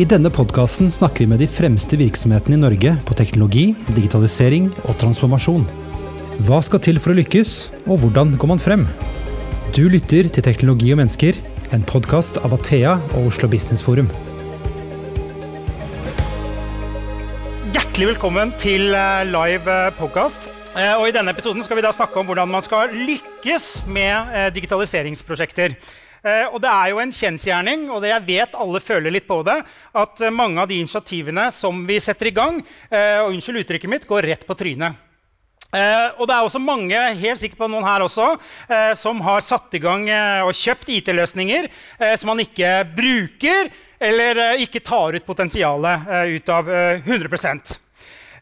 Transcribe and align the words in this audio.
I 0.00 0.06
denne 0.08 0.30
podkasten 0.32 0.86
snakker 0.88 1.20
vi 1.20 1.28
med 1.28 1.42
de 1.42 1.46
fremste 1.52 1.98
virksomhetene 2.00 2.56
i 2.56 2.60
Norge 2.62 2.94
på 3.04 3.12
teknologi, 3.18 3.74
digitalisering 3.92 4.70
og 4.88 4.94
transformasjon. 5.02 5.66
Hva 6.48 6.60
skal 6.64 6.80
til 6.80 6.96
for 6.96 7.12
å 7.12 7.16
lykkes, 7.18 7.50
og 7.84 7.98
hvordan 8.00 8.30
går 8.40 8.48
man 8.48 8.62
frem? 8.62 8.86
Du 9.76 9.82
lytter 9.92 10.30
til 10.32 10.46
Teknologi 10.46 10.94
og 10.94 11.02
mennesker, 11.02 11.36
en 11.76 11.84
podkast 11.84 12.40
av 12.40 12.54
Athea 12.56 12.94
og 13.18 13.28
Oslo 13.34 13.50
Business 13.52 13.84
Forum. 13.84 14.08
Hjertelig 17.76 18.14
velkommen 18.14 18.54
til 18.56 18.96
eh, 18.96 19.26
live 19.28 19.76
podkast. 20.00 20.48
Og 20.72 21.04
I 21.04 21.12
denne 21.12 21.36
episoden 21.36 21.60
skal 21.66 21.76
vi 21.76 21.84
da 21.84 21.92
snakke 21.92 22.16
om 22.16 22.30
hvordan 22.30 22.48
man 22.48 22.64
skal 22.64 22.96
lykkes 22.96 23.82
med 23.92 24.32
eh, 24.32 24.48
digitaliseringsprosjekter. 24.56 25.76
Eh, 26.22 26.46
og 26.48 26.60
det 26.62 26.70
er 26.70 26.90
jo 26.92 27.00
en 27.02 27.14
kjensgjerning, 27.14 27.88
og 27.90 28.02
det 28.04 28.12
jeg 28.12 28.26
vet 28.28 28.58
alle 28.58 28.82
føler 28.82 29.14
litt 29.14 29.26
på 29.26 29.40
det, 29.46 29.58
at 29.98 30.20
eh, 30.22 30.34
mange 30.34 30.62
av 30.62 30.68
de 30.70 30.78
initiativene 30.78 31.48
som 31.54 31.82
vi 31.88 31.98
setter 32.02 32.30
i 32.30 32.36
gang, 32.36 32.60
eh, 32.90 33.18
og 33.22 33.32
unnskyld 33.32 33.64
uttrykket 33.64 33.90
mitt, 33.90 34.06
går 34.06 34.30
rett 34.30 34.46
på 34.46 34.58
trynet. 34.58 35.00
Eh, 35.72 36.08
og 36.20 36.26
det 36.28 36.34
er 36.36 36.44
også 36.44 36.60
mange 36.60 36.98
helt 37.16 37.40
sikkert 37.40 37.62
på 37.62 37.68
noen 37.72 37.86
her 37.86 38.04
også, 38.04 38.26
eh, 38.68 38.90
som 38.98 39.22
har 39.24 39.40
satt 39.40 39.72
i 39.72 39.80
gang 39.80 40.04
eh, 40.04 40.42
og 40.44 40.52
kjøpt 40.52 40.90
IT-løsninger 40.92 41.70
som 42.20 42.28
man 42.28 42.42
ikke 42.44 42.82
bruker, 42.92 43.70
eller 44.02 44.42
ikke 44.60 44.82
tar 44.84 45.16
ut 45.16 45.24
potensialet 45.24 46.08
ut 46.34 46.50
av 46.52 46.68
100 46.68 47.81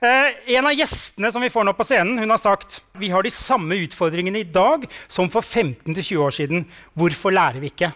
En 0.00 0.64
av 0.64 0.72
gjestene 0.72 1.28
som 1.32 1.42
vi 1.44 1.50
får 1.52 1.66
nå 1.68 1.74
på 1.76 1.84
scenen, 1.84 2.16
hun 2.22 2.32
har 2.32 2.40
sagt 2.40 2.78
vi 2.96 3.10
har 3.12 3.24
de 3.24 3.32
samme 3.34 3.76
utfordringene 3.84 4.40
i 4.40 4.48
dag 4.48 4.86
som 5.04 5.28
for 5.28 5.44
15-20 5.44 6.22
år 6.24 6.32
siden. 6.32 6.62
Hvorfor 6.96 7.34
lærer 7.36 7.60
vi 7.60 7.68
ikke? 7.68 7.90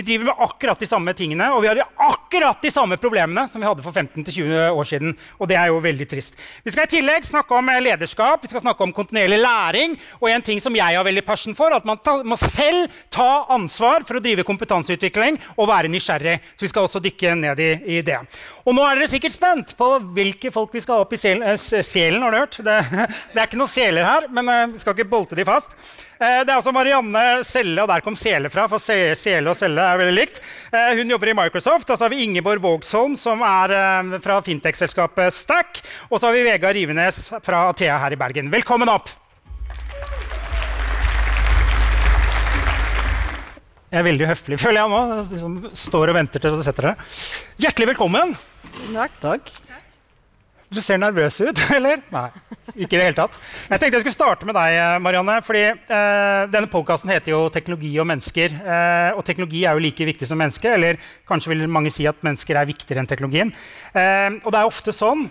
Vi 0.00 0.04
driver 0.04 0.24
med 0.24 0.34
akkurat 0.38 0.80
de 0.80 0.86
samme 0.88 1.12
tingene, 1.12 1.50
og 1.52 1.60
vi 1.60 1.68
har 1.68 1.78
akkurat 2.00 2.62
de 2.62 2.70
samme 2.72 2.96
problemene 2.96 3.42
som 3.52 3.60
vi 3.60 3.66
hadde 3.68 3.82
for 3.84 3.92
15-20 3.92 4.70
år 4.72 4.86
siden. 4.88 5.12
Og 5.36 5.50
det 5.50 5.58
er 5.60 5.68
jo 5.68 5.82
veldig 5.84 6.06
trist. 6.08 6.38
Vi 6.64 6.72
skal 6.72 6.88
i 6.88 6.92
tillegg 6.94 7.28
snakke 7.28 7.58
om 7.58 7.68
eh, 7.68 7.82
lederskap, 7.84 8.40
vi 8.40 8.48
skal 8.48 8.64
snakke 8.64 8.86
om 8.86 8.94
kontinuerlig 8.96 9.42
læring. 9.42 9.98
Og 10.22 10.30
en 10.32 10.46
ting 10.46 10.62
som 10.64 10.72
jeg 10.78 10.96
har 10.96 11.04
veldig 11.04 11.26
passion 11.26 11.58
for, 11.58 11.76
at 11.76 11.84
man 11.84 12.00
ta, 12.00 12.16
må 12.24 12.40
selv 12.40 12.88
ta 13.12 13.44
ansvar 13.52 14.08
for 14.08 14.16
å 14.16 14.24
drive 14.24 14.48
kompetanseutvikling 14.48 15.36
og 15.58 15.68
være 15.68 15.92
nysgjerrig. 15.92 16.38
Så 16.56 16.64
vi 16.64 16.72
skal 16.72 16.88
også 16.88 17.04
dykke 17.04 17.36
ned 17.44 17.60
i, 17.60 17.70
i 17.98 18.02
det. 18.06 18.22
Og 18.64 18.72
nå 18.72 18.88
er 18.88 19.02
dere 19.02 19.12
sikkert 19.12 19.36
spent 19.36 19.76
på 19.76 19.90
hvilke 20.16 20.54
folk 20.54 20.72
vi 20.72 20.80
skal 20.80 21.02
ha 21.02 21.04
opp 21.04 21.12
i 21.12 21.20
selen. 21.20 21.44
Eh, 21.44 21.60
selen 21.60 22.24
har 22.24 22.32
du 22.32 22.40
hørt? 22.40 22.56
Det, 22.56 22.82
det, 23.34 23.36
er 23.36 23.44
ikke 23.50 23.60
noen 23.60 23.76
seler 23.76 24.14
her, 24.14 24.32
men 24.32 24.48
uh, 24.48 24.68
vi 24.72 24.80
skal 24.80 24.96
ikke 24.96 25.12
bolte 25.12 25.36
de 25.36 25.44
fast. 25.44 25.76
Uh, 26.20 26.42
det 26.44 26.52
er 26.52 26.58
altså 26.58 26.72
Marianne 26.76 27.22
Selle, 27.48 27.80
og 27.80 27.88
der 27.88 28.02
kom 28.04 28.16
Sele 28.20 28.50
fra, 28.52 28.66
for 28.68 28.82
Sele 28.82 29.48
og 29.48 29.56
Selle 29.56 29.86
er 29.88 30.02
veldig 30.02 30.16
likt. 30.18 30.42
Uh, 30.68 30.92
hun 30.98 31.14
jobber 31.14 31.32
i 31.32 31.36
Microsoft. 31.38 31.88
Og 31.88 31.96
så 31.96 32.04
har 32.04 32.12
vi 32.12 32.26
Ingeborg 32.26 32.60
Vågsholm, 32.60 33.16
som 33.16 33.40
er 33.46 34.20
fra 34.20 34.36
fintech-selskapet 34.44 35.32
Stack. 35.36 35.80
Og 36.10 36.20
så 36.20 36.28
har 36.28 36.36
vi 36.36 36.44
Vegard 36.44 36.76
Rivenes 36.76 37.30
fra 37.40 37.64
Athea 37.70 37.96
her 38.04 38.12
i 38.12 38.20
Bergen. 38.20 38.52
Velkommen 38.52 38.92
opp! 38.92 39.08
Jeg 43.90 43.98
er 43.98 44.06
veldig 44.06 44.26
høflig, 44.28 44.56
føler 44.62 44.84
jeg 44.84 44.90
nå. 44.92 44.98
Jeg 45.10 45.24
liksom 45.32 45.54
står 45.88 46.12
og 46.12 46.18
venter 46.20 46.42
til 46.42 46.54
du 46.54 46.60
setter 46.62 46.92
dere. 46.92 47.08
Hjertelig 47.64 47.88
velkommen. 47.90 48.36
Takk. 48.92 49.16
Takk. 49.24 49.50
Du 50.70 50.78
ser 50.78 51.00
nervøs 51.02 51.40
ut, 51.42 51.60
eller? 51.76 51.98
Nei, 52.14 52.28
ikke 52.76 52.94
i 52.94 53.00
det 53.00 53.06
hele 53.08 53.18
tatt. 53.18 53.38
Jeg 53.66 53.82
tenkte 53.82 53.98
jeg 53.98 54.04
skulle 54.04 54.14
starte 54.14 54.46
med 54.46 54.54
deg, 54.54 54.78
Marianne. 55.02 55.40
fordi 55.42 55.64
eh, 55.66 56.42
Denne 56.52 56.70
podkasten 56.70 57.10
heter 57.10 57.34
jo 57.34 57.40
'Teknologi 57.50 57.90
og 57.98 58.06
mennesker'. 58.06 58.54
Eh, 58.54 59.10
og 59.18 59.24
teknologi 59.26 59.64
er 59.64 59.74
jo 59.74 59.82
like 59.82 60.06
viktig 60.12 60.28
som 60.30 60.38
menneske. 60.38 60.70
Eller 60.70 61.02
kanskje 61.26 61.50
vil 61.50 61.66
mange 61.66 61.90
si 61.90 62.06
at 62.06 62.22
mennesker 62.22 62.54
er 62.54 62.70
viktigere 62.70 63.02
enn 63.02 63.10
teknologien. 63.10 63.50
Eh, 63.90 64.38
og 64.44 64.52
det 64.52 64.60
er 64.60 64.70
ofte 64.70 64.94
sånn 64.94 65.26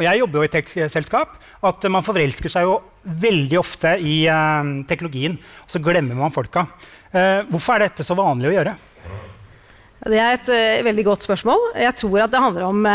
og 0.00 0.06
jeg 0.06 0.20
jobber 0.22 0.40
jo 0.40 0.46
i 0.46 0.52
tech-selskap, 0.54 1.34
at 1.68 1.84
man 1.92 2.04
forelsker 2.06 2.48
seg 2.48 2.64
jo 2.64 2.78
veldig 3.20 3.58
ofte 3.60 3.98
i 4.00 4.22
uh, 4.32 4.64
teknologien. 4.88 5.34
Og 5.66 5.74
så 5.74 5.80
glemmer 5.84 6.16
man 6.16 6.32
folka. 6.32 6.62
Uh, 7.12 7.44
hvorfor 7.50 7.76
er 7.76 7.84
dette 7.84 8.06
så 8.06 8.16
vanlig 8.16 8.48
å 8.48 8.54
gjøre? 8.54 8.72
Det 10.08 10.16
er 10.16 10.38
et 10.38 10.48
uh, 10.48 10.86
veldig 10.88 11.04
godt 11.10 11.26
spørsmål. 11.28 11.66
Jeg 11.84 11.98
tror 12.00 12.24
at 12.24 12.32
det 12.32 12.40
handler 12.46 12.68
om 12.70 12.88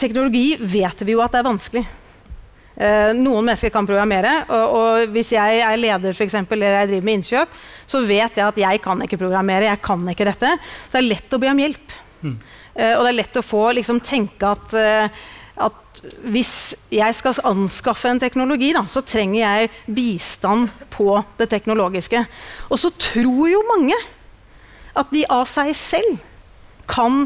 Teknologi 0.00 0.56
vet 0.58 1.04
vi 1.04 1.14
jo 1.14 1.22
at 1.24 1.34
det 1.34 1.42
er 1.42 1.50
vanskelig. 1.50 1.84
noen 3.14 3.46
mennesker 3.46 3.70
kan 3.70 3.86
programmere. 3.86 4.32
Og, 4.50 4.72
og 4.74 5.12
hvis 5.14 5.30
jeg 5.36 5.60
er 5.62 5.76
leder 5.78 6.16
for 6.16 6.24
eksempel, 6.26 6.58
eller 6.58 6.80
jeg 6.80 6.88
driver 6.90 7.06
med 7.06 7.18
innkjøp, 7.20 7.60
så 7.86 8.00
vet 8.02 8.40
jeg 8.40 8.46
at 8.48 8.58
jeg 8.58 8.82
kan 8.82 9.04
ikke 9.06 9.20
programmere. 9.20 9.68
jeg 9.70 9.82
kan 9.84 10.02
ikke 10.10 10.26
dette. 10.26 10.56
Så 10.58 10.96
det 10.96 11.02
er 11.04 11.10
lett 11.12 11.36
å 11.36 11.38
be 11.38 11.52
om 11.52 11.62
hjelp. 11.62 12.00
Mm. 12.24 12.36
og 12.96 13.02
det 13.04 13.08
er 13.10 13.18
lett 13.18 13.36
å 13.36 13.44
få 13.44 13.66
liksom, 13.76 13.98
tenke 14.00 14.48
at 14.48 14.72
at 15.54 16.02
hvis 16.26 16.74
jeg 16.92 17.14
skal 17.16 17.38
anskaffe 17.46 18.10
en 18.10 18.20
teknologi, 18.22 18.72
da, 18.74 18.84
så 18.90 19.04
trenger 19.06 19.40
jeg 19.40 19.70
bistand 19.94 20.72
på 20.92 21.20
det 21.38 21.48
teknologiske. 21.52 22.24
Og 22.70 22.80
så 22.80 22.90
tror 22.98 23.46
jo 23.52 23.62
mange 23.70 23.98
at 24.98 25.10
de 25.14 25.24
av 25.30 25.46
seg 25.50 25.72
selv 25.78 26.18
kan 26.90 27.24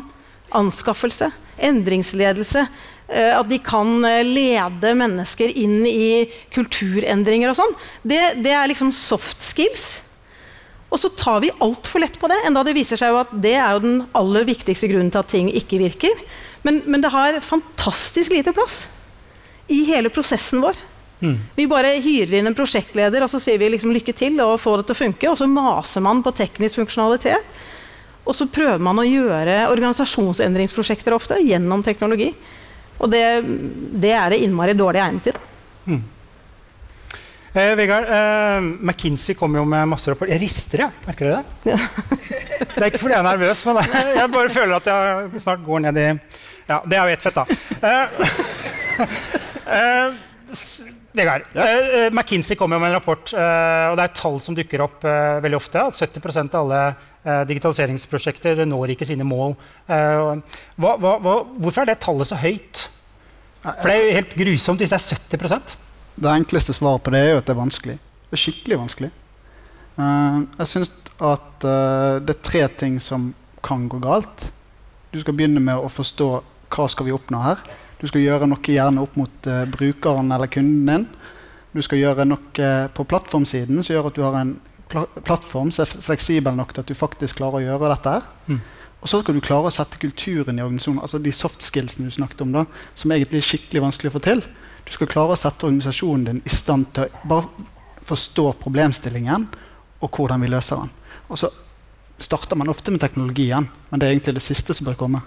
anskaffelse, 0.54 1.30
endringsledelse. 1.64 2.66
Eh, 3.08 3.32
at 3.32 3.48
de 3.48 3.56
kan 3.64 3.88
eh, 4.04 4.20
lede 4.26 4.92
mennesker 4.98 5.54
inn 5.56 5.80
i 5.88 6.28
kulturendringer 6.52 7.52
og 7.52 7.56
sånn. 7.56 7.72
Det, 8.02 8.20
det, 8.44 8.52
er 8.52 8.68
liksom 8.68 8.92
soft 8.92 9.40
skills. 9.44 10.02
Og 10.92 11.00
så 11.00 11.10
tar 11.16 11.40
vi 11.44 11.54
altfor 11.64 12.04
lett 12.04 12.18
på 12.20 12.28
det, 12.28 12.40
enda 12.48 12.62
det 12.64 12.76
viser 12.76 13.00
seg 13.00 13.16
at 13.16 13.32
det 13.44 13.56
er 13.60 13.80
den 13.84 14.02
aller 14.16 14.44
viktigste 14.48 14.88
grunnen 14.88 15.12
til 15.12 15.20
at 15.20 15.32
ting 15.32 15.48
ikke 15.52 15.80
virker. 15.80 16.20
Men, 16.64 16.82
men, 16.84 17.02
det 17.04 17.12
har 17.12 17.40
fantastisk 17.44 18.32
lite 18.34 18.52
plass 18.56 18.86
i 19.72 19.82
hele 19.88 20.12
prosessen 20.12 20.62
vår. 20.64 20.76
Mm. 21.20 21.36
Vi 21.56 21.66
bare 21.68 21.96
hyrer 22.00 22.38
inn 22.38 22.48
en 22.48 22.56
prosjektleder 22.56 23.24
og 23.24 23.30
så 23.32 23.40
sier 23.42 23.58
vi 23.60 23.68
liksom 23.72 23.92
lykke 23.92 24.14
til 24.16 24.38
og 24.44 24.60
få 24.62 24.76
det 24.78 24.88
til 24.88 24.96
å 24.96 25.00
funke. 25.02 25.32
Og 25.32 25.40
så 25.40 25.48
maser 25.48 26.04
man 26.04 26.20
på 26.24 26.32
teknisk 26.36 26.80
funksjonalitet. 26.80 27.60
Og 28.28 28.36
så 28.36 28.44
prøver 28.52 28.82
man 28.84 29.00
å 29.00 29.06
gjøre 29.06 29.62
organisasjonsendringsprosjekter 29.72 31.16
ofte 31.16 31.40
gjennom 31.40 31.82
teknologi. 31.86 32.28
Og 32.98 33.10
det, 33.12 33.24
det 34.02 34.12
er 34.12 34.34
det 34.34 34.42
innmari 34.44 34.74
dårlig 34.76 35.00
egnet 35.00 35.30
til. 35.30 35.38
Mm. 35.88 36.02
Eh, 37.54 37.72
Vegard, 37.78 38.04
eh, 38.04 38.60
McKinsey 38.60 39.34
kommer 39.38 39.62
jo 39.62 39.64
med 39.64 39.88
masse 39.88 40.10
rapporter. 40.10 40.34
Jeg 40.36 40.44
rister, 40.44 40.84
jeg. 40.84 41.04
Merker 41.06 41.30
dere 41.30 41.40
det? 41.40 41.72
Ja. 41.72 41.78
det 42.74 42.82
er 42.82 42.90
ikke 42.90 43.00
fordi 43.00 43.16
jeg 43.16 43.22
er 43.22 43.28
nervøs, 43.30 43.64
men 43.66 43.80
jeg 44.18 44.32
bare 44.34 44.52
føler 44.52 44.76
at 44.76 44.92
jeg 44.92 45.42
snart 45.46 45.64
går 45.64 45.82
ned 45.88 46.02
i 46.02 46.06
Ja, 46.68 46.82
det 46.84 46.98
er 46.98 47.08
jo 47.08 47.16
ett 47.16 47.24
fett, 47.24 47.38
da. 47.38 47.44
Eh, 47.88 48.04
eh, 49.78 50.18
Vegard, 51.18 51.42
ja. 51.56 51.64
eh, 51.64 52.10
McKinsey 52.12 52.56
kommer 52.56 52.76
jo 52.76 52.80
med 52.84 52.92
en 52.92 52.98
rapport, 52.98 53.32
eh, 53.32 53.86
og 53.88 53.96
det 53.98 54.04
er 54.04 54.14
tall 54.20 54.38
som 54.44 54.54
dukker 54.54 54.84
opp 54.84 55.06
eh, 55.08 55.40
veldig 55.42 55.58
ofte. 55.58 55.88
At 55.88 55.96
70% 55.98 56.54
av 56.54 56.66
alle 56.66 56.82
eh, 56.92 56.94
digitaliseringsprosjekter 57.48 58.64
når 58.68 58.94
ikke 58.94 59.08
sine 59.08 59.26
mål. 59.26 59.56
Hva, 59.88 60.94
hva, 60.96 61.12
hva, 61.20 61.34
hvorfor 61.58 61.82
er 61.82 61.90
det 61.92 61.98
tallet 62.04 62.30
så 62.30 62.38
høyt? 62.40 62.86
For 63.64 63.90
det 63.90 63.94
er 63.94 64.06
jo 64.06 64.16
helt 64.16 64.34
grusomt 64.38 64.82
hvis 64.82 64.94
det 64.94 64.98
er 65.00 65.38
70% 65.38 65.76
det 66.18 66.34
enkleste 66.34 66.74
svaret 66.74 67.02
på 67.04 67.14
det 67.14 67.22
er 67.22 67.32
jo 67.32 67.40
at 67.40 67.46
det 67.46 67.54
er 67.54 67.60
vanskelig. 67.62 67.96
Det 68.28 68.36
er 68.36 68.42
skikkelig 68.42 68.78
vanskelig. 68.80 69.10
Uh, 69.98 70.46
jeg 70.60 70.70
syns 70.72 70.92
at 71.18 71.64
det 72.22 72.34
er 72.34 72.46
tre 72.46 72.62
ting 72.78 72.98
som 73.02 73.32
kan 73.64 73.88
gå 73.90 73.98
galt. 74.02 74.48
Du 75.10 75.18
skal 75.18 75.34
begynne 75.34 75.62
med 75.62 75.78
å 75.78 75.90
forstå 75.90 76.28
hva 76.74 76.86
skal 76.90 77.08
vi 77.08 77.14
oppnå 77.14 77.40
her. 77.42 77.62
Du 77.98 78.06
skal 78.06 78.22
gjøre 78.22 78.46
noe 78.46 78.62
gjerne 78.62 79.02
opp 79.02 79.16
mot 79.18 79.48
brukeren 79.72 80.30
eller 80.30 80.50
kunden 80.52 80.86
din. 80.86 81.06
Du 81.74 81.82
skal 81.82 81.98
gjøre 81.98 82.26
noe 82.28 82.68
på 82.94 83.06
plattformsiden 83.10 83.82
som 83.82 83.96
gjør 83.96 84.10
at 84.12 84.18
du 84.18 84.22
har 84.22 84.38
en 84.38 84.54
plattform 84.88 85.70
som 85.74 85.84
er 85.84 86.02
fleksibel 86.04 86.56
nok 86.56 86.74
til 86.74 86.84
at 86.84 86.90
du 86.90 86.96
faktisk 86.96 87.40
klarer 87.40 87.60
å 87.60 87.64
gjøre 87.66 87.92
dette. 87.94 88.14
Mm. 88.48 88.60
Og 88.98 89.10
så 89.10 89.20
skal 89.22 89.36
du 89.36 89.44
klare 89.44 89.70
å 89.70 89.74
sette 89.74 90.00
kulturen 90.02 90.58
i 90.58 90.64
organisasjonen, 90.64 91.02
altså 91.04 91.20
de 91.22 91.32
soft 91.34 91.62
skillsene 91.62 92.08
du 92.08 92.14
snakket 92.14 92.42
om, 92.42 92.54
da, 92.56 92.64
som 92.98 93.12
egentlig 93.14 93.42
er 93.42 93.46
skikkelig 93.46 93.84
vanskelig 93.84 94.10
å 94.10 94.16
få 94.16 94.24
til. 94.26 94.42
Du 94.88 94.92
skal 94.94 95.10
klare 95.10 95.36
å 95.36 95.38
sette 95.38 95.68
organisasjonen 95.68 96.26
din 96.26 96.42
i 96.42 96.52
stand 96.52 96.88
til 96.96 97.06
å 97.06 97.30
bare 97.30 97.68
forstå 98.08 98.50
problemstillingen 98.62 99.46
og 100.02 100.10
hvordan 100.14 100.42
vi 100.42 100.50
løser 100.50 100.82
den. 100.82 100.92
Og 101.28 101.38
så 101.38 101.52
starter 102.18 102.58
man 102.58 102.72
ofte 102.72 102.90
med 102.90 103.02
teknologien, 103.04 103.68
men 103.90 104.00
det 104.00 104.08
er 104.08 104.16
egentlig 104.16 104.38
det 104.40 104.46
siste 104.46 104.74
som 104.74 104.88
bør 104.88 104.98
komme. 104.98 105.22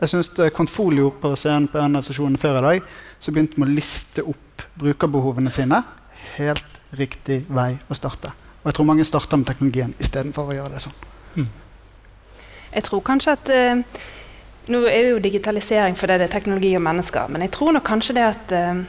Jeg 0.00 0.14
synes 0.14 0.30
Kontfolio 0.56 1.10
på 1.20 1.34
scenen 1.36 1.68
på 1.68 1.80
en 1.82 1.98
av 1.98 2.06
sesjonene 2.06 2.40
før 2.40 2.56
i 2.56 2.64
dag 2.64 2.92
så 3.20 3.34
begynte 3.34 3.60
med 3.60 3.68
å 3.68 3.76
liste 3.76 4.24
opp 4.24 4.64
brukerbehovene 4.80 5.52
sine. 5.52 5.82
Helt 6.38 6.80
riktig 6.96 7.42
vei 7.52 7.74
å 7.84 7.98
starte. 7.98 8.32
Og 8.60 8.68
jeg 8.68 8.76
tror 8.76 8.88
mange 8.90 9.04
starter 9.08 9.40
med 9.40 9.48
teknologien 9.48 9.94
istedenfor 10.00 10.50
å 10.50 10.56
gjøre 10.56 10.74
det 10.74 10.82
sånn. 10.84 10.96
Mm. 11.34 11.50
Jeg 12.74 12.86
tror 12.86 13.04
kanskje 13.06 13.36
at 13.36 13.52
uh, 13.54 14.00
Nå 14.70 14.82
er 14.86 15.02
det 15.02 15.12
jo 15.14 15.22
digitalisering 15.24 15.96
fordi 15.98 16.18
det 16.20 16.28
er 16.28 16.32
teknologi 16.34 16.74
og 16.76 16.82
mennesker, 16.84 17.30
men 17.32 17.42
jeg 17.42 17.50
tror 17.56 17.72
nok 17.74 17.86
kanskje 17.88 18.14
det 18.18 18.26
at 18.28 18.52
uh, 18.54 18.82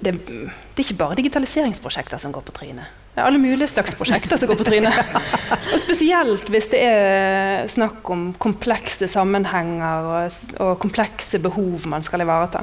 det, 0.00 0.14
det, 0.14 0.78
er 0.78 0.82
ikke 0.82 0.96
bare 0.98 1.18
digitaliseringsprosjekter 1.18 2.22
som 2.22 2.32
går 2.34 2.46
på 2.46 2.54
trynet. 2.56 2.96
Det 3.14 3.22
er 3.22 3.26
alle 3.26 3.40
mulige 3.42 3.66
slags 3.70 3.96
prosjekter 3.98 4.38
som 4.38 4.46
går 4.50 4.60
på 4.60 4.66
trynet. 4.68 4.98
Og 5.74 5.78
spesielt 5.82 6.50
hvis 6.54 6.68
det 6.70 6.82
er 6.86 7.70
snakk 7.70 8.06
om 8.14 8.28
komplekse 8.38 9.08
sammenhenger 9.10 10.06
og, 10.06 10.36
og 10.62 10.76
komplekse 10.78 11.40
behov 11.42 11.88
man 11.90 12.06
skal 12.06 12.22
ivareta. 12.22 12.62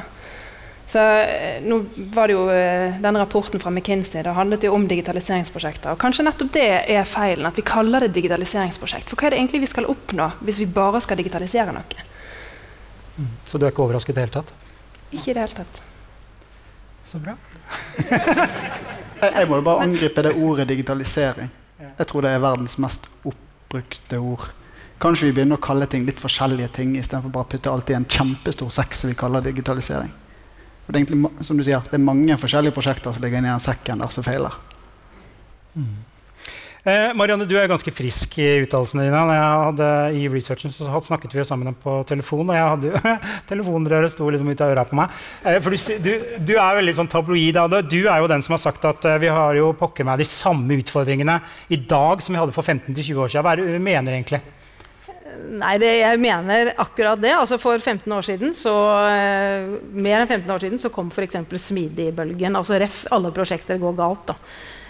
Så 0.88 1.02
eh, 1.02 1.64
nå 1.66 1.80
var 2.14 2.30
det 2.30 2.36
jo 2.36 2.44
eh, 2.54 2.98
Denne 3.02 3.24
rapporten 3.24 3.60
fra 3.60 3.72
McKinsey 3.72 4.22
det 4.24 4.36
handlet 4.38 4.68
jo 4.68 4.74
om 4.76 4.86
digitaliseringsprosjekter. 4.88 5.96
og 5.96 6.02
Kanskje 6.02 6.28
nettopp 6.28 6.52
det 6.54 6.68
er 6.94 7.08
feilen, 7.10 7.48
at 7.50 7.58
vi 7.58 7.66
kaller 7.66 8.06
det 8.06 8.14
digitaliseringsprosjekt. 8.18 9.10
For 9.10 9.18
hva 9.18 9.30
er 9.30 9.36
det 9.36 9.42
egentlig 9.42 9.64
vi 9.66 9.72
skal 9.72 9.90
oppnå 9.90 10.30
hvis 10.46 10.62
vi 10.62 10.70
bare 10.70 11.02
skal 11.02 11.18
digitalisere 11.18 11.74
noe? 11.74 12.06
Mm. 13.18 13.32
Så 13.48 13.58
du 13.58 13.66
er 13.66 13.74
ikke 13.74 13.86
overrasket 13.86 14.14
i 14.14 14.18
det 14.18 14.26
hele 14.28 14.36
tatt? 14.38 14.54
Ikke 15.10 15.32
i 15.32 15.38
det 15.38 15.46
hele 15.46 15.64
tatt. 15.64 15.82
Så 17.06 17.22
bra. 17.22 17.34
jeg, 18.12 19.32
jeg 19.32 19.48
må 19.50 19.62
jo 19.62 19.66
bare 19.66 19.88
angripe 19.88 20.26
det 20.26 20.36
ordet 20.36 20.68
digitalisering. 20.70 21.50
Jeg 21.86 22.08
tror 22.10 22.26
det 22.26 22.34
er 22.34 22.44
verdens 22.44 22.78
mest 22.82 23.08
oppbrukte 23.26 24.20
ord. 24.20 24.46
Kanskje 25.02 25.30
vi 25.30 25.36
begynner 25.38 25.60
å 25.60 25.64
kalle 25.64 25.88
ting 25.92 26.06
litt 26.08 26.22
forskjellige 26.22 26.70
ting 26.78 26.94
istedenfor 26.96 27.34
bare 27.34 27.48
å 27.48 27.52
putte 27.52 27.72
alt 27.72 27.90
i 27.92 27.98
en 27.98 28.08
kjempestor 28.08 28.72
sekk 28.74 28.96
som 28.96 29.12
vi 29.12 29.18
kaller 29.20 29.44
digitalisering. 29.44 30.14
Og 30.86 30.94
det, 30.94 30.96
er 30.96 31.02
egentlig, 31.02 31.46
som 31.48 31.58
du 31.58 31.66
sier, 31.66 31.86
det 31.90 31.98
er 31.98 32.04
mange 32.06 32.38
forskjellige 32.38 32.76
prosjekter 32.76 33.16
som 33.16 33.24
ligger 33.24 33.42
inni 33.42 33.50
den 33.50 33.64
sekken 33.64 34.04
der 34.04 34.12
som 34.14 34.26
feiler. 34.26 34.60
Mm. 35.74 35.96
Eh, 36.86 37.16
Marianne, 37.18 37.48
du 37.50 37.56
er 37.58 37.66
ganske 37.66 37.90
frisk 37.90 38.36
i 38.38 38.46
uttalelsene 38.62 39.08
dine. 39.08 39.22
Når 39.26 39.34
jeg 39.34 39.62
hadde, 39.64 39.88
I 40.20 40.28
researchen 40.30 40.74
så 40.74 41.00
snakket 41.08 41.34
vi 41.34 41.46
sammen 41.48 41.74
på 41.82 41.96
telefon, 42.06 42.46
og 42.46 42.54
jeg 42.54 42.68
hadde 42.76 43.16
telefonrøret 43.50 44.14
sto 44.14 44.28
liksom 44.30 44.52
ut 44.54 44.62
av 44.62 44.74
øra 44.76 44.84
på 44.86 45.00
meg. 45.00 45.16
Eh, 45.42 45.58
for 45.66 45.74
du, 45.74 45.96
du, 46.06 46.12
du, 46.46 46.54
er 46.54 46.78
veldig 46.78 46.96
sånn 47.00 47.10
tabloid. 47.10 47.58
Du 47.90 48.04
er 48.04 48.22
jo 48.22 48.30
den 48.30 48.46
som 48.46 48.54
har 48.54 48.62
sagt 48.68 48.86
at 48.86 49.10
eh, 49.10 49.18
vi 49.26 49.34
har 49.34 49.58
jo 49.58 49.72
pokker 49.80 50.06
meg 50.06 50.22
de 50.22 50.30
samme 50.30 50.78
utfordringene 50.78 51.40
i 51.74 51.82
dag 51.90 52.22
som 52.22 52.38
vi 52.38 52.44
hadde 52.44 52.54
for 52.54 52.62
15-20 52.62 53.18
år 53.18 53.34
siden. 53.34 53.48
Hva 53.48 53.56
er 53.56 53.64
det 53.64 53.80
du 53.80 53.90
mener 53.90 54.20
egentlig? 54.20 54.44
Nei, 55.56 55.76
det, 55.82 55.92
jeg 56.02 56.22
mener 56.22 56.74
akkurat 56.82 57.20
det. 57.22 57.34
Altså 57.36 57.60
For 57.62 57.80
15 57.80 58.12
år 58.12 58.26
siden, 58.28 58.56
så, 58.58 58.74
uh, 59.06 59.76
mer 59.92 60.22
enn 60.22 60.32
15 60.32 60.56
år 60.56 60.66
siden 60.66 60.82
så 60.82 60.92
kom 60.94 61.12
f.eks. 61.14 61.38
smidig-bølgen. 61.68 62.58
Altså 62.58 62.80
ref, 62.82 63.04
alle 63.16 63.34
prosjekter 63.36 63.80
går 63.82 63.96
galt. 64.00 64.34
da. 64.34 64.40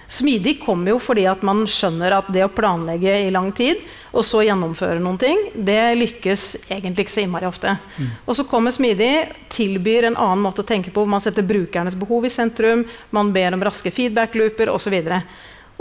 Smidig 0.07 0.59
kommer 0.62 0.94
jo 0.94 1.00
fordi 1.01 1.24
at 1.25 1.42
man 1.45 1.63
skjønner 1.69 2.13
at 2.19 2.27
det 2.33 2.44
å 2.45 2.51
planlegge 2.53 3.13
i 3.25 3.31
lang 3.33 3.50
tid 3.57 3.80
og 4.13 4.21
så 4.25 4.44
gjennomføre 4.45 5.01
noen 5.01 5.18
ting, 5.19 5.39
det 5.65 5.80
lykkes 5.97 6.44
egentlig 6.69 7.07
ikke 7.07 7.15
så 7.15 7.24
innmari 7.24 7.48
ofte. 7.50 7.74
Mm. 7.98 8.12
Og 8.27 8.38
så 8.38 8.45
kommer 8.48 8.75
smidig, 8.75 9.12
tilbyr 9.51 10.12
en 10.12 10.19
annen 10.19 10.45
måte 10.45 10.62
å 10.62 10.68
tenke 10.68 10.94
på. 10.94 11.07
Man 11.09 11.24
setter 11.25 11.45
brukernes 11.48 11.98
behov 11.98 12.30
i 12.30 12.33
sentrum, 12.33 12.86
man 13.09 13.33
ber 13.36 13.57
om 13.57 13.65
raske 13.65 13.91
feedback-looper 13.94 14.69
osv. 14.71 14.94
Og, 14.94 15.09
så 15.09 15.19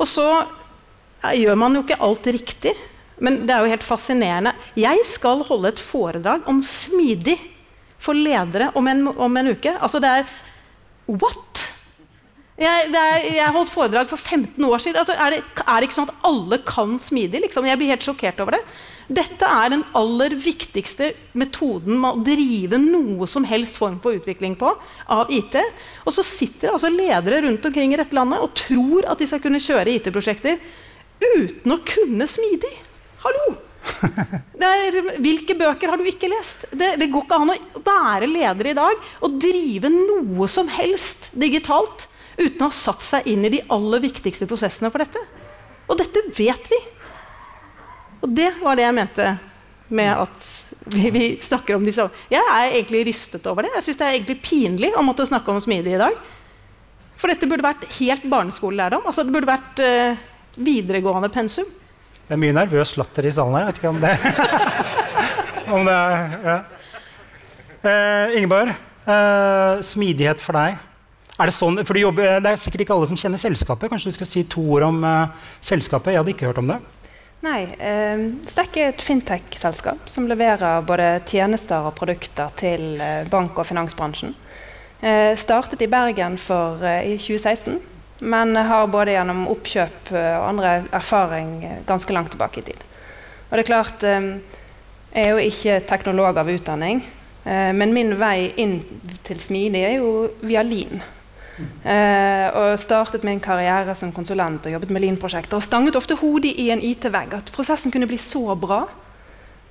og 0.01 0.09
så 0.09 0.29
ja, 0.33 1.35
gjør 1.45 1.61
man 1.61 1.77
jo 1.77 1.85
ikke 1.85 2.01
alt 2.09 2.33
riktig. 2.33 2.75
Men 3.23 3.45
det 3.47 3.55
er 3.55 3.63
jo 3.63 3.75
helt 3.75 3.87
fascinerende. 3.87 4.55
Jeg 4.79 5.05
skal 5.07 5.45
holde 5.47 5.71
et 5.71 5.83
foredrag 5.83 6.49
om 6.51 6.63
smidig 6.67 7.37
for 8.03 8.17
ledere 8.17 8.73
om 8.79 8.89
en, 8.91 9.07
om 9.09 9.37
en 9.41 9.53
uke. 9.55 9.77
Altså 9.79 10.03
det 10.03 10.11
er 10.11 10.27
What? 11.05 11.61
Jeg, 12.55 12.87
er, 12.95 13.25
jeg, 13.35 13.51
holdt 13.51 13.73
foredrag 13.73 14.09
for 14.09 14.17
15 14.21 14.63
år 14.63 14.79
siden. 14.79 15.01
Altså, 15.01 15.17
er, 15.19 15.35
det, 15.35 15.41
er, 15.65 15.75
det, 15.75 15.89
ikke 15.89 15.97
sånn 15.97 16.11
at 16.13 16.27
alle 16.29 16.61
kan 16.63 16.93
smidig? 17.03 17.41
Liksom? 17.43 17.67
Jeg 17.67 17.81
blir 17.81 17.91
helt 17.91 18.07
sjokkert 18.07 18.39
over 18.45 18.57
det. 18.57 18.61
Dette 19.19 19.49
er 19.51 19.73
den 19.75 19.83
aller 19.99 20.37
viktigste 20.39 21.11
metoden 21.37 21.99
med 21.99 22.09
å 22.15 22.23
drive 22.25 22.79
noe 22.81 23.29
som 23.29 23.45
helst 23.49 23.77
form 23.83 23.99
for 24.05 24.17
utvikling 24.17 24.55
på 24.61 24.71
av 25.13 25.35
IT. 25.35 25.59
Og 26.07 26.15
så 26.15 26.25
sitter 26.25 26.73
altså 26.73 26.93
ledere 26.95 27.43
rundt 27.45 27.67
omkring 27.69 27.93
i 27.93 28.01
dette 28.01 28.17
landet 28.17 28.47
og 28.47 28.55
tror 28.57 29.11
at 29.11 29.21
de 29.21 29.29
skal 29.29 29.43
kunne 29.45 29.61
kjøre 29.61 29.99
IT-prosjekter 29.99 30.63
uten 31.35 31.75
å 31.75 31.83
kunne 31.85 32.31
smidig. 32.31 32.73
Hallo! 33.25 33.55
Er, 34.65 34.97
hvilke 35.23 35.55
bøker 35.57 35.91
har 35.93 36.01
du 36.01 36.07
ikke 36.09 36.29
lest? 36.29 36.65
Det, 36.73 36.95
det 37.01 37.11
går 37.13 37.25
ikke 37.27 37.37
an 37.37 37.53
å 37.53 37.81
være 37.85 38.29
leder 38.29 38.71
i 38.71 38.75
dag 38.77 39.09
og 39.25 39.37
drive 39.41 39.91
noe 39.93 40.49
som 40.51 40.71
helst 40.73 41.29
digitalt 41.37 42.07
uten 42.39 42.65
å 42.65 42.71
ha 42.71 42.75
satt 42.75 43.05
seg 43.05 43.29
inn 43.31 43.45
i 43.47 43.53
de 43.53 43.61
aller 43.73 44.03
viktigste 44.03 44.49
prosessene 44.51 44.91
for 44.93 45.05
dette. 45.05 45.21
Og 45.87 46.01
dette 46.01 46.25
vet 46.35 46.71
vi. 46.73 46.81
Og 48.25 48.33
det 48.35 48.51
var 48.63 48.81
det 48.81 48.87
jeg 48.87 48.97
mente 48.97 49.29
med 49.95 50.25
at 50.25 50.49
vi, 50.91 51.11
vi 51.13 51.25
snakker 51.45 51.77
om 51.77 51.85
disse 51.85 52.09
Jeg 52.33 52.41
er 52.41 52.73
egentlig 52.73 53.05
rystet 53.11 53.47
over 53.51 53.67
det. 53.67 53.75
Jeg 53.77 53.89
syns 53.89 54.01
det 54.01 54.09
er 54.09 54.19
egentlig 54.19 54.41
pinlig 54.45 54.95
å 54.97 55.05
måtte 55.05 55.29
snakke 55.29 55.53
om 55.53 55.61
smidig 55.63 55.95
i 55.99 56.03
dag. 56.03 56.19
For 57.21 57.31
dette 57.31 57.49
burde 57.49 57.69
vært 57.69 57.87
helt 58.01 58.25
barneskolelærdom. 58.33 59.05
Altså, 59.07 59.25
det 59.25 59.37
burde 59.37 59.53
vært 59.53 59.85
uh, 59.85 60.25
videregående 60.57 61.31
pensum. 61.33 61.69
Det 62.25 62.37
er 62.37 62.41
mye 62.41 62.57
nervøs 62.57 62.95
latter 62.97 63.27
i 63.29 63.33
salen 63.35 63.59
her. 63.59 63.67
Jeg 63.67 63.73
vet 63.73 63.81
ikke 63.83 63.93
om 63.93 64.01
det, 64.01 64.15
om 65.77 65.87
det 65.89 65.95
er 65.99 66.35
ja. 66.49 66.57
eh, 67.85 68.37
Ingeborg, 68.39 68.73
eh, 69.05 69.85
smidighet 69.85 70.41
for 70.41 70.57
deg? 70.57 70.79
Er 71.35 71.51
det, 71.51 71.55
sånn, 71.57 71.81
for 71.83 71.99
jobber, 71.99 72.39
det 72.41 72.53
er 72.53 72.61
sikkert 72.63 72.85
ikke 72.85 72.95
alle 72.95 73.09
som 73.11 73.19
kjenner 73.19 73.41
selskapet. 73.43 73.91
Kanskje 73.91 74.13
du 74.13 74.17
skal 74.17 74.31
si 74.31 74.45
to 74.49 74.63
ord 74.77 74.87
om 74.87 75.01
eh, 75.05 75.49
selskapet? 75.67 76.15
Jeg 76.15 76.23
hadde 76.23 76.33
ikke 76.37 76.49
hørt 76.49 76.63
om 76.63 76.71
det. 76.71 76.79
Nei. 77.45 77.61
Eh, 77.77 78.23
Stekk 78.49 78.79
er 78.81 78.93
et 78.95 79.05
fintech-selskap 79.05 80.09
som 80.09 80.29
leverer 80.31 80.85
både 80.87 81.19
tjenester 81.29 81.91
og 81.91 81.97
produkter 81.99 82.55
til 82.57 82.95
eh, 83.03 83.27
bank- 83.29 83.59
og 83.61 83.69
finansbransjen. 83.69 84.33
Eh, 85.05 85.35
startet 85.37 85.83
i 85.85 85.91
Bergen 85.93 86.39
for, 86.41 86.81
eh, 86.87 87.11
i 87.13 87.19
2016, 87.21 87.83
men 88.25 88.57
har 88.57 88.91
både 88.93 89.15
gjennom 89.15 89.47
oppkjøp 89.53 90.13
eh, 90.17 90.35
og 90.39 90.49
andre 90.49 90.75
erfaring 90.97 91.55
eh, 91.65 91.81
ganske 91.89 92.17
langt 92.17 92.33
tilbake 92.35 92.63
i 92.63 92.69
tid. 92.71 92.85
Og 93.49 93.57
det 93.57 93.65
er 93.65 93.71
klart, 93.71 94.03
Jeg 95.15 95.29
er 95.29 95.31
jo 95.31 95.39
ikke 95.39 95.75
teknolog 95.87 96.39
av 96.41 96.49
utdanning, 96.51 97.05
men 97.45 97.93
min 97.95 98.17
vei 98.19 98.51
inn 98.59 98.81
til 99.23 99.39
smidig 99.39 99.85
er 99.87 99.93
jo 100.01 100.09
via 100.43 100.65
Lean. 100.67 101.05
Uh, 101.85 102.49
og 102.59 102.79
startet 102.83 103.23
min 103.23 103.39
karriere 103.39 103.95
som 103.95 104.11
konsulent 104.13 104.67
og 104.67 104.75
jobbet 104.75 104.91
med 104.91 105.05
Lean-prosjekter. 105.05 105.55
Og 105.55 105.63
stanget 105.63 105.95
ofte 105.95 106.17
hodet 106.19 106.51
i 106.59 106.71
en 106.75 106.83
IT-vegg. 106.83 107.37
At 107.37 107.53
prosessen 107.55 107.95
kunne 107.95 108.09
bli 108.11 108.19
så 108.19 108.57
bra, 108.59 108.85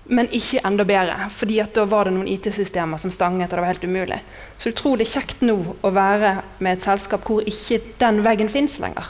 men 0.05 0.27
ikke 0.35 0.61
enda 0.67 0.83
bedre. 0.83 1.29
fordi 1.29 1.61
da 1.73 1.85
var 1.85 2.05
det 2.05 2.13
noen 2.13 2.27
IT-systemer 2.27 2.97
som 2.97 3.11
stanget, 3.11 3.51
og 3.51 3.57
det 3.57 3.63
var 3.63 3.71
helt 3.71 3.83
umulig. 3.83 4.19
Så 4.57 4.73
utrolig 4.73 5.07
kjekt 5.07 5.41
nå 5.41 5.75
å 5.81 5.91
være 5.91 6.41
med 6.59 6.77
et 6.77 6.83
selskap 6.83 7.23
hvor 7.27 7.43
ikke 7.47 7.79
den 7.99 8.23
veggen 8.23 8.49
fins 8.49 8.79
lenger. 8.83 9.07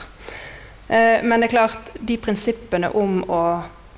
Eh, 0.87 1.23
men 1.23 1.39
det 1.39 1.49
er 1.49 1.55
klart, 1.57 1.93
de 1.99 2.17
prinsippene 2.17 2.91
om 2.93 3.23
å 3.25 3.43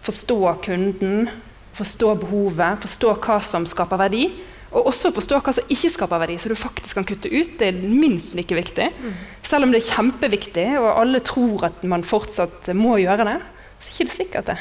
forstå 0.06 0.40
kunden, 0.64 1.30
forstå 1.76 2.14
behovet, 2.22 2.84
forstå 2.86 3.16
hva 3.26 3.40
som 3.44 3.66
skaper 3.68 4.00
verdi, 4.00 4.30
og 4.76 4.90
også 4.92 5.12
forstå 5.16 5.40
hva 5.40 5.54
som 5.56 5.72
ikke 5.72 5.92
skaper 5.94 6.20
verdi, 6.20 6.38
så 6.40 6.52
du 6.52 6.56
faktisk 6.60 6.98
kan 7.00 7.08
kutte 7.08 7.32
ut. 7.32 7.58
Det 7.60 7.70
er 7.70 7.84
minst 7.88 8.36
like 8.36 8.56
viktig. 8.56 8.90
Mm. 8.92 9.14
Selv 9.44 9.68
om 9.68 9.72
det 9.72 9.82
er 9.82 9.92
kjempeviktig, 9.96 10.68
og 10.82 10.90
alle 11.00 11.24
tror 11.24 11.70
at 11.70 11.84
man 11.88 12.04
fortsatt 12.04 12.74
må 12.76 12.98
gjøre 13.00 13.28
det, 13.28 13.38
så 13.80 13.92
er 13.92 13.98
det 13.98 14.08
ikke 14.08 14.18
sikkert 14.18 14.52
det. 14.52 14.58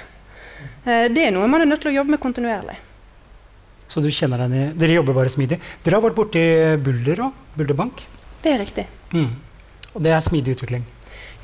Eh, 0.85 1.07
det 1.13 1.29
er 1.29 1.33
noe 1.35 1.49
man 1.51 1.65
er 1.65 1.71
nødt 1.71 1.85
til 1.85 1.93
å 1.93 1.97
jobbe 1.99 2.15
med 2.15 2.23
kontinuerlig. 2.23 2.77
Så 3.89 4.03
du 4.05 4.11
kjenner 4.13 4.45
deg 4.45 4.53
ned. 4.53 4.77
Dere 4.81 4.99
jobber 4.99 5.17
bare 5.17 5.33
smidig. 5.33 5.61
Dere 5.85 5.99
har 5.99 6.05
vært 6.05 6.19
borti 6.19 6.45
Bulder 6.83 7.27
òg? 7.27 7.41
Bulderbank? 7.55 8.05
Det 8.43 8.53
er 8.53 8.61
riktig. 8.61 8.87
Mm. 9.15 9.31
Og 9.95 10.03
det 10.05 10.13
er 10.13 10.25
smidig 10.25 10.57
utvikling? 10.57 10.85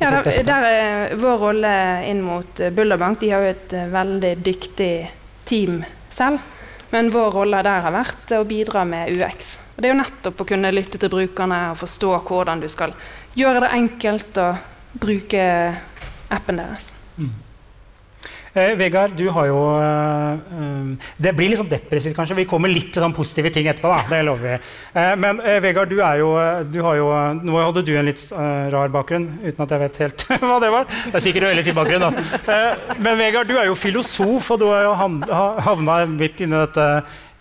Ja, 0.00 0.10
der, 0.10 0.30
der 0.48 0.66
er 0.66 1.18
vår 1.20 1.42
rolle 1.42 1.72
inn 2.08 2.22
mot 2.24 2.60
Bulderbank 2.72 3.18
De 3.20 3.28
har 3.34 3.42
jo 3.44 3.50
et 3.52 3.74
veldig 3.92 4.30
dyktig 4.40 4.94
team 5.48 5.82
selv. 6.08 6.40
Men 6.90 7.12
vår 7.14 7.36
rolle 7.36 7.60
der 7.62 7.84
har 7.84 7.94
vært 7.94 8.32
å 8.34 8.40
bidra 8.48 8.82
med 8.88 9.12
UX. 9.14 9.58
Og 9.76 9.82
det 9.82 9.90
er 9.90 9.94
jo 9.94 10.00
nettopp 10.00 10.40
å 10.42 10.48
kunne 10.48 10.72
lytte 10.74 10.98
til 10.98 11.12
brukerne 11.12 11.60
og 11.70 11.78
forstå 11.84 12.16
hvordan 12.26 12.64
du 12.64 12.66
skal 12.72 12.96
gjøre 13.38 13.62
det 13.66 13.70
enkelt 13.76 14.40
å 14.42 14.48
bruke 14.98 15.44
appen 16.34 16.58
deres. 16.58 16.90
Mm. 17.20 17.30
Eh, 18.52 18.72
Vegard, 18.74 19.12
du 19.14 19.28
har 19.30 19.46
jo 19.46 19.58
eh, 19.78 21.10
Det 21.22 21.30
blir 21.38 21.52
litt 21.52 21.60
sånn 21.60 21.70
depressivt, 21.70 22.16
kanskje. 22.16 22.38
Vi 22.40 22.48
kommer 22.50 22.72
litt 22.72 22.88
til 22.90 23.04
sånn 23.04 23.14
positive 23.14 23.52
ting 23.54 23.68
etterpå. 23.70 23.92
da, 23.92 24.00
det 24.10 24.24
lover 24.26 24.46
vi. 24.48 24.56
Eh, 24.98 25.12
men 25.22 25.38
uh, 25.44 25.58
Vegard, 25.62 25.92
du, 25.92 26.00
er 26.02 26.18
jo, 26.22 26.32
du 26.66 26.80
har 26.82 26.98
jo 26.98 27.08
Nå 27.46 27.60
hadde 27.60 27.84
du 27.86 27.94
en 27.94 28.08
litt 28.08 28.22
rar 28.30 28.90
bakgrunn, 28.92 29.28
uten 29.44 29.64
at 29.64 29.74
jeg 29.74 29.82
vet 29.84 30.02
helt 30.04 30.26
hva 30.48 30.58
det 30.62 30.72
var. 30.74 30.90
Det 30.90 31.16
er 31.20 31.26
sikkert 31.28 31.46
en 31.46 31.54
veldig 31.54 31.66
fin 31.68 31.78
bakgrunn. 31.78 32.06
da. 32.08 32.58
men 32.98 33.18
Vegard, 33.20 33.50
du 33.50 33.58
er 33.58 33.70
jo 33.70 33.78
filosof, 33.78 34.50
og 34.54 34.62
du 34.62 34.68
har 34.70 34.88
jo 34.88 34.94
havna 35.66 36.02
midt 36.10 36.42
inni 36.42 36.58
dette 36.58 36.88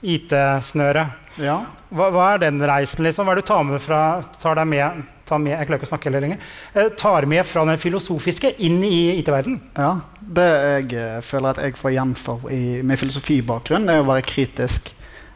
IT-snøret. 0.05 1.17
Ja. 1.41 1.61
Hva, 1.89 2.09
hva, 2.13 2.33
er 2.33 2.43
den 2.45 2.61
reisen? 2.61 3.05
liksom? 3.05 3.25
Hva 3.25 3.33
er 3.33 3.41
det 3.41 3.47
du 3.47 3.49
tar 3.49 3.65
med 3.65 3.81
fra, 3.81 4.03
tar 4.41 4.59
deg 4.61 4.69
med 4.69 5.01
med, 5.37 5.53
jeg 5.53 5.67
klarer 5.67 5.79
ikke 5.79 5.87
å 5.87 5.91
snakke 5.91 6.09
heller 6.09 6.25
lenger, 6.25 6.47
eh, 6.73 6.89
tar 6.97 7.27
med 7.29 7.45
fra 7.45 7.65
den 7.69 7.77
filosofiske 7.77 8.55
inn 8.65 8.79
i 8.83 9.19
IT-verdenen? 9.19 9.59
Ja, 9.77 9.91
det 10.19 10.47
jeg 10.49 10.97
eh, 10.97 11.19
føler 11.21 11.51
at 11.51 11.61
jeg 11.63 11.77
får 11.77 11.93
igjen 11.93 12.15
for 12.17 12.49
i, 12.53 12.81
med 12.81 13.01
filosofibakgrunn, 13.01 13.89
er 13.91 14.01
å 14.01 14.09
være 14.09 14.25
kritisk. 14.25 14.93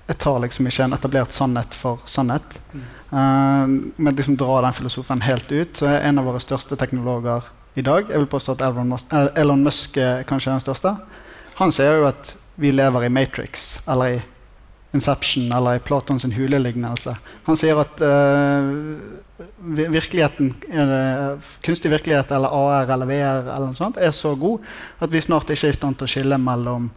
Jeg 0.08 0.20
tar 0.20 0.42
liksom 0.44 0.68
ikke 0.68 0.88
en 0.88 0.98
etablert 0.98 1.32
sannhet 1.36 1.78
for 1.78 2.02
sannhet. 2.10 2.58
Mm. 2.74 2.88
Uh, 3.14 3.68
men 3.96 4.16
liksom 4.18 4.36
dra 4.40 4.62
den 4.66 4.74
filosofen 4.74 5.22
helt 5.24 5.52
ut. 5.52 5.78
Så 5.78 5.88
er 5.88 6.08
en 6.10 6.20
av 6.20 6.26
våre 6.28 6.42
største 6.44 6.76
teknologer 6.80 7.46
i 7.80 7.86
dag. 7.86 8.10
Jeg 8.10 8.20
vil 8.24 8.30
påstå 8.30 8.58
at 8.58 8.66
Elon 8.68 8.90
Musk, 8.90 9.14
Elon 9.40 9.64
Musk 9.64 9.98
er 10.02 10.26
kanskje 10.28 10.52
den 10.52 10.64
største. 10.64 10.96
Han 11.60 11.72
sier 11.74 12.02
jo 12.02 12.08
at 12.10 12.36
vi 12.60 12.74
lever 12.74 13.06
i 13.06 13.12
Matrix, 13.14 13.80
eller 13.88 14.18
i 14.18 14.22
Inception, 14.94 15.52
eller 15.52 15.78
i 15.78 15.82
Platons 15.82 16.26
hulelignelse. 16.26 17.16
Han 17.48 17.58
sier 17.58 17.80
at 17.82 18.02
uh, 18.02 18.60
virkeligheten, 19.94 20.54
kunstig 21.66 21.92
virkelighet 21.92 22.32
eller 22.32 22.54
AR 22.54 22.90
eller 22.94 23.10
VR 23.10 23.44
eller 23.44 23.70
noe 23.70 23.78
sånt, 23.78 23.98
er 23.98 24.14
så 24.16 24.34
god 24.40 24.64
at 25.04 25.14
vi 25.14 25.22
snart 25.22 25.54
ikke 25.54 25.70
er 25.70 25.76
i 25.76 25.78
stand 25.78 26.00
til 26.00 26.10
å 26.10 26.14
skille 26.16 26.42
mellom 26.42 26.90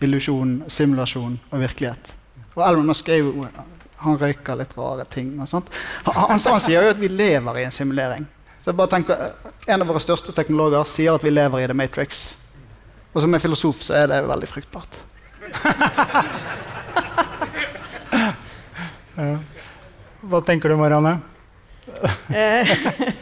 illusjon, 0.00 0.62
simulasjon 0.70 1.36
og 1.50 1.60
virkelighet. 1.60 2.14
Og 2.56 2.64
Elon 2.66 2.88
Musk 2.88 3.08
er 3.12 3.20
jo 3.20 3.44
han 4.00 4.16
røyker 4.18 4.56
litt 4.56 4.76
rare 4.78 5.04
ting. 5.04 5.40
og 5.40 5.48
sånt. 5.48 5.66
Han, 6.04 6.14
han, 6.16 6.40
han, 6.40 6.60
sier 6.60 6.82
jo 6.84 6.90
at 6.94 7.00
vi 7.00 7.08
lever 7.12 7.58
i 7.60 7.64
en 7.66 7.72
simulering. 7.74 8.26
Så 8.60 8.70
jeg 8.70 8.76
bare 8.76 8.88
tenker, 8.94 9.16
En 9.66 9.82
av 9.82 9.88
våre 9.88 10.00
største 10.00 10.32
teknologer 10.36 10.84
sier 10.88 11.14
at 11.14 11.24
vi 11.24 11.30
lever 11.30 11.60
i 11.60 11.66
The 11.68 11.74
Matrix. 11.76 12.36
Og 13.12 13.22
som 13.24 13.34
en 13.34 13.42
filosof 13.42 13.82
så 13.84 13.94
er 14.00 14.06
det 14.08 14.28
veldig 14.28 14.48
fruktbart. 14.48 15.00
Hva 20.30 20.40
tenker 20.46 20.68
du, 20.70 20.76
Marianne? 20.80 21.14
Eh, 22.00 22.72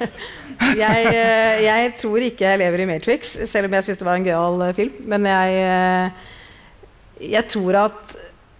jeg, 0.83 1.11
eh, 1.11 1.65
jeg, 1.65 1.93
tror 2.01 2.25
ikke 2.29 2.47
jeg 2.47 2.61
lever 2.63 2.85
i 2.85 2.89
Matrix, 2.91 3.37
selv 3.51 3.69
om 3.69 3.77
jeg 3.79 3.89
syns 3.89 4.01
det 4.01 4.09
var 4.09 4.19
en 4.19 4.27
gøyal 4.27 4.65
eh, 4.69 4.75
film. 4.77 4.97
Men 5.11 5.29
jeg, 5.33 6.17
jeg 7.35 7.47
tror 7.57 7.85
at 7.89 8.19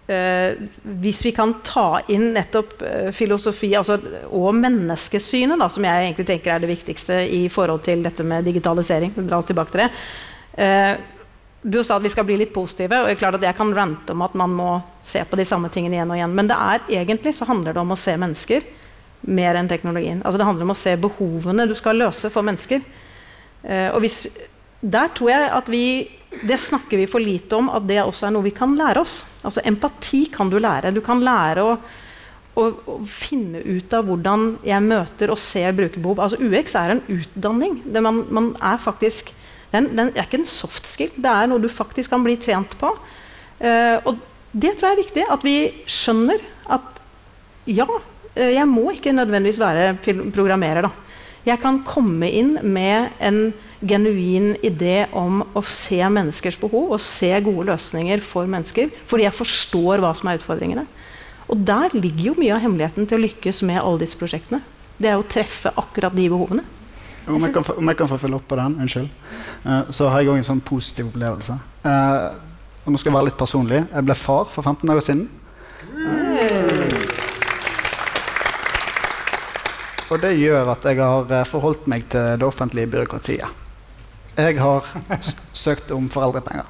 Uh, 0.09 0.55
hvis 1.03 1.19
vi 1.21 1.29
kan 1.37 1.51
ta 1.61 1.99
inn 2.09 2.31
nettopp 2.33 2.79
filosofi 3.13 3.67
altså, 3.77 3.99
og 4.33 4.55
menneskesynet, 4.57 5.53
da, 5.61 5.67
som 5.69 5.85
jeg 5.85 6.07
egentlig 6.07 6.25
tenker 6.25 6.55
er 6.55 6.63
det 6.63 6.71
viktigste 6.71 7.19
i 7.29 7.43
forhold 7.53 7.83
til 7.85 8.01
dette 8.01 8.25
med 8.25 8.47
digitalisering 8.49 9.13
dra 9.19 9.37
oss 9.37 9.51
tilbake 9.51 9.75
til 9.75 9.83
det. 9.83 9.91
Uh, 10.57 11.19
du 11.61 11.77
sa 11.83 11.99
at 11.99 12.07
vi 12.07 12.09
skal 12.09 12.25
bli 12.25 12.39
litt 12.41 12.55
positive, 12.55 13.03
og 13.03 13.21
klart 13.21 13.37
at 13.37 13.45
jeg 13.51 13.59
kan 13.59 13.75
rante 13.77 14.17
om 14.17 14.25
at 14.25 14.33
man 14.41 14.57
må 14.57 14.71
se 15.05 15.21
på 15.29 15.37
de 15.37 15.45
samme 15.45 15.69
tingene 15.69 15.99
igjen 15.99 16.15
og 16.15 16.17
igjen. 16.17 16.35
Men 16.41 16.49
det 16.49 16.57
er 16.57 16.91
egentlig 17.03 17.35
så 17.37 17.45
handler 17.45 17.77
det 17.77 17.85
om 17.85 17.93
å 17.93 17.99
se 17.99 18.17
mennesker 18.17 18.65
mer 19.27 19.57
enn 19.59 19.67
teknologien. 19.67 20.21
Altså, 20.23 20.39
det 20.39 20.47
handler 20.47 20.67
om 20.67 20.75
å 20.75 20.79
se 20.79 20.95
behovene 20.99 21.67
du 21.67 21.75
skal 21.77 21.99
løse 21.99 22.31
for 22.31 22.45
mennesker. 22.45 22.83
og 23.91 23.99
hvis, 23.99 24.29
der 24.79 25.09
tror 25.11 25.29
jeg 25.29 25.49
at 25.51 25.67
vi 25.67 25.83
det 26.29 26.59
snakker 26.61 26.97
vi 26.97 27.07
for 27.09 27.21
lite 27.23 27.57
om, 27.57 27.71
at 27.73 27.87
det 27.89 28.01
også 28.03 28.27
er 28.27 28.35
noe 28.35 28.45
vi 28.45 28.53
kan 28.55 28.75
lære 28.77 29.01
oss. 29.01 29.23
Altså 29.41 29.63
Empati 29.65 30.27
kan 30.33 30.51
du 30.51 30.59
lære. 30.61 30.93
Du 30.93 31.01
kan 31.05 31.21
lære 31.25 31.63
å, 31.65 31.73
å, 32.53 32.65
å 32.69 32.97
finne 33.09 33.63
ut 33.65 33.95
av 33.97 34.05
hvordan 34.05 34.51
jeg 34.67 34.85
møter 34.85 35.33
og 35.33 35.41
ser 35.41 35.73
brukerbehov. 35.77 36.21
Altså 36.21 36.37
UX 36.37 36.77
er 36.77 36.93
en 36.93 37.03
utdanning. 37.09 37.79
Man, 37.97 38.21
man, 38.29 38.51
er 38.61 38.77
faktisk, 38.83 39.33
den, 39.73 39.89
den, 39.97 40.13
er 40.13 40.27
ikke 40.27 40.43
en 40.43 40.49
soft 40.49 40.89
skill. 40.89 41.11
Det 41.17 41.33
er 41.33 41.49
noe 41.49 41.63
du 41.63 41.69
faktisk 41.71 42.13
kan 42.13 42.25
bli 42.25 42.37
trent 42.41 42.77
på. 42.77 42.93
Eh, 43.57 43.97
og 44.05 44.21
det 44.53 44.75
tror 44.77 44.91
jeg 44.91 44.95
er 44.95 45.03
viktig. 45.03 45.27
At 45.33 45.45
vi 45.47 45.57
skjønner 45.89 46.45
at 46.77 47.01
ja, 47.69 47.89
jeg 48.35 48.67
må 48.69 48.91
ikke 48.93 49.15
nødvendigvis 49.15 49.59
være 49.61 49.95
programmerer. 50.35 50.87
da. 50.87 50.91
Jeg 51.47 51.59
kan 51.63 51.81
komme 51.87 52.27
inn 52.29 52.57
med 52.63 53.15
en 53.23 53.53
genuin 53.79 54.53
idé 54.65 55.07
om 55.15 55.41
å 55.55 55.61
se 55.63 55.99
menneskers 56.03 56.57
behov 56.59 56.95
og 56.95 57.03
se 57.03 57.31
gode 57.45 57.69
løsninger 57.71 58.23
for 58.25 58.49
mennesker. 58.49 58.91
Fordi 59.07 59.25
jeg 59.25 59.37
forstår 59.37 60.03
hva 60.03 60.11
som 60.17 60.29
er 60.29 60.41
utfordringene. 60.41 60.85
Og 61.49 61.63
der 61.65 61.95
ligger 61.95 62.29
jo 62.29 62.35
mye 62.37 62.57
av 62.57 62.61
hemmeligheten 62.65 63.07
til 63.09 63.17
å 63.17 63.23
lykkes 63.23 63.63
med 63.65 63.81
alle 63.81 64.03
disse 64.03 64.19
prosjektene. 64.19 64.61
Det 64.99 65.09
er 65.09 65.17
å 65.17 65.25
treffe 65.25 65.71
akkurat 65.79 66.13
de 66.15 66.27
behovene. 66.29 66.65
Om 67.29 67.43
jeg 67.45 67.53
kan 67.53 67.65
om 67.77 67.91
jeg 67.91 67.97
kan 67.97 68.09
få 68.09 68.17
følge 68.17 68.39
opp 68.39 68.47
på 68.49 68.57
den, 68.57 68.75
unnskyld, 68.81 69.09
uh, 69.65 69.83
så 69.93 70.09
har 70.09 70.23
jeg 70.23 70.31
òg 70.31 70.39
en 70.39 70.47
sånn 70.47 70.63
positiv 70.65 71.11
opplevelse. 71.11 71.59
Uh, 71.85 72.33
og 72.85 72.93
nå 72.93 73.01
skal 73.01 73.11
jeg 73.11 73.17
være 73.19 73.29
litt 73.29 73.39
personlig. 73.39 73.83
Jeg 73.85 74.07
ble 74.07 74.17
far 74.17 74.49
for 74.49 74.65
15 74.65 74.89
dager 74.89 75.05
siden. 75.05 75.27
Uh, 75.93 76.88
og 80.09 80.21
det 80.23 80.35
gjør 80.39 80.71
at 80.73 80.85
jeg 80.89 80.99
har 80.99 81.49
forholdt 81.49 81.87
meg 81.91 82.07
til 82.09 82.35
det 82.39 82.45
offentlige 82.47 82.89
byråkratiet. 82.89 83.65
Jeg 84.39 84.59
har 84.61 84.85
søkt 85.53 85.91
om 85.91 86.09
foreldrepenger. 86.09 86.67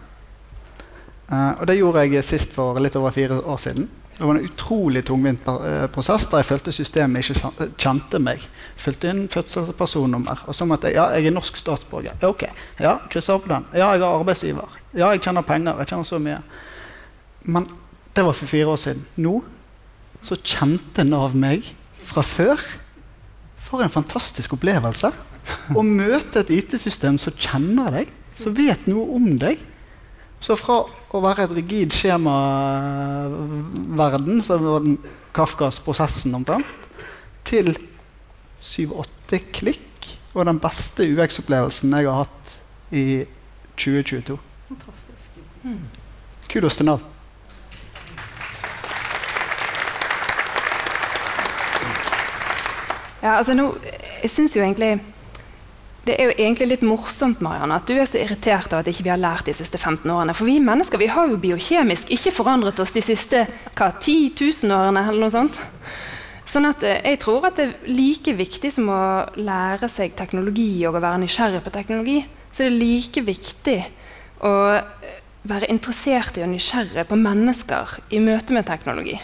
Uh, 1.30 1.54
og 1.62 1.68
det 1.70 1.78
gjorde 1.78 2.08
jeg 2.08 2.26
sist 2.26 2.56
for 2.56 2.80
litt 2.82 2.98
over 2.98 3.14
fire 3.14 3.38
år 3.40 3.60
siden. 3.62 3.90
Det 4.20 4.26
var 4.26 4.36
en 4.36 4.44
utrolig 4.50 5.06
tungvint 5.08 5.46
eh, 5.48 5.86
prosess 5.96 6.26
der 6.28 6.42
jeg 6.42 6.48
følte 6.50 6.74
systemet 6.76 7.24
ikke 7.24 7.70
kjente 7.80 8.20
meg. 8.20 8.42
Fylte 8.76 9.14
inn 9.14 9.22
fødselspersonnummer. 9.32 10.42
Og 10.52 10.58
så 10.58 10.68
måtte 10.68 10.90
jeg 10.90 10.98
ja, 10.98 11.06
jeg 11.16 11.30
er 11.30 11.36
norsk 11.38 11.56
statsborger. 11.56 12.18
Ok, 12.28 12.44
ja, 12.84 12.98
krysser 13.08 13.38
opp 13.40 13.48
den. 13.48 13.70
Ja, 13.72 13.94
jeg 13.94 14.04
har 14.04 14.18
arbeidsgiver. 14.18 14.76
Ja, 14.92 15.14
jeg 15.14 15.24
tjener 15.24 15.48
penger. 15.48 15.80
Jeg 15.80 15.94
tjener 15.94 16.10
så 16.10 16.20
mye. 16.20 16.42
Men 17.48 17.70
det 18.12 18.28
var 18.28 18.36
for 18.36 18.52
fire 18.52 18.74
år 18.74 18.82
siden. 18.84 19.08
Nå 19.24 19.38
så 20.28 20.36
kjente 20.36 21.08
Nav 21.08 21.40
meg 21.40 21.72
fra 22.04 22.26
før. 22.26 22.60
For 23.70 23.86
en 23.86 23.94
fantastisk 23.94 24.56
opplevelse. 24.58 25.12
Å 25.78 25.82
møte 25.86 26.42
et 26.42 26.50
IT-system 26.54 27.18
som 27.22 27.34
kjenner 27.38 27.92
deg, 28.00 28.08
som 28.40 28.56
vet 28.58 28.88
noe 28.90 29.06
om 29.16 29.38
deg. 29.40 29.58
Så 30.42 30.56
fra 30.60 30.84
å 30.88 31.22
være 31.24 31.44
et 31.46 31.56
rigid 31.58 31.90
skjemaverden, 31.94 34.44
som 34.46 34.66
var 34.66 34.80
den 34.86 34.98
Kafkas 35.36 35.80
prosessen 35.84 36.36
omtrent, 36.38 36.66
til 37.46 37.68
syv-åtte 38.64 39.40
klikk 39.54 40.18
og 40.36 40.46
den 40.50 40.60
beste 40.62 41.02
UX-opplevelsen 41.10 41.94
jeg 41.96 42.06
har 42.08 42.18
hatt 42.24 42.48
i 42.96 43.26
2022. 43.80 44.38
Fantastisk. 44.70 45.28
Mm. 45.64 45.84
Kudos 46.50 46.76
til 46.80 46.86
Nav. 46.90 47.00
Ja, 53.20 53.38
altså 53.38 53.56
nå, 53.58 53.72
jeg 54.24 54.32
syns 54.32 54.56
jo 54.56 54.64
egentlig 54.64 54.98
det 56.08 56.16
er 56.16 56.30
jo 56.30 56.36
egentlig 56.40 56.68
litt 56.72 56.84
morsomt 56.86 57.42
Marianne, 57.44 57.76
at 57.78 57.90
du 57.90 57.98
er 58.00 58.08
så 58.10 58.22
irritert 58.22 58.72
av 58.74 58.82
at 58.82 58.88
ikke 58.90 59.06
vi 59.06 59.12
har 59.12 59.20
lært 59.20 59.50
de 59.50 59.54
siste 59.54 59.78
15 59.78 60.10
årene. 60.10 60.34
For 60.34 60.48
vi 60.48 60.56
mennesker 60.64 61.02
vi 61.02 61.10
har 61.12 61.28
jo 61.30 61.38
biokjemisk 61.42 62.10
ikke 62.16 62.34
forandret 62.34 62.80
oss 62.82 62.96
de 62.96 63.04
siste 63.04 63.44
hva, 63.76 63.92
10 63.92 64.32
000 64.40 64.74
årene. 64.74 65.04
eller 65.06 65.22
noe 65.22 65.34
sånt. 65.34 65.60
Sånn 66.50 66.66
at 66.66 66.82
eh, 66.88 67.02
Jeg 67.12 67.20
tror 67.22 67.46
at 67.46 67.60
det 67.60 67.68
er 67.68 67.92
like 67.94 68.34
viktig 68.34 68.72
som 68.74 68.90
å 68.90 69.02
lære 69.38 69.90
seg 69.92 70.16
teknologi 70.18 70.72
og 70.88 70.98
å 70.98 71.04
være 71.04 71.22
nysgjerrig 71.26 71.62
på 71.68 71.76
teknologi, 71.76 72.24
så 72.50 72.64
det 72.64 72.72
er 72.72 72.80
like 72.80 73.26
viktig 73.28 73.78
å 74.48 74.54
eh, 74.80 75.20
være 75.50 75.70
interessert 75.70 76.40
i 76.40 76.46
og 76.48 76.50
nysgjerrig 76.56 77.06
på 77.12 77.20
mennesker 77.20 78.00
i 78.16 78.24
møte 78.24 78.56
med 78.56 78.66
teknologi. 78.66 79.20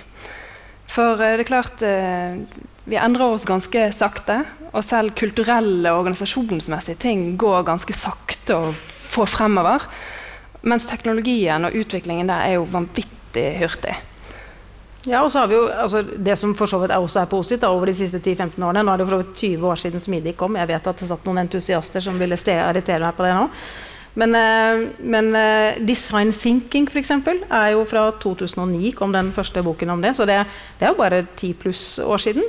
For 0.91 1.17
eh, 1.17 1.39
det 1.39 1.47
er 1.47 1.49
klart 1.49 1.81
vi 2.85 2.97
endrer 3.01 3.33
oss 3.33 3.47
ganske 3.49 3.87
sakte. 3.93 4.41
Og 4.75 4.83
selv 4.83 5.15
kulturelle 5.17 5.91
og 5.91 6.03
organisasjonsmessige 6.03 6.99
ting 7.01 7.27
går 7.39 7.65
ganske 7.67 7.95
sakte 7.95 8.57
å 8.57 8.73
få 8.75 9.27
fremover. 9.29 9.85
Mens 10.65 10.87
teknologien 10.89 11.65
og 11.65 11.77
utviklingen 11.77 12.29
der 12.29 12.49
er 12.49 12.57
jo 12.57 12.67
vanvittig 12.69 13.47
hurtig. 13.61 13.95
Ja, 15.05 15.21
og 15.21 15.29
så 15.31 15.43
har 15.43 15.49
vi 15.51 15.53
jo 15.53 15.67
altså, 15.69 16.01
Det 16.01 16.33
som 16.33 16.55
for 16.57 16.65
så 16.65 16.79
vidt 16.81 16.93
også 16.95 17.19
er 17.21 17.29
positivt 17.29 17.61
da, 17.61 17.69
over 17.69 17.85
de 17.85 17.93
siste 17.93 18.17
10-15 18.17 18.57
årene 18.65 18.81
Nå 18.81 18.93
er 18.93 18.97
det 18.97 19.05
for 19.05 19.13
så 19.13 19.19
vidt 19.21 19.35
20 19.37 19.67
år 19.69 19.81
siden 19.81 20.01
Smidig 20.01 20.33
kom. 20.37 20.57
Jeg 20.57 20.69
vet 20.71 20.87
at 20.89 21.01
det 21.01 21.09
satt 21.11 21.27
noen 21.27 21.43
entusiaster 21.43 22.01
som 22.01 22.17
ville 22.17 22.37
arrestere 22.37 23.03
meg 23.05 23.17
på 23.17 23.27
det 23.27 23.35
nå. 23.37 23.45
Men, 24.15 24.35
uh, 24.35 24.85
men 25.03 25.31
uh, 25.35 25.75
Design 25.83 26.31
Thinking 26.33 26.87
eksempel, 26.95 27.41
er 27.51 27.73
jo 27.75 27.83
fra 27.89 28.07
2009 28.23 28.93
kom 28.95 29.11
den 29.15 29.33
første 29.35 29.63
boken 29.63 29.91
om 29.97 30.03
det. 30.03 30.15
Så 30.15 30.27
det, 30.27 30.39
det 30.79 30.87
er 30.87 30.93
jo 30.93 31.01
bare 31.01 31.25
ti 31.35 31.51
pluss 31.57 31.97
år 31.99 32.23
siden. 32.23 32.47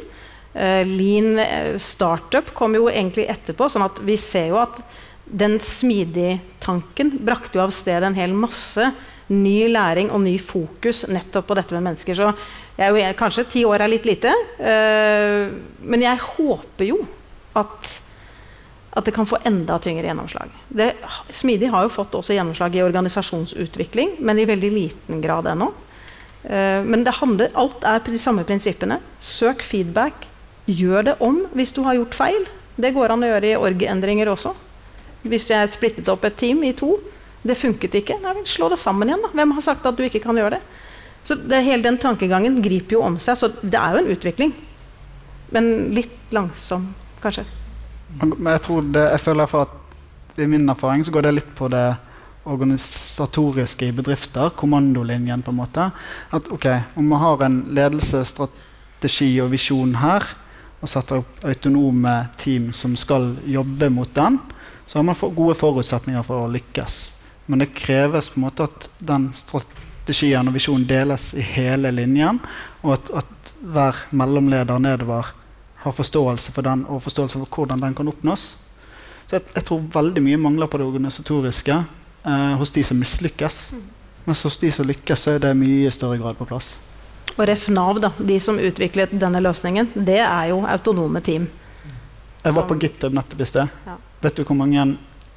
Uh, 0.57 0.87
Lean 0.89 1.35
eh, 1.43 1.75
Startup 1.83 2.47
kom 2.57 2.79
jo 2.79 2.87
egentlig 2.89 3.27
etterpå. 3.29 3.69
sånn 3.69 3.85
at 3.85 3.99
vi 4.07 4.17
ser 4.21 4.55
jo 4.55 4.63
at 4.63 4.79
den 5.27 5.59
smidig-tanken 5.61 7.17
brakte 7.27 7.59
jo 7.59 7.67
av 7.67 7.75
sted 7.75 8.07
en 8.07 8.17
hel 8.17 8.33
masse 8.33 8.87
ny 9.27 9.67
læring 9.67 10.13
og 10.15 10.23
ny 10.23 10.37
fokus 10.39 11.03
nettopp 11.11 11.49
på 11.49 11.57
dette 11.59 11.75
med 11.75 11.89
mennesker. 11.89 12.15
Så 12.15 12.31
jeg 12.79 12.87
er 12.87 12.95
jo, 12.95 13.19
kanskje 13.19 13.49
ti 13.51 13.65
år 13.67 13.83
er 13.83 13.91
litt 13.91 14.07
lite, 14.07 14.31
men 15.83 16.05
jeg 16.05 16.21
håper 16.23 16.87
jo 16.87 17.01
at, 17.59 17.91
at 18.97 19.05
det 19.05 19.13
kan 19.13 19.29
få 19.29 19.39
enda 19.45 19.77
tyngre 19.83 20.09
gjennomslag. 20.09 20.53
Det, 20.69 20.95
smidig 21.29 21.69
har 21.73 21.85
jo 21.85 21.93
fått 21.93 22.15
også 22.17 22.37
gjennomslag 22.37 22.79
i 22.79 22.85
organisasjonsutvikling, 22.85 24.17
men 24.25 24.41
i 24.41 24.47
veldig 24.49 24.71
liten 24.73 25.21
grad 25.25 25.51
ennå. 25.53 25.69
Uh, 26.47 26.81
men 26.87 27.05
handler, 27.21 27.53
alt 27.59 27.85
er 27.85 28.01
de 28.07 28.21
samme 28.23 28.47
prinsippene. 28.49 29.01
Søk 29.21 29.65
feedback, 29.67 30.31
Gjør 30.67 31.05
det 31.07 31.13
om 31.23 31.45
hvis 31.55 31.71
du 31.77 31.85
har 31.87 31.95
gjort 31.95 32.17
feil. 32.19 32.47
Det 32.77 32.91
går 32.95 33.15
an 33.15 33.23
å 33.23 33.29
gjøre 33.31 33.53
i 33.53 33.59
org-endringer 33.59 34.29
også. 34.33 34.51
Hvis 35.27 35.47
jeg 35.51 35.71
splittet 35.71 36.09
opp 36.11 36.27
et 36.27 36.37
team 36.39 36.65
i 36.67 36.73
to, 36.77 36.97
det 37.47 37.55
funket 37.59 37.95
ikke. 38.01 38.19
Nei, 38.23 38.43
slå 38.51 38.69
det 38.73 38.81
sammen 38.83 39.09
igjen. 39.09 39.23
da. 39.23 39.31
Hvem 39.31 39.55
har 39.55 39.65
sagt 39.65 39.87
at 39.87 39.97
du 39.97 40.03
ikke 40.07 40.25
kan 40.25 40.39
gjøre 40.39 40.59
det? 40.59 40.63
Så 41.27 41.39
det, 41.39 41.63
Hele 41.67 41.87
den 41.87 41.99
tankegangen 42.03 42.59
griper 42.63 42.99
jo 42.99 43.05
om 43.07 43.21
seg. 43.23 43.39
Så 43.39 43.53
det 43.63 43.79
er 43.79 43.95
jo 43.95 44.03
en 44.03 44.11
utvikling. 44.17 44.57
Men 45.55 45.71
litt 45.95 46.35
langsom, 46.35 46.91
kanskje. 47.23 47.47
Men 48.09 48.53
jeg, 48.55 48.63
tror 48.67 48.87
det, 48.95 49.05
jeg 49.13 49.23
føler 49.25 49.57
at 49.61 50.41
i 50.41 50.47
min 50.47 50.69
erfaring 50.69 51.05
så 51.05 51.13
går 51.15 51.27
det 51.27 51.35
litt 51.39 51.53
på 51.59 51.69
det 51.73 51.87
organisatoriske 52.47 53.89
i 53.89 53.93
bedrifter. 53.93 54.53
Kommandolinjen, 54.59 55.43
på 55.43 55.51
en 55.51 55.61
måte. 55.61 55.91
At 56.31 56.51
ok, 56.53 56.67
Om 56.95 57.11
vi 57.11 57.21
har 57.23 57.43
en 57.43 57.61
ledelsesstrategi 57.75 59.31
og 59.43 59.51
visjon 59.55 59.97
her, 60.01 60.27
og 60.81 60.91
setter 60.93 61.23
opp 61.23 61.45
autonome 61.49 62.15
team 62.39 62.69
som 62.77 62.95
skal 63.01 63.33
jobbe 63.49 63.89
mot 63.91 64.13
den, 64.15 64.39
så 64.87 64.99
har 64.99 65.07
man 65.09 65.17
gode 65.35 65.57
forutsetninger 65.59 66.23
for 66.23 66.45
å 66.45 66.53
lykkes. 66.53 66.99
Men 67.47 67.63
det 67.63 67.75
kreves 67.75 68.29
på 68.31 68.39
en 68.39 68.47
måte 68.47 68.67
at 68.69 68.89
den 68.99 69.31
strategien 69.39 70.47
og 70.47 70.55
visjonen 70.55 70.87
deles 70.87 71.33
i 71.35 71.43
hele 71.43 71.91
linjen, 71.95 72.39
og 72.85 72.99
at, 72.99 73.11
at 73.25 73.53
hver 73.67 74.05
mellomleder 74.15 74.79
nedover 74.83 75.33
har 75.87 75.95
forståelse 75.95 76.53
for 76.53 76.67
den 76.67 76.83
og 76.91 77.03
forståelse 77.05 77.39
for 77.39 77.61
hvordan 77.61 77.83
den 77.83 77.95
kan 77.95 78.09
oppnås. 78.11 78.57
Så 79.27 79.39
jeg, 79.39 79.47
jeg 79.55 79.67
tror 79.69 79.85
veldig 79.95 80.23
mye 80.23 80.41
mangler 80.41 80.71
på 80.71 80.81
det 80.81 80.87
organisatoriske 80.87 81.77
eh, 81.77 82.55
hos 82.59 82.75
de 82.75 82.83
som 82.87 82.99
mislykkes. 82.99 83.61
Mens 84.27 84.43
hos 84.43 84.59
de 84.59 84.71
som 84.75 84.87
lykkes, 84.87 85.23
så 85.23 85.37
er 85.37 85.45
det 85.45 85.53
mye 85.59 85.91
større 85.95 86.19
grad 86.19 86.39
på 86.39 86.49
plass. 86.49 86.75
Og 87.37 87.45
Ref 87.47 87.69
Nav, 87.71 88.01
da, 88.03 88.11
de 88.19 88.41
som 88.43 88.59
utviklet 88.59 89.15
denne 89.15 89.43
løsningen, 89.43 89.93
det 89.95 90.19
er 90.25 90.51
jo 90.51 90.65
autonome 90.67 91.23
team. 91.23 91.47
Jeg 92.43 92.55
var 92.55 92.67
på 92.67 92.79
GitHub 92.83 93.15
nettopp 93.15 93.43
i 93.43 93.49
sted. 93.51 93.79
Ja. 93.87 93.97
Vet 94.23 94.39
du 94.39 94.45
hvor 94.47 94.59
mange 94.59 94.89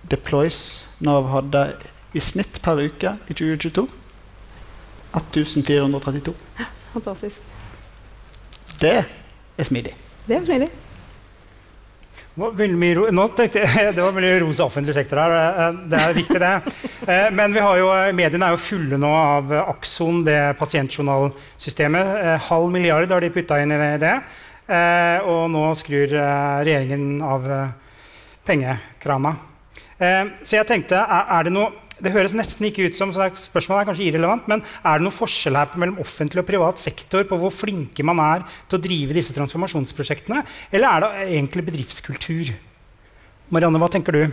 deploys 0.09 0.59
Nav 1.05 1.29
hadde 1.33 1.63
i 2.17 2.21
snitt 2.23 2.61
per 2.65 2.81
uke 2.81 3.15
i 3.29 3.37
2022? 3.37 3.87
1432. 5.17 6.33
Fantastisk. 6.93 7.41
Det 8.81 8.97
er 9.01 9.67
smidig. 9.67 9.97
Det 10.29 10.37
er 10.37 10.45
smidig. 10.45 10.67
Nå 12.37 13.23
tenkte 13.35 13.63
jeg, 13.63 13.93
Det 13.95 14.03
var 14.03 14.13
veldig 14.13 14.33
ros 14.43 14.59
av 14.61 14.69
offentlig 14.69 14.93
sektor 14.93 15.19
her. 15.23 15.33
Eh, 15.39 15.79
det 15.89 16.01
er 16.03 16.17
viktig, 16.19 16.41
det. 16.43 16.53
Eh, 17.09 17.29
men 17.33 17.55
jo, 17.55 17.87
mediene 18.13 18.45
er 18.45 18.53
jo 18.53 18.59
fulle 18.61 18.97
nå 19.01 19.09
av 19.09 19.53
Akson, 19.63 20.19
det 20.27 20.35
pasientjournalsystemet. 20.59 22.09
Eh, 22.19 22.49
halv 22.51 22.67
milliard 22.69 23.09
har 23.09 23.23
de 23.23 23.31
putta 23.33 23.57
inn 23.57 23.73
i 23.73 23.95
det. 23.97 24.11
Og 25.25 25.47
nå 25.49 25.63
skrur 25.79 26.11
regjeringen 26.13 27.23
av 27.25 27.47
pengekrana. 28.45 29.31
Så 29.97 30.59
jeg 30.59 30.67
tenkte, 30.69 30.99
er 31.01 31.47
det 31.47 31.55
noe 31.55 31.71
det 32.03 32.13
høres 32.13 32.35
nesten 32.37 32.69
ikke 32.69 32.87
ut 32.87 32.97
som 32.97 33.11
så 33.15 33.27
spørsmålet 33.39 33.81
er 33.81 33.89
kanskje 33.89 34.05
irrelevant, 34.07 34.47
men 34.51 34.63
er 34.63 34.99
det 34.99 35.05
noen 35.05 35.15
forskjell 35.15 35.57
her 35.59 35.73
mellom 35.79 35.99
offentlig 36.03 36.43
og 36.43 36.47
privat 36.47 36.81
sektor 36.81 37.25
på 37.27 37.39
hvor 37.41 37.53
flinke 37.53 38.05
man 38.07 38.21
er 38.23 38.45
til 38.69 38.79
å 38.79 38.83
drive 38.83 39.17
disse 39.17 39.35
transformasjonsprosjektene? 39.35 40.43
Eller 40.71 40.87
er 40.89 41.03
det 41.03 41.27
egentlig 41.39 41.67
bedriftskultur? 41.67 42.53
Marianne, 43.49 43.81
hva 43.81 43.89
tenker 43.91 44.15
du? 44.15 44.23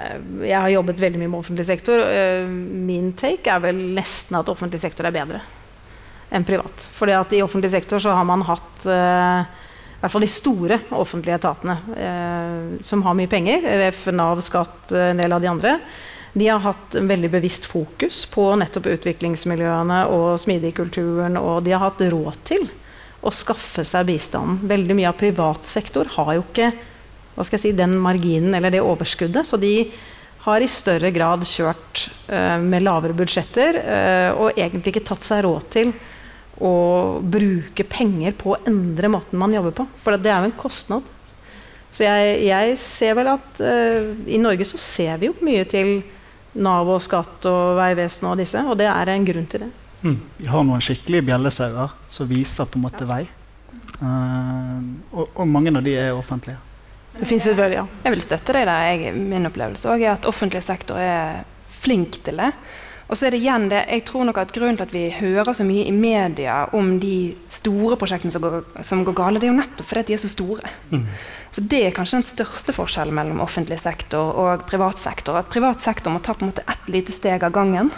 Eh, 0.00 0.18
jeg 0.48 0.56
har 0.56 0.72
jobbet 0.72 1.02
veldig 1.04 1.20
mye 1.20 1.30
med 1.30 1.40
offentlig 1.42 1.66
sektor. 1.68 2.02
Eh, 2.02 2.44
min 2.48 3.12
take 3.18 3.52
er 3.52 3.62
vel 3.62 3.80
nesten 3.96 4.38
at 4.40 4.50
offentlig 4.52 4.82
sektor 4.82 5.08
er 5.08 5.16
bedre 5.16 5.42
enn 6.30 6.46
privat. 6.46 6.86
Fordi 6.94 7.16
at 7.16 7.32
i 7.34 7.42
offentlig 7.42 7.72
sektor 7.72 8.02
så 8.02 8.14
har 8.14 8.26
man 8.26 8.44
hatt 8.46 8.84
uh, 8.86 9.42
i 9.42 9.98
hvert 9.98 10.12
fall 10.14 10.22
de 10.22 10.28
store 10.30 10.76
offentlige 10.94 11.40
etatene 11.40 11.74
som 12.86 13.02
har 13.02 13.16
mye 13.18 13.28
penger. 13.28 13.66
RF, 13.66 14.04
Nav, 14.14 14.38
Skatt, 14.46 14.94
en 14.94 15.18
del 15.18 15.34
av 15.34 15.42
de 15.42 15.50
andre. 15.50 15.72
De 16.32 16.46
har 16.46 16.62
hatt 16.62 16.94
en 16.94 17.08
veldig 17.10 17.30
bevisst 17.32 17.66
fokus 17.66 18.22
på 18.30 18.44
nettopp 18.60 18.86
utviklingsmiljøene 18.92 20.04
og 20.14 20.36
smidigkulturen, 20.38 21.38
og 21.40 21.64
de 21.66 21.74
har 21.74 21.82
hatt 21.88 22.04
råd 22.12 22.38
til 22.46 22.68
å 23.20 23.32
skaffe 23.34 23.84
seg 23.84 24.06
bistanden. 24.08 24.60
Veldig 24.70 24.96
mye 24.96 25.10
av 25.10 25.18
privat 25.18 25.66
sektor 25.66 26.08
har 26.14 26.36
jo 26.36 26.44
ikke 26.46 26.70
si, 27.58 27.74
den 27.76 27.98
marginen 28.00 28.54
eller 28.56 28.72
det 28.72 28.82
overskuddet, 28.84 29.48
så 29.48 29.58
de 29.60 29.90
har 30.44 30.62
i 30.62 30.70
større 30.70 31.10
grad 31.12 31.44
kjørt 31.44 32.06
uh, 32.30 32.56
med 32.62 32.86
lavere 32.86 33.16
budsjetter 33.16 33.76
uh, 33.82 34.30
og 34.40 34.54
egentlig 34.56 34.94
ikke 34.94 35.08
tatt 35.10 35.26
seg 35.26 35.42
råd 35.44 35.66
til 35.74 35.92
å 36.60 36.72
bruke 37.24 37.84
penger 37.88 38.36
på 38.36 38.54
å 38.54 38.60
endre 38.68 39.10
måten 39.12 39.40
man 39.40 39.52
jobber 39.52 39.74
på. 39.80 39.86
For 40.04 40.16
det 40.16 40.30
er 40.30 40.44
jo 40.44 40.50
en 40.50 40.60
kostnad. 40.60 41.04
Så 41.90 42.04
jeg, 42.04 42.34
jeg 42.46 42.78
ser 42.80 43.16
vel 43.18 43.32
at 43.34 43.60
uh, 43.60 44.14
i 44.30 44.40
Norge 44.40 44.68
så 44.68 44.80
ser 44.80 45.20
vi 45.20 45.28
jo 45.28 45.36
mye 45.44 45.66
til 45.68 46.00
Nav 46.52 46.88
og 46.90 47.02
Skatt 47.04 47.46
og 47.46 47.76
Vegvesenet 47.78 48.30
og 48.32 48.40
disse, 48.40 48.62
og 48.66 48.78
det 48.80 48.88
er 48.90 49.12
en 49.12 49.26
grunn 49.28 49.46
til 49.50 49.66
det. 49.66 49.70
Mm. 50.00 50.16
Vi 50.38 50.48
har 50.48 50.64
noen 50.64 50.82
skikkelige 50.82 51.26
bjellesauer 51.28 51.94
som 52.08 52.28
viser 52.30 52.66
på 52.66 52.80
en 52.80 52.86
måte 52.86 53.04
ja. 53.04 53.10
vei. 53.12 53.22
Uh, 54.00 54.80
og, 55.12 55.26
og, 55.34 55.44
mange 55.48 55.72
av 55.76 55.84
de 55.84 55.94
er 56.00 56.16
offentlige. 56.16 56.56
Det 57.18 57.26
finnes 57.28 57.46
et 57.50 57.58
vel, 57.58 57.74
ja. 57.76 57.84
Jeg 58.04 58.14
vil 58.14 58.22
støtte 58.24 58.54
deg 58.56 58.68
der. 58.68 58.86
Jeg, 58.88 59.14
min 59.18 59.48
opplevelse 59.50 59.92
er 59.98 60.14
at 60.14 60.28
offentlig 60.30 60.62
sektor 60.64 61.00
er 61.02 61.42
flink 61.80 62.20
til 62.24 62.40
det. 62.40 62.50
Og 63.10 63.18
så 63.18 63.26
er 63.26 63.34
det 63.34 63.40
igjen 63.42 63.66
det, 63.72 63.80
jeg 63.90 64.04
tror 64.06 64.26
nok 64.28 64.38
at 64.38 64.52
Grunnen 64.54 64.76
til 64.78 64.86
at 64.86 64.92
vi 64.94 65.08
hører 65.10 65.50
så 65.56 65.64
mye 65.66 65.82
i 65.88 65.94
media 65.94 66.60
om 66.78 66.92
de 67.02 67.32
store 67.50 67.96
prosjektene 67.98 68.30
som 68.30 68.44
går, 68.44 68.60
som 68.86 69.02
går 69.06 69.16
gale, 69.18 69.40
det 69.42 69.48
er 69.48 69.50
jo 69.50 69.58
nettopp 69.58 69.88
fordi 69.88 70.04
de 70.06 70.14
er 70.14 70.20
så 70.22 70.30
store. 70.30 70.70
Mm. 70.92 71.06
Så 71.50 71.64
Det 71.66 71.80
er 71.82 71.96
kanskje 71.96 72.20
den 72.20 72.28
største 72.28 72.74
forskjellen 72.76 73.16
mellom 73.16 73.40
offentlig 73.42 73.80
sektor 73.82 74.36
og 74.38 74.62
privat 74.70 75.02
sektor. 75.02 75.40
At 75.40 75.50
privat 75.50 75.82
sektor 75.82 76.14
må 76.14 76.20
ta 76.22 76.36
på 76.38 76.46
en 76.46 76.52
måte 76.52 76.62
ett 76.70 76.86
lite 76.86 77.10
steg 77.12 77.42
av 77.42 77.50
gangen. 77.56 77.90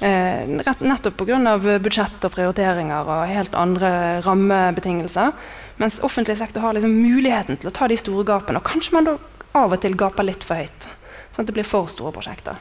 Eh, 0.00 0.48
nettopp 0.48 1.16
pga. 1.20 1.58
budsjett 1.78 2.24
og 2.24 2.32
prioriteringer 2.32 3.04
og 3.12 3.28
helt 3.28 3.54
andre 3.54 4.22
rammebetingelser. 4.24 5.32
Mens 5.76 6.00
offentlig 6.00 6.38
sektor 6.38 6.64
har 6.64 6.72
liksom 6.72 6.96
muligheten 6.96 7.60
til 7.60 7.68
å 7.68 7.76
ta 7.76 7.88
de 7.88 7.96
store 7.96 8.24
gapene. 8.24 8.56
Og 8.56 8.64
kanskje 8.64 8.96
man 8.96 9.04
da 9.04 9.18
av 9.52 9.72
og 9.72 9.80
til 9.80 9.96
gaper 9.96 10.24
litt 10.24 10.44
for 10.44 10.56
høyt. 10.56 10.88
Sånn 11.34 11.44
at 11.44 11.52
det 11.52 11.58
blir 11.58 11.68
for 11.68 11.92
store 11.92 12.16
prosjekter. 12.16 12.56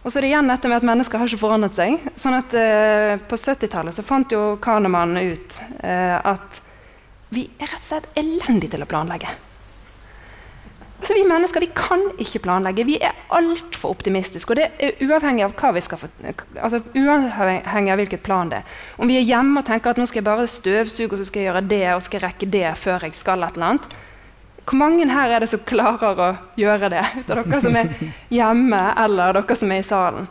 Og 0.00 0.08
så 0.08 0.18
er 0.18 0.24
det 0.24 0.30
igjen 0.30 0.48
dette 0.48 0.70
med 0.70 0.80
at 0.80 0.88
mennesker 0.88 1.20
har 1.20 1.28
ikke 1.28 1.42
forandret 1.42 1.76
seg. 1.76 2.08
Sånn 2.18 2.38
at 2.38 2.56
eh, 2.56 3.20
På 3.28 3.36
70-tallet 3.36 3.96
så 3.96 4.04
fant 4.06 4.32
jo 4.32 4.56
Kahneman 4.62 5.18
ut 5.18 5.60
eh, 5.84 6.16
at 6.16 6.62
vi 7.30 7.46
er 7.60 7.68
rett 7.68 7.82
og 7.82 7.86
slett 7.86 8.10
elendige 8.18 8.74
til 8.74 8.82
å 8.82 8.90
planlegge. 8.90 9.30
Altså, 11.00 11.14
vi 11.16 11.22
mennesker 11.24 11.62
vi 11.64 11.70
kan 11.72 12.02
ikke 12.20 12.42
planlegge. 12.44 12.84
Vi 12.84 12.98
er 13.00 13.16
altfor 13.32 13.94
optimistiske. 13.94 14.52
Og 14.52 14.58
det 14.58 14.66
er 14.84 14.98
uavhengig 15.06 15.46
av 15.46 15.54
hva 15.56 15.70
vi 15.72 15.82
skal 15.84 16.00
få, 16.02 16.10
altså, 16.60 16.82
uavhengig 16.92 17.94
av 17.94 18.02
hvilket 18.02 18.24
plan 18.24 18.50
det 18.52 18.60
er. 18.60 18.74
Om 19.00 19.08
vi 19.08 19.16
er 19.16 19.24
hjemme 19.24 19.62
og 19.62 19.68
tenker 19.68 19.94
at 19.94 20.00
nå 20.00 20.08
skal 20.08 20.20
jeg 20.20 20.28
bare 20.28 20.50
støvsuge 20.50 21.14
og 21.14 21.22
så 21.22 21.28
skal 21.28 21.40
jeg 21.40 21.48
gjøre 21.48 21.64
det 21.70 21.86
og 21.94 22.04
skal 22.04 22.24
rekke 22.26 22.50
det 22.52 22.66
før 22.82 23.06
jeg 23.08 23.16
skal 23.16 23.46
et 23.46 23.56
eller 23.56 23.70
annet, 23.70 23.88
hvor 24.70 24.78
mange 24.78 25.06
her 25.10 25.32
er 25.34 25.42
det 25.42 25.50
som 25.50 25.62
klarer 25.66 26.20
å 26.22 26.28
gjøre 26.58 26.92
det? 26.92 27.02
Av 27.02 27.40
dere 27.42 27.58
som 27.62 27.74
er 27.74 27.90
hjemme, 28.30 28.82
eller 29.02 29.40
dere 29.40 29.56
som 29.58 29.72
er 29.74 29.82
i 29.82 29.86
salen. 29.86 30.28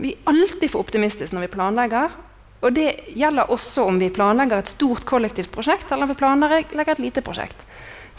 Vi 0.00 0.12
er 0.12 0.28
alltid 0.28 0.68
for 0.68 0.84
optimistiske 0.84 1.36
når 1.36 1.46
vi 1.46 1.54
planlegger. 1.54 2.12
Og 2.60 2.74
det 2.76 2.90
gjelder 3.16 3.48
også 3.48 3.86
om 3.88 4.00
vi 4.00 4.10
planlegger 4.12 4.60
et 4.60 4.68
stort 4.68 5.06
kollektivt 5.08 5.48
prosjekt, 5.54 5.88
eller 5.88 6.04
om 6.04 6.12
vi 6.12 6.18
planlegger 6.20 6.92
et 6.92 7.00
lite 7.00 7.24
prosjekt. 7.24 7.64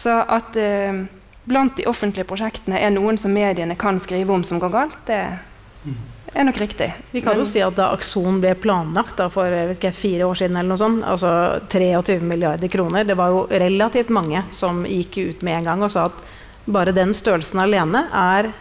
Så 0.02 0.16
at 0.26 0.58
eh, 0.58 1.04
blant 1.46 1.78
de 1.78 1.86
offentlige 1.90 2.26
prosjektene 2.30 2.82
er 2.82 2.94
noen 2.96 3.22
som 3.22 3.34
mediene 3.34 3.78
kan 3.78 4.02
skrive 4.02 4.34
om 4.34 4.46
som 4.46 4.62
går 4.62 4.74
galt, 4.74 4.98
det 5.06 5.22
er 6.40 6.48
nok 6.48 6.60
riktig. 6.62 6.88
Vi 7.12 7.22
kan 7.22 7.40
jo 7.40 7.46
si 7.48 7.60
at 7.64 7.76
Da 7.76 7.90
Akson 7.92 8.40
ble 8.44 8.54
planlagt 8.56 9.18
da, 9.20 9.28
for 9.34 9.52
ikke, 9.74 9.92
fire 9.96 10.30
år 10.30 10.40
siden, 10.40 10.58
eller 10.58 10.72
noe 10.72 10.80
sånt, 10.80 11.04
altså 11.04 11.32
23 11.72 12.22
milliarder 12.24 12.72
kroner 12.72 13.04
Det 13.08 13.18
var 13.20 13.34
jo 13.34 13.46
relativt 13.50 14.14
mange 14.14 14.46
som 14.56 14.86
gikk 14.88 15.18
ut 15.18 15.46
med 15.46 15.60
en 15.60 15.70
gang 15.72 15.84
og 15.84 15.92
sa 15.92 16.08
at 16.08 16.22
bare 16.72 16.94
den 16.96 17.12
størrelsen 17.18 17.60
alene 17.64 18.06
er 18.16 18.52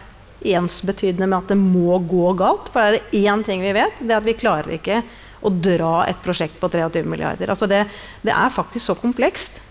ensbetydende 0.41 1.27
med 1.29 1.37
at 1.37 1.51
det 1.53 1.59
må 1.59 1.99
gå 2.09 2.31
galt. 2.39 2.71
For 2.73 2.81
er 2.81 2.97
det 2.97 3.21
én 3.21 3.43
ting 3.45 3.61
vi 3.63 3.75
vet, 3.77 3.99
det 4.01 4.09
er 4.09 4.19
at 4.19 4.27
vi 4.27 4.37
klarer 4.37 4.75
ikke 4.77 5.03
å 5.41 5.51
dra 5.53 6.03
et 6.09 6.21
prosjekt 6.25 6.59
på 6.61 6.69
23 6.69 7.05
milliarder. 7.09 7.49
Altså 7.49 7.69
det, 7.69 7.85
det 8.25 8.33
er 8.33 8.53
faktisk 8.53 8.91
så 8.91 8.97
komplekst 8.97 9.61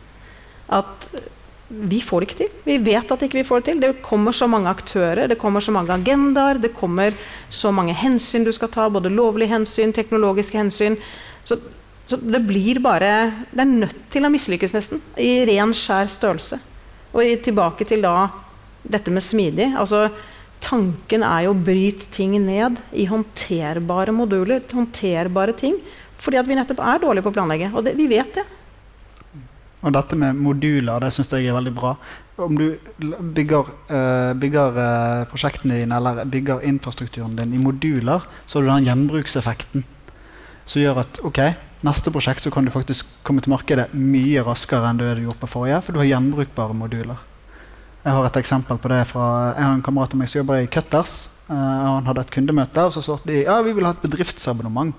at 0.70 1.10
vi 1.70 2.00
får 2.02 2.20
det 2.20 2.26
ikke 2.26 2.38
til. 2.40 2.54
Vi 2.66 2.76
vet 2.82 3.12
at 3.14 3.20
ikke 3.22 3.38
vi 3.38 3.46
får 3.46 3.60
det 3.60 3.68
til. 3.68 3.82
Det 3.82 3.90
kommer 4.02 4.34
så 4.34 4.48
mange 4.50 4.70
aktører, 4.70 5.28
det 5.30 5.38
kommer 5.38 5.62
så 5.62 5.74
mange 5.74 5.94
agendaer, 5.94 6.58
det 6.58 6.72
kommer 6.74 7.14
så 7.48 7.70
mange 7.70 7.94
hensyn 7.94 8.46
du 8.46 8.50
skal 8.52 8.72
ta, 8.74 8.88
både 8.90 9.12
lovlige 9.14 9.52
hensyn, 9.52 9.94
teknologiske 9.94 10.58
hensyn. 10.58 10.98
Så, 11.46 11.60
så 12.10 12.18
det 12.18 12.42
blir 12.48 12.82
bare 12.82 13.12
Det 13.52 13.62
er 13.62 13.70
nødt 13.70 14.02
til 14.10 14.26
å 14.26 14.32
mislykkes, 14.34 14.74
nesten. 14.74 15.02
I 15.14 15.46
ren, 15.46 15.70
skjær 15.76 16.10
størrelse. 16.10 16.58
Og 17.14 17.22
i, 17.22 17.38
tilbake 17.38 17.86
til 17.86 18.02
da 18.02 18.28
dette 18.82 19.14
med 19.14 19.22
smidig. 19.22 19.70
altså 19.78 20.08
Tanken 20.60 21.22
er 21.24 21.46
jo 21.46 21.54
å 21.54 21.62
bryte 21.64 22.10
ting 22.12 22.34
ned 22.44 22.82
i 22.92 23.06
håndterbare 23.08 24.12
moduler, 24.12 24.60
håndterbare 24.74 25.54
ting. 25.56 25.78
Fordi 26.20 26.36
at 26.36 26.48
vi 26.50 26.58
nettopp 26.58 26.82
er 26.84 27.00
dårlige 27.00 27.24
på 27.24 27.30
å 27.32 27.38
planlegge. 27.38 27.70
Og 27.72 27.86
det, 27.86 27.94
vi 27.96 28.10
vet 28.10 28.34
det. 28.36 28.44
Og 29.80 29.94
dette 29.96 30.16
med 30.18 30.36
moduler 30.36 31.00
det 31.00 31.12
syns 31.14 31.30
jeg 31.32 31.48
er 31.48 31.56
veldig 31.56 31.72
bra. 31.76 31.94
Om 32.40 32.56
du 32.56 32.66
bygger, 33.36 33.70
uh, 33.88 34.32
bygger 34.36 34.76
uh, 34.76 35.28
prosjektene 35.30 35.78
dine 35.80 35.96
eller 35.96 36.24
bygger 36.28 36.66
infrastrukturen 36.68 37.36
din 37.38 37.56
i 37.56 37.62
moduler, 37.62 38.26
så 38.46 38.58
har 38.58 38.66
du 38.66 38.70
den 38.74 38.88
gjenbrukseffekten 38.90 39.86
som 40.70 40.82
gjør 40.84 41.00
at 41.02 41.18
ok, 41.26 41.40
neste 41.86 42.12
prosjekt 42.14 42.44
så 42.44 42.52
kan 42.54 42.66
du 42.66 42.70
faktisk 42.70 43.08
komme 43.26 43.42
til 43.42 43.50
markedet 43.50 43.88
mye 43.96 44.44
raskere 44.46 44.86
enn 44.86 45.00
du 45.00 45.06
hadde 45.08 45.24
gjort 45.24 45.40
på 45.40 45.50
forrige, 45.50 45.80
for 45.82 45.96
du 45.96 46.02
har 46.02 46.10
gjenbrukbare 46.12 46.76
moduler. 46.78 47.18
Jeg 48.04 48.16
har 48.16 48.28
et 48.28 48.38
eksempel 48.40 48.78
på 48.80 48.88
det 48.92 49.02
fra 49.10 49.24
jeg 49.56 49.64
har 49.64 49.74
en 49.74 49.84
kamerat 49.84 50.14
av 50.14 50.20
meg 50.20 50.30
som 50.30 50.40
jobber 50.40 50.62
i 50.62 50.70
Cutters. 50.70 51.14
Uh, 51.50 51.56
han 51.56 52.06
hadde 52.06 52.22
et 52.22 52.34
kundemøte, 52.36 52.84
og 52.86 52.94
så 52.94 53.02
svarte 53.04 53.32
de 53.32 53.42
ja, 53.42 53.58
vi 53.66 53.74
vil 53.74 53.88
ha 53.88 53.96
et 53.96 54.04
bedriftsabonnement. 54.04 54.94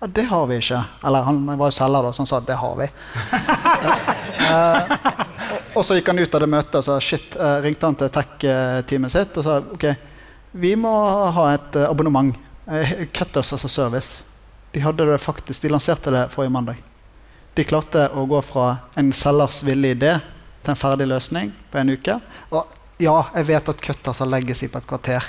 Ja, 0.00 0.06
det 0.06 0.22
har 0.30 0.46
vi 0.46 0.56
ikke. 0.60 0.82
Eller 1.04 1.26
han 1.26 1.40
var 1.46 1.70
jo 1.70 1.74
selger, 1.74 2.02
da, 2.06 2.12
så 2.12 2.22
han 2.22 2.30
sa 2.30 2.40
det 2.40 2.58
har 2.60 2.76
vi. 2.78 2.86
uh, 4.52 4.92
og, 5.74 5.82
så 5.84 5.98
gikk 5.98 6.12
han 6.12 6.22
ut 6.22 6.34
av 6.34 6.44
det 6.44 6.50
møtet 6.52 6.78
og 6.78 6.86
sa 6.86 6.98
shit, 7.02 7.34
uh, 7.34 7.58
ringte 7.64 7.88
han 7.88 7.98
til 7.98 8.12
tech-teamet 8.14 9.14
sitt 9.14 9.40
og 9.40 9.46
sa 9.46 9.58
ok, 9.74 9.88
vi 10.58 10.72
må 10.78 10.92
ha 11.34 11.48
et 11.56 11.80
abonnement. 11.82 12.36
Cutters 13.16 13.52
as 13.56 13.64
a 13.64 13.68
service. 13.68 14.24
De, 14.72 15.18
faktisk, 15.18 15.62
de 15.62 15.70
lanserte 15.72 16.12
det 16.12 16.26
forrige 16.30 16.52
mandag. 16.52 16.82
De 17.56 17.64
klarte 17.64 18.08
å 18.12 18.26
gå 18.28 18.40
fra 18.44 18.76
en 18.94 19.12
selgers 19.16 19.62
ville 19.66 19.94
idé 19.96 20.18
til 20.62 20.74
en 20.74 20.78
ferdig 20.78 21.08
løsning 21.08 21.50
på 21.72 21.80
en 21.80 21.94
uke. 21.96 22.18
Og 22.52 23.00
ja, 23.02 23.16
jeg 23.34 23.48
vet 23.48 23.70
at 23.72 23.80
Cutters 23.82 24.20
har 24.22 24.30
legacy 24.30 24.68
på 24.68 24.78
et 24.78 24.86
kvarter. 24.90 25.24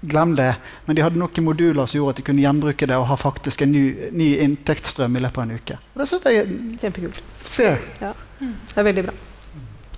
Glem 0.00 0.34
det. 0.36 0.54
Men 0.86 0.96
de 0.96 1.02
hadde 1.04 1.20
noen 1.20 1.44
moduler 1.44 1.88
som 1.88 1.98
gjorde 1.98 2.16
at 2.16 2.20
de 2.20 2.26
kunne 2.30 2.44
gjenbruke 2.44 2.88
det 2.88 2.96
og 2.96 3.08
ha 3.10 3.16
faktisk 3.20 3.66
en 3.66 3.74
ny, 3.74 3.84
ny 4.16 4.30
inntektsstrøm 4.46 5.18
i 5.18 5.24
løpet 5.26 5.42
av 5.42 5.48
en 5.48 5.58
uke. 5.60 5.80
Og 5.94 6.02
det 6.02 6.06
synes 6.08 6.28
jeg 6.28 6.40
er 6.40 6.54
Kjempekult. 6.80 7.20
Se. 7.44 7.74
Ja. 8.00 8.14
Det 8.40 8.80
er 8.80 8.88
veldig 8.88 9.04
bra. 9.10 9.16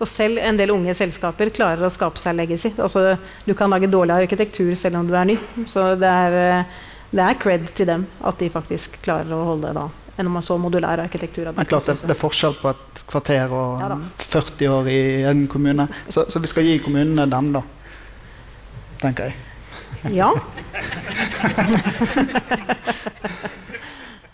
Og 0.02 0.08
selv 0.10 0.40
en 0.42 0.58
del 0.58 0.72
unge 0.74 0.94
selskaper 0.98 1.52
klarer 1.54 1.86
å 1.86 1.92
skape 1.92 2.18
seg 2.18 2.34
legacy. 2.34 2.72
Altså, 2.82 3.12
du 3.46 3.54
kan 3.58 3.70
lage 3.70 3.90
dårlig 3.90 4.16
arkitektur 4.24 4.72
selv 4.78 4.98
om 4.98 5.06
du 5.06 5.14
er 5.14 5.28
ny. 5.28 5.36
Så 5.70 5.92
det 6.00 6.10
er, 6.10 6.38
eh, 6.42 6.80
det 7.12 7.22
er 7.22 7.38
cred 7.38 7.68
til 7.76 7.86
dem 7.86 8.06
at 8.24 8.38
de 8.40 8.50
faktisk 8.50 8.98
klarer 9.04 9.30
å 9.36 9.44
holde 9.52 9.70
da, 9.76 9.86
enn 10.16 10.26
om 10.26 10.34
man 10.40 10.42
så 10.42 10.56
modulær 10.58 11.04
arkitektur. 11.04 11.44
Det 11.44 11.54
er, 11.54 11.70
klart, 11.70 11.86
det, 11.86 12.00
det, 12.02 12.16
er 12.16 12.18
forskjell 12.18 12.58
på 12.58 12.72
et 12.72 13.04
kvarter 13.12 13.54
og 13.54 13.84
ja, 13.84 14.00
40 14.26 14.74
år 14.74 14.90
i 14.90 15.00
en 15.30 15.46
kommune. 15.46 15.86
Så, 16.08 16.26
så, 16.26 16.42
vi 16.42 16.50
skal 16.50 16.66
gi 16.66 16.80
kommunene 16.82 17.28
den, 17.30 17.54
da. 17.54 17.62
Tenker 19.04 19.30
jeg. 19.30 19.51
Ja. 20.10 20.32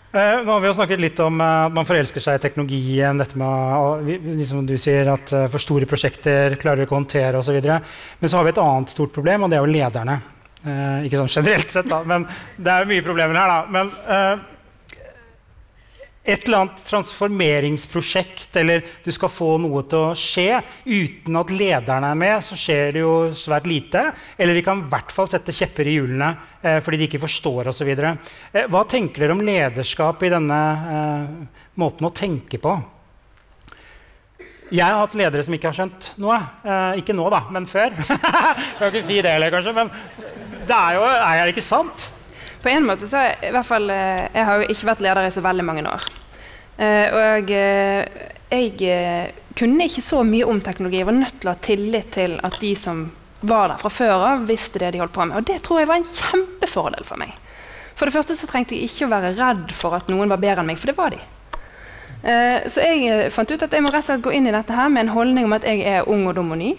Uh, 0.09 0.41
nå 0.45 0.51
har 0.51 0.59
vi 0.59 0.67
jo 0.69 0.73
snakket 0.73 1.01
litt 1.03 1.19
om 1.21 1.37
uh, 1.41 1.67
at 1.67 1.75
man 1.75 1.85
forelsker 1.85 2.23
seg 2.23 2.39
i 2.39 2.43
teknologien. 2.43 3.21
dette 3.21 3.37
med, 3.37 3.45
uh, 3.45 4.27
liksom 4.39 4.65
du 4.69 4.75
sier 4.81 5.11
at 5.13 5.33
For 5.51 5.61
store 5.61 5.89
prosjekter 5.89 6.57
klarer 6.61 6.81
vi 6.81 6.89
ikke 6.89 6.97
å 6.97 7.01
håndtere 7.01 7.41
osv. 7.41 7.59
Men 7.61 8.31
så 8.31 8.39
har 8.39 8.47
vi 8.47 8.55
et 8.55 8.63
annet 8.63 8.95
stort 8.95 9.13
problem, 9.15 9.45
og 9.45 9.51
det 9.51 9.59
er 9.59 9.65
jo 9.65 9.73
lederne. 9.73 10.19
ikke 11.05 11.21
sånn 11.21 11.35
generelt 11.39 11.71
sett, 11.71 11.87
da, 11.87 12.01
men 12.03 12.25
det 12.57 12.71
er 12.71 12.83
jo 12.83 12.91
mye 12.93 13.05
problemer 13.05 13.39
her. 13.39 13.53
da. 13.53 13.59
Men 13.69 13.93
et 16.29 16.45
eller 16.45 16.61
annet 16.61 16.83
transformeringsprosjekt, 16.85 18.51
eller 18.61 18.83
du 19.03 19.09
skal 19.13 19.31
få 19.33 19.55
noe 19.61 19.83
til 19.89 20.09
å 20.11 20.17
skje 20.17 20.61
uten 20.85 21.39
at 21.39 21.53
lederne 21.53 22.11
er 22.13 22.19
med, 22.19 22.43
så 22.45 22.57
skjer 22.59 22.93
det 22.95 23.03
jo 23.03 23.15
svært 23.37 23.67
lite. 23.69 24.05
Eller 24.37 24.57
de 24.57 24.63
kan 24.65 24.83
i 24.83 24.91
hvert 24.91 25.13
fall 25.13 25.29
sette 25.31 25.55
kjepper 25.55 25.89
i 25.89 25.97
hjulene 25.97 26.29
eh, 26.61 26.79
fordi 26.85 27.01
de 27.01 27.09
ikke 27.09 27.23
forstår 27.25 27.71
osv. 27.73 27.89
Eh, 27.89 28.69
hva 28.69 28.85
tenker 28.89 29.25
dere 29.25 29.37
om 29.37 29.43
lederskap 29.45 30.23
i 30.25 30.31
denne 30.33 30.61
eh, 30.99 31.59
måten 31.81 32.09
å 32.09 32.15
tenke 32.15 32.61
på? 32.61 32.77
Jeg 34.69 34.85
har 34.85 35.01
hatt 35.01 35.17
ledere 35.17 35.41
som 35.45 35.55
ikke 35.55 35.71
har 35.71 35.77
skjønt 35.79 36.11
noe. 36.21 36.37
Eh, 36.61 37.01
ikke 37.01 37.15
nå, 37.17 37.25
da, 37.33 37.41
men 37.53 37.65
før. 37.69 37.95
jeg 37.97 38.77
kan 38.77 38.91
ikke 38.91 39.05
si 39.07 39.17
det 39.25 39.33
heller, 39.33 39.53
kanskje, 39.53 39.73
men 39.73 39.89
det 40.69 40.77
er 40.77 40.99
jo 40.99 41.05
er 41.09 41.41
det 41.41 41.55
ikke 41.55 41.65
sant? 41.65 42.11
På 42.61 42.69
en 42.69 42.85
måte 42.85 43.07
så 43.07 43.21
i 43.41 43.51
hvert 43.53 43.65
fall, 43.65 43.89
eh, 43.89 44.27
Jeg 44.33 44.45
har 44.45 44.59
jo 44.59 44.67
ikke 44.67 44.89
vært 44.91 45.03
leder 45.05 45.27
i 45.27 45.31
så 45.31 45.43
veldig 45.43 45.65
mange 45.65 45.85
år. 45.87 46.09
Uh, 46.79 47.07
og 47.11 47.49
uh, 47.51 48.03
jeg 48.55 49.31
kunne 49.59 49.83
ikke 49.89 50.01
så 50.03 50.21
mye 50.23 50.47
om 50.47 50.61
teknologi. 50.63 51.01
Jeg 51.01 51.09
var 51.09 51.17
nødt 51.17 51.41
til 51.41 51.49
å 51.49 51.51
ha 51.51 51.59
tillit 51.59 52.13
til 52.15 52.37
at 52.39 52.55
de 52.61 52.69
som 52.79 53.01
var 53.41 53.67
der 53.67 53.81
fra 53.81 53.91
før 53.91 54.23
av, 54.29 54.45
visste 54.47 54.79
det 54.79 54.93
de 54.93 55.01
holdt 55.01 55.11
på 55.11 55.25
med. 55.27 55.35
Og 55.35 55.47
det 55.47 55.57
tror 55.63 55.81
jeg 55.81 55.89
var 55.89 55.99
en 55.99 56.07
kjempefordel 56.07 57.03
for 57.03 57.19
meg. 57.19 57.35
For 57.99 58.07
det 58.07 58.15
første 58.15 58.37
så 58.39 58.47
trengte 58.47 58.77
jeg 58.77 58.87
ikke 58.87 59.09
å 59.09 59.11
være 59.11 59.33
redd 59.35 59.75
for 59.75 59.97
at 59.97 60.07
noen 60.07 60.31
var 60.31 60.39
bedre 60.39 60.63
enn 60.63 60.71
meg, 60.71 60.79
for 60.79 60.87
det 60.87 60.95
var 60.95 61.11
de. 61.11 61.19
Så 62.71 62.83
jeg 62.83 63.27
fant 63.35 63.51
ut 63.51 63.63
at 63.63 63.75
jeg 63.75 63.83
må 63.83 63.91
rett 63.91 64.03
og 64.03 64.09
slett 64.09 64.23
gå 64.23 64.31
inn 64.35 64.47
i 64.47 64.55
dette 64.55 64.75
her 64.75 64.87
med 64.91 65.05
en 65.05 65.13
holdning 65.15 65.47
om 65.47 65.55
at 65.55 65.67
jeg 65.67 65.83
er 65.87 66.07
ung 66.07 66.25
og 66.31 66.35
dum 66.39 66.55
og 66.55 66.59
ny. 66.59 66.73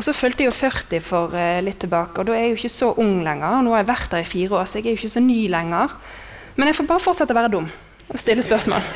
Og 0.00 0.04
så 0.06 0.14
fulgte 0.16 0.46
jeg 0.46 0.48
jo 0.48 0.56
40 0.56 1.02
for 1.04 1.34
uh, 1.36 1.58
litt 1.60 1.76
tilbake, 1.84 2.16
og 2.16 2.24
da 2.24 2.32
er 2.32 2.46
jeg 2.46 2.54
jo 2.54 2.58
ikke 2.62 2.72
så 2.72 2.86
ung 3.02 3.18
lenger. 3.20 3.58
Nå 3.60 3.74
har 3.74 3.82
jeg 3.82 3.90
vært 3.90 4.14
der 4.14 4.22
i 4.24 4.30
fire 4.30 4.56
år, 4.56 4.64
så 4.64 4.80
jeg 4.80 4.86
er 4.86 4.94
jo 4.94 5.00
ikke 5.02 5.12
så 5.12 5.20
ny 5.20 5.42
lenger. 5.52 5.92
Men 6.56 6.70
jeg 6.70 6.78
får 6.78 6.88
bare 6.88 7.04
fortsette 7.04 7.36
å 7.36 7.36
være 7.36 7.52
dum 7.52 7.68
og 8.10 8.22
stille 8.22 8.42
spørsmål. 8.46 8.88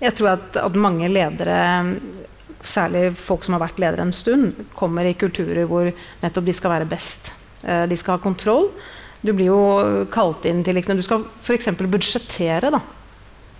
Jeg 0.00 0.16
tror 0.16 0.30
at, 0.32 0.56
at, 0.64 0.80
mange 0.80 1.12
ledere, 1.12 1.60
særlig 2.64 3.12
folk 3.20 3.44
som 3.44 3.58
har 3.58 3.66
vært 3.66 3.84
ledere 3.84 4.08
en 4.08 4.16
stund, 4.16 4.64
kommer 4.72 5.04
i 5.04 5.14
kulturer 5.20 5.68
hvor 5.68 5.92
nettopp 6.24 6.48
de 6.48 6.56
skal 6.56 6.78
være 6.78 6.88
best. 6.88 7.34
Uh, 7.60 7.84
de 7.92 8.00
skal 8.00 8.16
ha 8.16 8.24
kontroll. 8.24 8.70
Du 9.20 9.36
blir 9.36 9.52
jo 9.52 9.62
kalt 10.16 10.48
inn 10.48 10.64
til 10.64 10.80
Du 10.80 11.04
skal 11.04 11.28
f.eks. 11.44 11.74
budsjettere 11.76 12.72
da, 12.72 12.80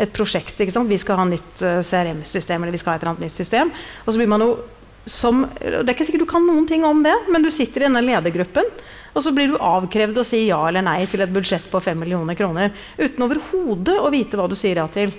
et 0.01 0.17
prosjekt. 0.17 0.57
Vi 0.57 1.05
skal 1.05 1.21
ha 1.21 1.29
nytt 1.29 1.69
uh, 1.69 1.85
CRM-system 1.85 2.65
eller 2.65 2.73
vi 2.73 2.81
skal 2.81 2.95
ha 2.95 2.97
et 2.97 3.05
eller 3.05 3.19
annet 3.19 3.29
nytt 3.29 3.43
system. 3.45 3.77
Og 4.07 4.15
så 4.15 4.17
blir 4.17 4.33
man 4.33 4.49
jo 4.49 4.55
som, 5.05 5.47
Det 5.59 5.83
er 5.83 5.95
ikke 5.95 6.07
sikkert 6.07 6.27
du 6.27 6.31
kan 6.31 6.45
noen 6.47 6.67
ting 6.69 6.85
om 6.87 7.03
det, 7.03 7.15
men 7.33 7.43
du 7.43 7.51
sitter 7.51 7.83
i 7.83 7.89
denne 7.89 8.05
ledergruppen. 8.05 8.69
Og 9.13 9.25
så 9.25 9.33
blir 9.35 9.51
du 9.51 9.59
avkrevd 9.61 10.23
å 10.23 10.25
si 10.25 10.47
ja 10.47 10.61
eller 10.69 10.85
nei 10.85 11.03
til 11.11 11.21
et 11.25 11.33
budsjett 11.33 11.67
på 11.71 11.81
5 11.83 11.99
millioner 12.01 12.39
kroner. 12.39 12.73
Uten 12.97 13.27
overhodet 13.27 13.99
å 14.01 14.13
vite 14.13 14.39
hva 14.39 14.49
du 14.49 14.57
sier 14.57 14.81
ja 14.81 14.87
til. 14.93 15.13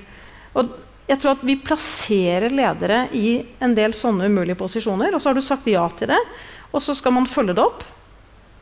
Og 0.58 0.72
jeg 1.10 1.20
tror 1.20 1.36
at 1.36 1.44
Vi 1.46 1.58
plasserer 1.60 2.54
ledere 2.54 3.08
i 3.14 3.44
en 3.62 3.76
del 3.76 3.94
sånne 3.98 4.30
umulige 4.32 4.58
posisjoner. 4.58 5.14
Og 5.14 5.22
så 5.22 5.30
har 5.30 5.38
du 5.38 5.44
sagt 5.46 5.68
ja 5.70 5.84
til 5.98 6.10
det, 6.14 6.22
og 6.72 6.82
så 6.82 6.96
skal 6.98 7.14
man 7.14 7.30
følge 7.30 7.54
det 7.54 7.66
opp. 7.66 7.84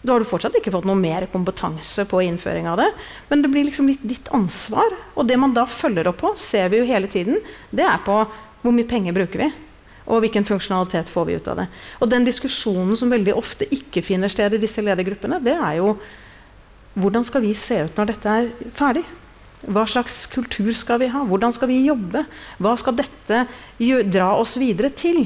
Da 0.02 0.16
har 0.16 0.24
du 0.24 0.28
fortsatt 0.28 0.56
ikke 0.58 0.74
fått 0.74 0.88
noe 0.90 0.98
mer 0.98 1.28
kompetanse 1.32 2.08
på 2.10 2.24
innføring 2.26 2.66
av 2.68 2.82
det. 2.82 2.90
Men 3.30 3.44
det 3.44 3.52
blir 3.54 3.68
liksom 3.70 3.88
litt 3.92 4.02
ditt 4.02 4.32
ansvar. 4.34 4.90
Og 5.14 5.28
det 5.30 5.38
man 5.40 5.54
da 5.54 5.68
følger 5.70 6.10
opp 6.10 6.24
på, 6.24 6.34
ser 6.42 6.74
vi 6.74 6.82
jo 6.82 6.90
hele 6.90 7.08
tiden, 7.12 7.38
det 7.70 7.86
er 7.86 8.02
på 8.04 8.24
hvor 8.62 8.74
mye 8.74 8.90
penger 8.90 9.16
bruker 9.16 9.46
vi. 9.46 9.52
Og 10.10 10.24
hvilken 10.24 10.48
funksjonalitet 10.48 11.12
får 11.12 11.28
vi 11.28 11.38
ut 11.38 11.48
av 11.52 11.62
det. 11.62 11.68
Og 12.02 12.10
den 12.10 12.26
diskusjonen 12.26 12.98
som 12.98 13.12
veldig 13.14 13.36
ofte 13.38 13.68
ikke 13.70 14.04
finner 14.06 14.32
sted 14.32 14.56
i 14.58 14.62
disse 14.62 14.82
ledergruppene, 14.84 15.42
det 15.44 15.56
er 15.56 15.80
jo 15.80 15.96
hvordan 17.00 17.24
skal 17.24 17.44
vi 17.46 17.54
se 17.56 17.78
ut 17.86 17.98
når 18.00 18.10
dette 18.12 18.38
er 18.42 18.50
ferdig? 18.76 19.06
Hva 19.62 19.86
slags 19.88 20.26
kultur 20.32 20.72
skal 20.76 21.00
vi 21.04 21.12
ha? 21.14 21.22
Hvordan 21.28 21.54
skal 21.54 21.70
vi 21.70 21.84
jobbe? 21.86 22.26
Hva 22.60 22.74
skal 22.80 22.98
dette 22.98 23.44
dra 24.10 24.32
oss 24.42 24.58
videre 24.60 24.90
til? 24.90 25.24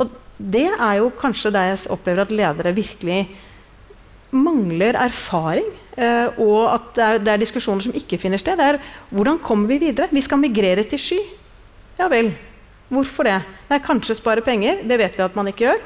Og 0.00 0.14
det 0.36 0.68
er 0.72 0.94
jo 0.98 1.12
kanskje 1.16 1.52
der 1.54 1.70
jeg 1.70 1.84
opplever 1.92 2.24
at 2.24 2.32
ledere 2.34 2.74
virkelig 2.76 3.20
mangler 4.34 4.98
erfaring. 4.98 5.68
Eh, 5.96 6.40
og 6.42 6.74
at 6.74 6.88
det 6.96 7.04
er, 7.04 7.20
det 7.24 7.32
er, 7.32 7.42
diskusjoner 7.44 7.86
som 7.86 7.94
ikke 7.96 8.18
finner 8.20 8.40
sted. 8.40 8.58
Det 8.58 8.66
er 8.66 8.80
hvordan 9.12 9.38
kommer 9.44 9.70
vi 9.70 9.78
videre? 9.86 10.10
Vi 10.12 10.24
skal 10.24 10.40
migrere 10.40 10.84
til 10.88 11.00
sky. 11.00 11.20
Ja 12.00 12.10
vel. 12.12 12.32
Hvorfor 12.88 13.26
det? 13.26 13.36
Nei, 13.70 13.78
kanskje 13.82 14.18
spare 14.18 14.44
penger. 14.46 14.82
Det 14.86 14.98
vet 15.00 15.18
vi 15.18 15.24
at 15.24 15.36
man 15.38 15.50
ikke 15.50 15.66
gjør. 15.66 15.84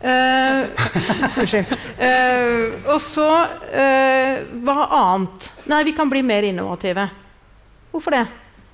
Uh, 0.00 0.64
unnskyld. 1.42 1.72
Uh, 2.00 2.86
og 2.88 3.00
så 3.04 3.26
uh, 3.44 4.38
Hva 4.64 4.76
annet? 4.96 5.50
Nei, 5.68 5.82
vi 5.90 5.92
kan 5.96 6.08
bli 6.08 6.22
mer 6.24 6.46
innovative. 6.48 7.04
Hvorfor 7.92 8.16
det? 8.16 8.24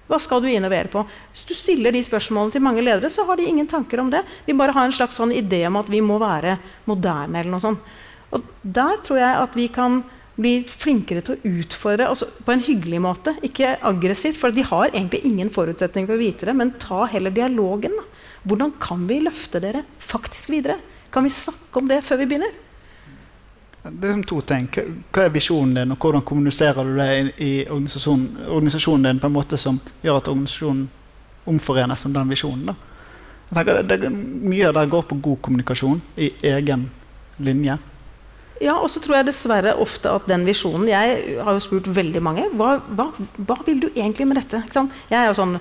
Hva 0.07 0.21
skal 0.23 0.43
du 0.43 0.47
innovere 0.47 0.87
på? 0.93 1.03
Hvis 1.33 1.47
du 1.49 1.55
stiller 1.59 1.95
de 1.95 2.05
spørsmålene 2.07 2.55
til 2.55 2.63
mange 2.63 2.85
ledere, 2.85 3.11
så 3.11 3.25
har 3.27 3.41
de 3.41 3.49
ingen 3.51 3.67
tanker 3.67 3.99
om 3.99 4.13
det. 4.13 4.23
De 4.47 4.55
bare 4.55 4.75
har 4.77 4.87
en 4.87 4.95
slags 4.95 5.19
sånn 5.19 5.35
idé 5.35 5.65
om 5.67 5.81
at 5.81 5.91
vi 5.91 5.99
må 6.05 6.21
være 6.23 6.61
moderne. 6.87 7.41
eller 7.41 7.51
noe 7.51 7.65
sånt. 7.65 7.97
Og 8.31 8.47
der 8.63 9.01
tror 9.03 9.19
jeg 9.19 9.41
at 9.43 9.59
vi 9.59 9.67
kan 9.75 10.05
bli 10.37 10.59
flinkere 10.69 11.23
til 11.25 11.37
å 11.37 11.53
utfordre 11.61 12.11
altså 12.11 12.29
på 12.45 12.53
en 12.53 12.65
hyggelig 12.65 13.01
måte. 13.03 13.33
Ikke 13.47 13.77
aggressivt, 13.89 14.39
for 14.41 14.53
de 14.53 14.65
har 14.69 14.91
egentlig 14.91 15.23
ingen 15.29 15.51
forutsetning 15.53 16.09
for 16.09 16.17
å 16.17 16.21
vite 16.21 16.49
det. 16.49 16.57
Men 16.57 16.75
ta 16.83 17.07
heller 17.11 17.33
dialogen. 17.35 17.97
Da. 17.97 18.05
Hvordan 18.47 18.77
kan 18.83 19.07
vi 19.09 19.23
løfte 19.25 19.63
dere 19.65 19.87
faktisk 19.99 20.53
videre? 20.53 20.79
Kan 21.11 21.25
vi 21.25 21.33
snakke 21.33 21.81
om 21.81 21.89
det 21.89 22.03
før 22.05 22.21
vi 22.23 22.29
begynner? 22.31 22.53
Det 23.87 24.11
er 24.11 24.23
to 24.27 24.41
ting. 24.43 24.67
Hva 25.15 25.25
er 25.25 25.33
visjonen 25.35 25.77
din, 25.79 25.95
og 25.95 26.03
hvordan 26.03 26.25
kommuniserer 26.27 26.85
du 26.85 26.97
det 26.99 27.09
i, 27.39 27.51
organisasjonen, 27.71 28.47
organisasjonen, 28.51 29.07
din 29.07 29.21
på 29.23 29.31
en 29.31 29.37
måte 29.37 29.59
som 29.61 29.79
gjør 30.03 30.21
at 30.21 30.31
organisasjonen 30.33 30.87
omforenes 31.47 32.07
om 32.09 32.17
den 32.17 32.33
visjonen? 32.35 32.73
Da? 32.73 32.75
Jeg 33.47 33.59
tenker 33.61 33.83
det, 33.87 33.99
det, 34.03 34.11
mye 34.11 34.69
av 34.69 34.75
det 34.75 34.89
går 34.91 35.07
på 35.07 35.21
god 35.23 35.43
kommunikasjon 35.47 36.01
i 36.19 36.33
egen 36.51 36.89
linje. 37.47 37.79
Ja, 38.63 38.79
og 38.81 38.89
så 38.89 39.03
tror 39.05 39.19
jeg 39.19 39.29
dessverre 39.29 39.75
ofte 39.83 40.09
at 40.17 40.29
den 40.31 40.47
visjonen 40.49 40.89
Jeg 40.89 41.41
har 41.45 41.57
jo 41.57 41.61
spurt 41.61 41.91
veldig 41.93 42.23
mange 42.25 42.47
hva, 42.57 42.79
hva, 42.97 43.11
hva 43.37 43.57
vil 43.67 43.83
du 43.85 43.89
egentlig 43.91 44.29
med 44.31 44.41
dette. 44.41 44.63
Jeg 45.11 45.19
er 45.19 45.29
jo 45.29 45.37
sånn 45.37 45.59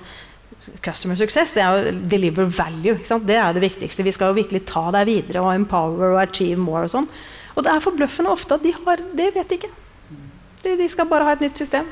Customer 0.80 1.18
success 1.18 1.52
det 1.52 1.60
er 1.60 1.74
jo 1.76 1.90
deliver 2.08 2.48
value. 2.48 2.96
Det 2.96 3.36
er 3.36 3.52
det 3.52 3.60
viktigste. 3.60 4.04
Vi 4.06 4.14
skal 4.16 4.32
jo 4.32 4.38
virkelig 4.38 4.64
ta 4.70 4.86
deg 4.94 5.04
videre 5.10 5.42
og 5.44 5.52
empower 5.52 6.14
og 6.14 6.22
achieve 6.22 6.56
more. 6.60 6.86
Og 6.86 6.94
sånn. 6.94 7.08
Og 7.54 7.64
det 7.64 7.72
er 7.72 7.84
forbløffende 7.84 8.32
ofte 8.32 8.56
at 8.56 8.64
de 8.64 8.72
har 8.72 9.02
Det 9.12 9.28
vet 9.34 9.52
de 9.52 9.58
ikke. 9.60 9.72
De, 10.62 10.72
de, 10.80 10.88
skal 10.90 11.08
bare 11.10 11.28
ha 11.28 11.36
et 11.36 11.44
nytt 11.44 11.60
system. 11.60 11.86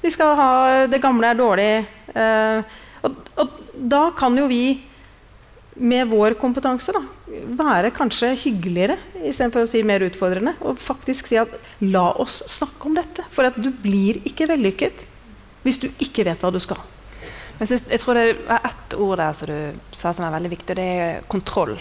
De 0.00 0.10
skal 0.10 0.34
ha 0.38 0.50
Det 0.88 1.02
gamle 1.02 1.28
er 1.28 1.38
dårlig. 1.38 1.70
Uh, 2.16 2.64
og, 3.04 3.20
og 3.36 3.60
da 3.92 4.08
kan 4.16 4.36
jo 4.40 4.48
vi 4.50 4.78
med 5.78 6.08
vår 6.10 6.34
kompetanse 6.40 6.92
da, 6.94 7.02
være 7.58 7.92
kanskje 7.94 8.34
hyggeligere 8.42 8.98
istedenfor 9.22 9.64
å 9.64 9.70
si 9.70 9.82
mer 9.86 10.04
utfordrende. 10.06 10.54
Og 10.66 10.80
faktisk 10.82 11.30
si 11.30 11.38
at 11.40 11.52
la 11.84 12.10
oss 12.20 12.40
snakke 12.50 12.90
om 12.90 12.98
dette. 12.98 13.24
For 13.34 13.48
at 13.48 13.58
du 13.58 13.70
blir 13.70 14.20
ikke 14.28 14.48
vellykket 14.50 15.06
hvis 15.64 15.80
du 15.82 15.88
ikke 16.02 16.24
vet 16.28 16.42
hva 16.42 16.52
du 16.54 16.60
skal. 16.62 16.80
Jeg, 17.58 17.66
synes, 17.72 17.86
jeg 17.90 18.00
tror 18.02 18.14
det 18.14 18.26
er 18.46 18.66
ett 18.68 18.94
ord 18.94 19.18
der 19.18 19.34
som 19.34 19.50
du 19.50 19.94
sa 19.96 20.12
som 20.14 20.28
er 20.28 20.34
veldig 20.36 20.52
viktig, 20.52 20.74
og 20.74 20.78
det 20.78 20.90
er 21.02 21.24
kontroll. 21.30 21.74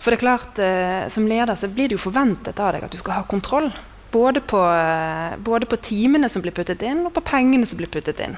For 0.00 0.12
det 0.12 0.16
er 0.16 0.22
klart, 0.22 0.58
eh, 0.62 1.08
Som 1.08 1.26
leder 1.26 1.54
så 1.54 1.68
blir 1.68 1.88
det 1.88 1.96
jo 1.98 2.06
forventet 2.08 2.60
av 2.60 2.72
deg 2.72 2.84
at 2.84 2.92
du 2.92 2.96
skal 2.96 3.20
ha 3.20 3.22
kontroll. 3.28 3.70
Både 4.10 4.40
på, 4.40 4.60
eh, 4.62 5.36
både 5.36 5.66
på 5.66 5.76
timene 5.76 6.28
som 6.28 6.42
blir 6.42 6.52
puttet 6.52 6.82
inn, 6.82 7.06
og 7.06 7.12
på 7.12 7.20
pengene 7.20 7.66
som 7.66 7.76
blir 7.76 7.90
puttet 7.90 8.20
inn. 8.20 8.36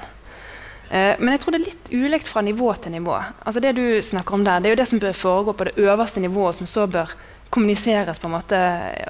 Eh, 0.89 1.15
men 1.19 1.35
jeg 1.35 1.43
tror 1.43 1.53
det 1.53 1.59
er 1.59 1.67
litt 1.67 1.91
ulikt 1.93 2.29
fra 2.29 2.41
nivå 2.41 2.71
til 2.81 2.95
nivå. 2.95 3.17
Altså 3.45 3.61
Det 3.61 3.75
du 3.77 4.01
snakker 4.01 4.33
om 4.33 4.45
der, 4.45 4.59
det 4.59 4.69
er 4.69 4.75
jo 4.75 4.81
det 4.81 4.89
som 4.89 5.01
bør 5.01 5.13
foregå 5.13 5.53
på 5.53 5.69
det 5.69 5.77
øverste 5.77 6.21
nivået, 6.23 6.57
som 6.57 6.67
så 6.67 6.87
bør 6.87 7.13
kommuniseres. 7.49 8.19
på 8.19 8.27
en 8.27 8.33
måte, 8.33 8.57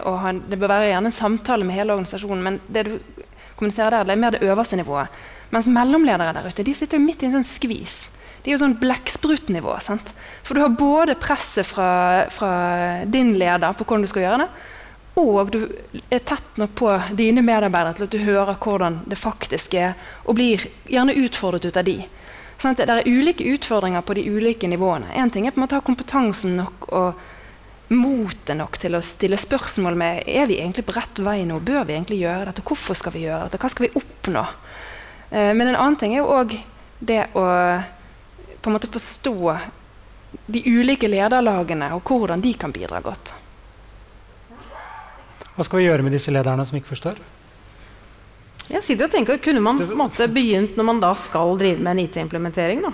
ha, 0.04 0.32
Det 0.32 0.60
bør 0.60 0.68
være 0.68 0.92
gjerne 0.92 1.06
en 1.06 1.12
samtale 1.12 1.64
med 1.64 1.76
hele 1.76 1.94
organisasjonen, 1.94 2.44
men 2.44 2.62
det 2.68 2.86
du 2.86 3.00
kommuniserer 3.56 3.90
der, 3.90 4.04
det 4.04 4.12
er 4.12 4.24
mer 4.24 4.32
det 4.32 4.44
øverste 4.44 4.76
nivået. 4.76 5.08
Mens 5.52 5.68
mellomledere 5.68 6.34
der 6.34 6.48
ute 6.48 6.64
de 6.64 6.74
sitter 6.74 6.98
jo 6.98 7.04
midt 7.04 7.24
i 7.24 7.26
en 7.26 7.40
sånn 7.40 7.48
skvis. 7.48 8.10
Det 8.44 8.52
er 8.52 8.56
jo 8.56 8.64
sånn 8.64 8.80
blekksprutnivå. 8.80 9.76
For 10.44 10.54
du 10.54 10.62
har 10.62 10.70
både 10.70 11.16
presset 11.20 11.66
fra, 11.66 12.28
fra 12.32 13.06
din 13.06 13.34
leder 13.36 13.74
på 13.74 13.84
hvordan 13.84 14.02
du 14.02 14.08
skal 14.08 14.22
gjøre 14.22 14.44
det, 14.44 14.50
og 15.18 15.52
du 15.52 15.62
er 16.10 16.22
tett 16.24 16.58
nok 16.60 16.76
på 16.80 16.92
dine 17.18 17.42
medarbeidere 17.44 17.98
til 17.98 18.08
at 18.08 18.14
du 18.14 18.22
hører 18.24 18.60
hvordan 18.62 19.02
det 19.10 19.18
faktisk 19.20 19.74
er, 19.80 19.98
og 20.26 20.38
blir 20.38 20.64
gjerne 20.88 21.18
utfordret 21.26 21.66
ut 21.66 21.80
av 21.80 21.88
de. 21.88 21.98
Sånn 22.60 22.76
det 22.76 22.88
er 22.92 23.08
ulike 23.08 23.48
utfordringer 23.56 24.04
på 24.04 24.16
de 24.18 24.26
ulike 24.28 24.68
nivåene. 24.68 25.12
Én 25.16 25.32
ting 25.32 25.48
er 25.48 25.56
på 25.56 25.62
en 25.62 25.66
måte 25.66 25.78
å 25.78 25.80
ha 25.80 25.88
kompetansen 25.88 26.58
nok 26.60 26.90
og 26.92 27.28
motet 27.90 28.58
nok 28.60 28.78
til 28.78 28.98
å 28.98 29.02
stille 29.02 29.40
spørsmål 29.40 29.96
med 29.98 30.28
er 30.30 30.50
vi 30.50 30.60
egentlig 30.60 30.86
på 30.86 30.96
rett 30.98 31.22
vei 31.26 31.42
nå. 31.48 31.62
Bør 31.64 31.88
vi 31.88 31.96
egentlig 31.96 32.20
gjøre 32.20 32.50
dette? 32.50 32.66
Hvorfor 32.68 32.98
skal 33.00 33.16
vi 33.16 33.24
gjøre 33.26 33.48
dette? 33.48 33.62
Hva 33.64 33.72
skal 33.72 33.88
vi 33.88 33.94
oppnå? 33.98 34.44
Eh, 35.32 35.54
men 35.56 35.70
en 35.70 35.80
annen 35.80 35.98
ting 36.02 36.14
er 36.14 36.22
jo 36.22 36.34
òg 36.36 36.58
det 37.00 37.24
å 37.34 37.46
på 38.60 38.70
en 38.70 38.76
måte 38.76 38.92
forstå 38.92 39.58
de 40.52 40.62
ulike 40.68 41.08
lederlagene 41.08 41.94
og 41.96 42.04
hvordan 42.12 42.44
de 42.44 42.54
kan 42.60 42.76
bidra 42.76 43.00
godt. 43.02 43.34
Hva 45.60 45.66
skal 45.68 45.82
vi 45.82 45.90
gjøre 45.90 46.06
med 46.08 46.14
disse 46.16 46.32
lederne 46.32 46.64
som 46.64 46.78
ikke 46.78 46.94
forstår? 46.94 47.18
Jeg 48.70 48.80
sitter 48.86 49.10
og 49.10 49.12
tenker, 49.12 49.42
Kunne 49.44 49.60
man 49.60 49.82
måte 50.00 50.30
begynt 50.32 50.78
når 50.80 50.86
man 50.88 51.02
da 51.04 51.10
skal 51.20 51.58
drive 51.60 51.84
med 51.84 51.98
en 51.98 52.00
IT-implementering? 52.06 52.86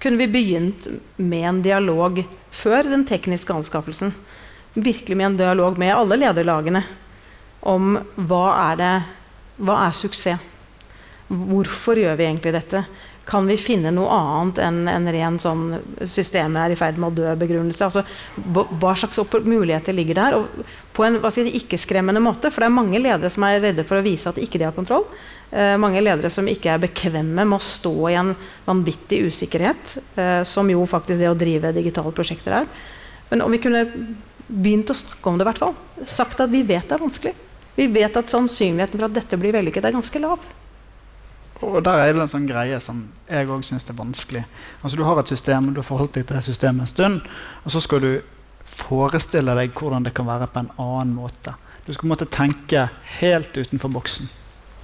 Kunne 0.00 0.16
vi 0.22 0.30
begynt 0.32 0.88
med 1.20 1.44
en 1.44 1.60
dialog 1.60 2.22
før 2.48 2.88
den 2.88 3.04
tekniske 3.04 3.52
anskaffelsen? 3.52 4.14
Virkelig 4.72 5.18
med 5.20 5.26
en 5.26 5.36
dialog 5.36 5.76
med 5.76 5.92
alle 5.92 6.16
lederlagene 6.16 6.80
om 7.60 7.98
hva 8.16 8.44
er, 8.70 8.80
det, 8.80 8.94
hva 9.60 9.82
er 9.84 9.92
suksess? 9.92 10.40
Hvorfor 11.28 12.00
gjør 12.00 12.16
vi 12.16 12.30
egentlig 12.30 12.54
dette? 12.56 12.86
Kan 13.24 13.46
vi 13.48 13.56
finne 13.60 13.92
noe 13.94 14.12
annet 14.12 14.58
enn 14.66 14.80
en 14.90 15.08
ren 15.12 15.36
sånn 15.40 15.78
systemet 16.04 16.60
er 16.60 16.74
i 16.74 16.78
ferd 16.78 16.98
med 17.00 17.12
å 17.12 17.22
dø-begrunnelse? 17.22 17.86
Altså, 17.86 18.02
hva 18.80 18.92
slags 18.98 19.20
muligheter 19.44 19.96
ligger 19.96 20.18
der? 20.20 20.36
Og 20.38 20.66
på 20.94 21.06
en 21.06 21.16
si, 21.32 21.46
ikke-skremmende 21.60 22.22
måte. 22.22 22.52
For 22.52 22.64
det 22.64 22.68
er 22.68 22.76
mange 22.76 23.00
ledere 23.00 23.32
som 23.32 23.46
er 23.48 23.62
redde 23.64 23.86
for 23.88 23.98
å 23.98 24.04
vise 24.04 24.28
at 24.28 24.40
ikke 24.42 24.60
de 24.60 24.68
har 24.68 24.76
kontroll. 24.76 25.06
Eh, 25.50 25.76
mange 25.80 26.02
ledere 26.04 26.30
som 26.32 26.48
ikke 26.50 26.74
er 26.74 26.84
bekvemme 26.84 27.46
med 27.46 27.56
å 27.56 27.62
stå 27.62 27.94
i 28.10 28.18
en 28.20 28.34
vanvittig 28.66 29.22
usikkerhet, 29.30 29.96
eh, 30.20 30.42
som 30.48 30.68
jo 30.70 30.84
faktisk 30.90 31.20
det 31.22 31.32
å 31.32 31.38
drive 31.38 31.72
digitale 31.76 32.12
prosjekter 32.12 32.60
er. 32.60 32.68
Men 33.30 33.44
om 33.46 33.54
vi 33.54 33.62
kunne 33.62 33.86
begynt 34.46 34.90
å 34.92 34.96
snakke 34.98 35.30
om 35.30 35.38
det, 35.38 35.46
i 35.46 35.50
hvert 35.50 35.62
fall. 35.62 35.74
Sagt 36.04 36.42
at 36.44 36.52
vi 36.52 36.62
vet 36.66 36.88
det 36.88 36.98
er 36.98 37.04
vanskelig. 37.06 37.34
Vi 37.74 37.88
vet 37.90 38.16
at 38.20 38.30
sannsynligheten 38.30 39.00
for 39.00 39.08
at 39.08 39.16
dette 39.16 39.38
blir 39.40 39.54
vellykket, 39.56 39.88
er 39.88 39.96
ganske 39.96 40.22
lav. 40.22 40.44
Og 41.62 41.78
der 41.84 42.00
er 42.02 42.12
det 42.12 42.24
en 42.24 42.30
sånn 42.30 42.48
greie 42.48 42.78
som 42.82 43.04
jeg 43.28 43.48
òg 43.48 43.62
syns 43.64 43.86
er 43.88 43.96
vanskelig. 43.98 44.44
Altså 44.82 44.98
Du 44.98 45.04
har 45.06 45.20
et 45.20 45.30
system, 45.30 45.72
du 45.72 45.80
har 45.80 45.86
forholdt 45.86 46.18
deg 46.18 46.26
til 46.26 46.36
det 46.36 46.44
systemet 46.44 46.86
en 46.86 46.90
stund, 46.90 47.20
og 47.64 47.72
så 47.72 47.80
skal 47.80 48.02
du 48.02 48.10
forestille 48.64 49.54
deg 49.54 49.74
hvordan 49.76 50.06
det 50.06 50.14
kan 50.16 50.26
være 50.26 50.48
på 50.50 50.64
en 50.64 50.70
annen 50.82 51.14
måte. 51.14 51.54
Du 51.86 51.92
skal 51.92 52.08
måtte 52.08 52.26
tenke 52.26 52.88
helt 53.20 53.56
utenfor 53.56 53.92
boksen. 53.92 54.28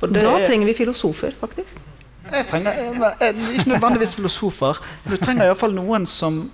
da 0.01 0.37
trenger 0.47 0.67
vi 0.67 0.75
filosofer, 0.75 1.33
faktisk. 1.41 1.79
Jeg 2.31 2.47
trenger, 2.51 2.77
jeg, 3.21 3.35
ikke 3.57 3.73
nødvendigvis 3.73 4.15
filosofer. 4.15 4.79
Du 5.09 5.17
trenger 5.17 5.49
iallfall 5.49 5.75
noen 5.75 6.07
som 6.07 6.45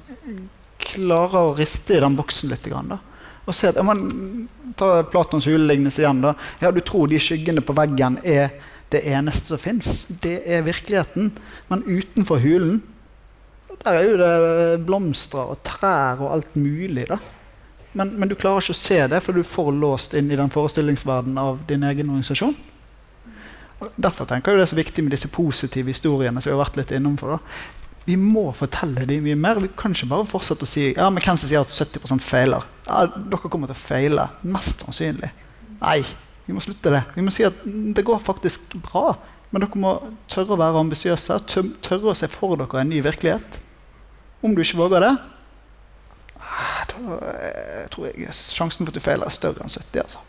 klarer 0.81 1.51
å 1.51 1.57
riste 1.59 1.97
i 1.97 2.01
den 2.01 2.17
boksen 2.17 2.53
litt. 2.53 2.69
Da. 2.71 2.99
Og 3.47 3.55
se 3.55 3.71
at, 3.71 3.81
man, 3.85 4.49
Ta 4.77 5.03
Platons 5.11 5.47
hulelignelse 5.49 6.03
igjen. 6.03 6.23
da. 6.23 6.35
Ja, 6.61 6.71
Du 6.71 6.81
tror 6.81 7.09
de 7.09 7.19
skyggene 7.19 7.63
på 7.65 7.75
veggen 7.77 8.19
er 8.25 8.51
det 8.95 9.03
eneste 9.11 9.53
som 9.53 9.61
fins. 9.61 10.05
Det 10.09 10.41
er 10.47 10.67
virkeligheten. 10.67 11.33
Men 11.69 11.87
utenfor 11.87 12.43
hulen 12.43 12.83
der 13.83 13.93
er 13.93 14.07
jo 14.07 14.17
det 14.21 14.85
blomster 14.87 15.53
og 15.53 15.59
trær 15.67 16.23
og 16.25 16.33
alt 16.33 16.55
mulig. 16.57 17.07
da. 17.11 17.19
Men, 17.93 18.15
men, 18.19 18.29
du 18.29 18.37
klarer 18.37 18.61
ikke 18.61 18.77
å 18.77 18.79
se 18.79 18.99
det, 19.09 19.21
for 19.25 19.37
du 19.37 19.43
er 19.43 19.49
for 19.49 19.73
låst 19.73 20.17
inn 20.17 20.31
i 20.33 20.39
den 20.39 20.53
forestillingsverdenen 20.53 21.41
av 21.41 21.63
din 21.69 21.85
egen 21.85 22.11
organisasjon. 22.13 22.57
Og 23.77 23.97
derfor 24.01 24.29
tenker 24.29 24.53
jeg 24.53 24.61
det 24.61 24.67
er 24.67 24.73
så 24.73 24.79
viktig 24.79 25.05
med 25.05 25.13
disse 25.13 25.29
positive 25.33 25.93
historiene. 25.93 26.41
som 26.41 26.51
vi 26.51 26.57
har 26.57 26.65
vært 26.65 26.79
litt 26.81 26.95
innomfor. 26.97 27.37
Da. 27.37 27.97
Vi 28.07 28.17
må 28.21 28.47
fortelle 28.57 29.05
dem 29.09 29.25
mye 29.25 29.37
mer. 29.37 29.61
Vi 29.61 29.73
kan 29.77 29.97
ikke 29.97 30.09
bare 30.13 30.29
fortsette 30.29 30.65
å 30.65 30.71
si 30.71 30.93
ja, 30.93 31.09
men 31.11 31.25
hvem 31.25 31.41
som 31.41 31.51
sier 31.51 31.65
at 31.65 31.73
70 31.73 32.25
feiler. 32.25 32.65
Ja, 32.87 33.05
dere 33.07 33.51
kommer 33.51 33.69
til 33.69 33.77
å 33.77 33.81
feile. 33.81 34.29
Mest 34.47 34.85
sannsynlig. 34.87 35.33
Nei, 35.81 36.01
vi 36.47 36.55
må 36.55 36.63
slutte 36.63 36.93
det. 36.95 37.03
Vi 37.17 37.25
må 37.27 37.33
si 37.35 37.47
at 37.47 37.65
det 37.67 38.05
går 38.07 38.23
faktisk 38.23 38.77
bra. 38.87 39.17
Men 39.51 39.63
dere 39.63 39.81
må 39.81 39.93
tørre 40.31 40.55
å 40.55 40.61
være 40.61 40.83
ambisiøse, 40.83 41.39
tørre 41.47 42.13
å 42.13 42.17
se 42.19 42.29
for 42.31 42.59
dere 42.59 42.83
en 42.83 42.91
ny 42.91 43.03
virkelighet. 43.05 43.61
Om 44.45 44.55
du 44.55 44.63
ikke 44.63 44.81
våger 44.83 45.07
det, 45.07 45.13
ah, 46.43 46.81
da 46.91 47.19
jeg 47.27 47.93
tror 47.95 48.09
jeg 48.11 48.35
sjansen 48.37 48.87
for 48.87 48.93
at 48.93 48.99
du 48.99 49.05
feiler, 49.05 49.27
er 49.27 49.35
større 49.35 49.65
enn 49.65 49.73
70. 49.73 50.03
altså. 50.03 50.23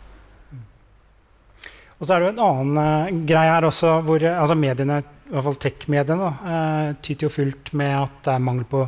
Og 1.98 2.06
så 2.06 2.14
er 2.14 2.22
det 2.22 2.28
jo 2.28 2.32
en 2.36 2.44
annen 2.46 2.78
uh, 2.78 3.22
greie 3.26 3.52
her 3.52 3.66
også, 3.66 3.96
hvor 4.06 4.22
uh, 4.22 4.40
altså 4.40 4.56
mediene, 4.58 5.00
i 5.02 5.34
hvert 5.34 5.46
fall 5.48 5.60
tech-mediene, 5.64 6.32
uh, 6.46 6.90
tyter 7.02 7.26
jo 7.26 7.34
fullt 7.34 7.72
med 7.78 7.94
at 7.98 8.20
det 8.24 8.34
er 8.36 8.44
mangel 8.48 8.68
på 8.70 8.84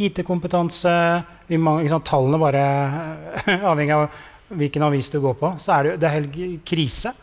IT-kompetanse. 0.00 0.94
Tallene 2.08 2.40
bare 2.40 2.62
avhengig 3.70 3.98
av 3.98 4.06
hvilken 4.52 4.84
avis 4.86 5.10
du 5.12 5.20
går 5.22 5.36
på, 5.40 5.52
så 5.62 5.78
er 5.78 5.86
det, 5.86 6.00
det 6.02 6.08
er 6.08 6.18
helt 6.18 6.64
krise. 6.66 7.14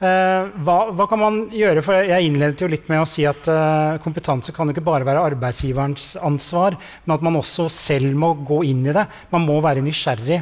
Uh, 0.00 0.48
hva, 0.64 0.78
hva, 0.96 1.04
kan 1.04 1.20
man 1.20 1.42
gjøre? 1.52 1.82
For 1.84 2.08
Jeg 2.08 2.24
innledet 2.24 2.62
jo 2.62 2.70
litt 2.72 2.86
med 2.88 3.02
å 3.02 3.08
si 3.08 3.26
at 3.28 3.44
uh, 3.52 3.98
kompetanse 4.00 4.54
kan 4.56 4.64
jo 4.64 4.72
ikke 4.72 4.86
bare 4.86 5.04
være 5.04 5.26
arbeidsgiverens 5.28 6.14
ansvar, 6.24 6.78
men 7.04 7.16
at 7.18 7.26
man 7.26 7.36
også 7.36 7.68
selv 7.68 8.16
må 8.16 8.32
gå 8.48 8.62
inn 8.70 8.80
i 8.88 8.96
det. 8.96 9.04
Man 9.34 9.44
må 9.44 9.58
være 9.60 9.84
nysgjerrig. 9.84 10.40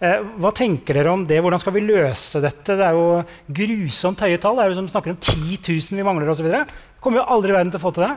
Uh, 0.00 0.22
hva 0.40 0.54
tenker 0.56 0.96
dere 0.96 1.12
om 1.12 1.26
det? 1.28 1.42
Hvordan 1.44 1.60
skal 1.60 1.76
vi 1.76 1.84
løse 1.84 2.40
dette? 2.40 2.78
Det 2.80 2.86
er 2.88 2.96
jo 2.96 3.20
grusomt 3.60 4.24
høye 4.24 4.40
tall. 4.40 4.56
Det 4.56 4.64
er 4.64 4.72
jo 4.72 4.80
som 4.80 4.92
snakker 4.96 5.12
om 5.12 5.20
10 5.20 5.60
000 5.60 6.00
vi 6.00 6.06
mangler 6.08 6.32
osv. 6.32 6.48
Kommer 7.04 7.20
jo 7.20 7.28
aldri 7.36 7.52
i 7.52 7.58
verden 7.58 7.74
til 7.74 7.82
å 7.82 7.84
få 7.84 7.92
til 7.92 8.06
det. 8.08 8.14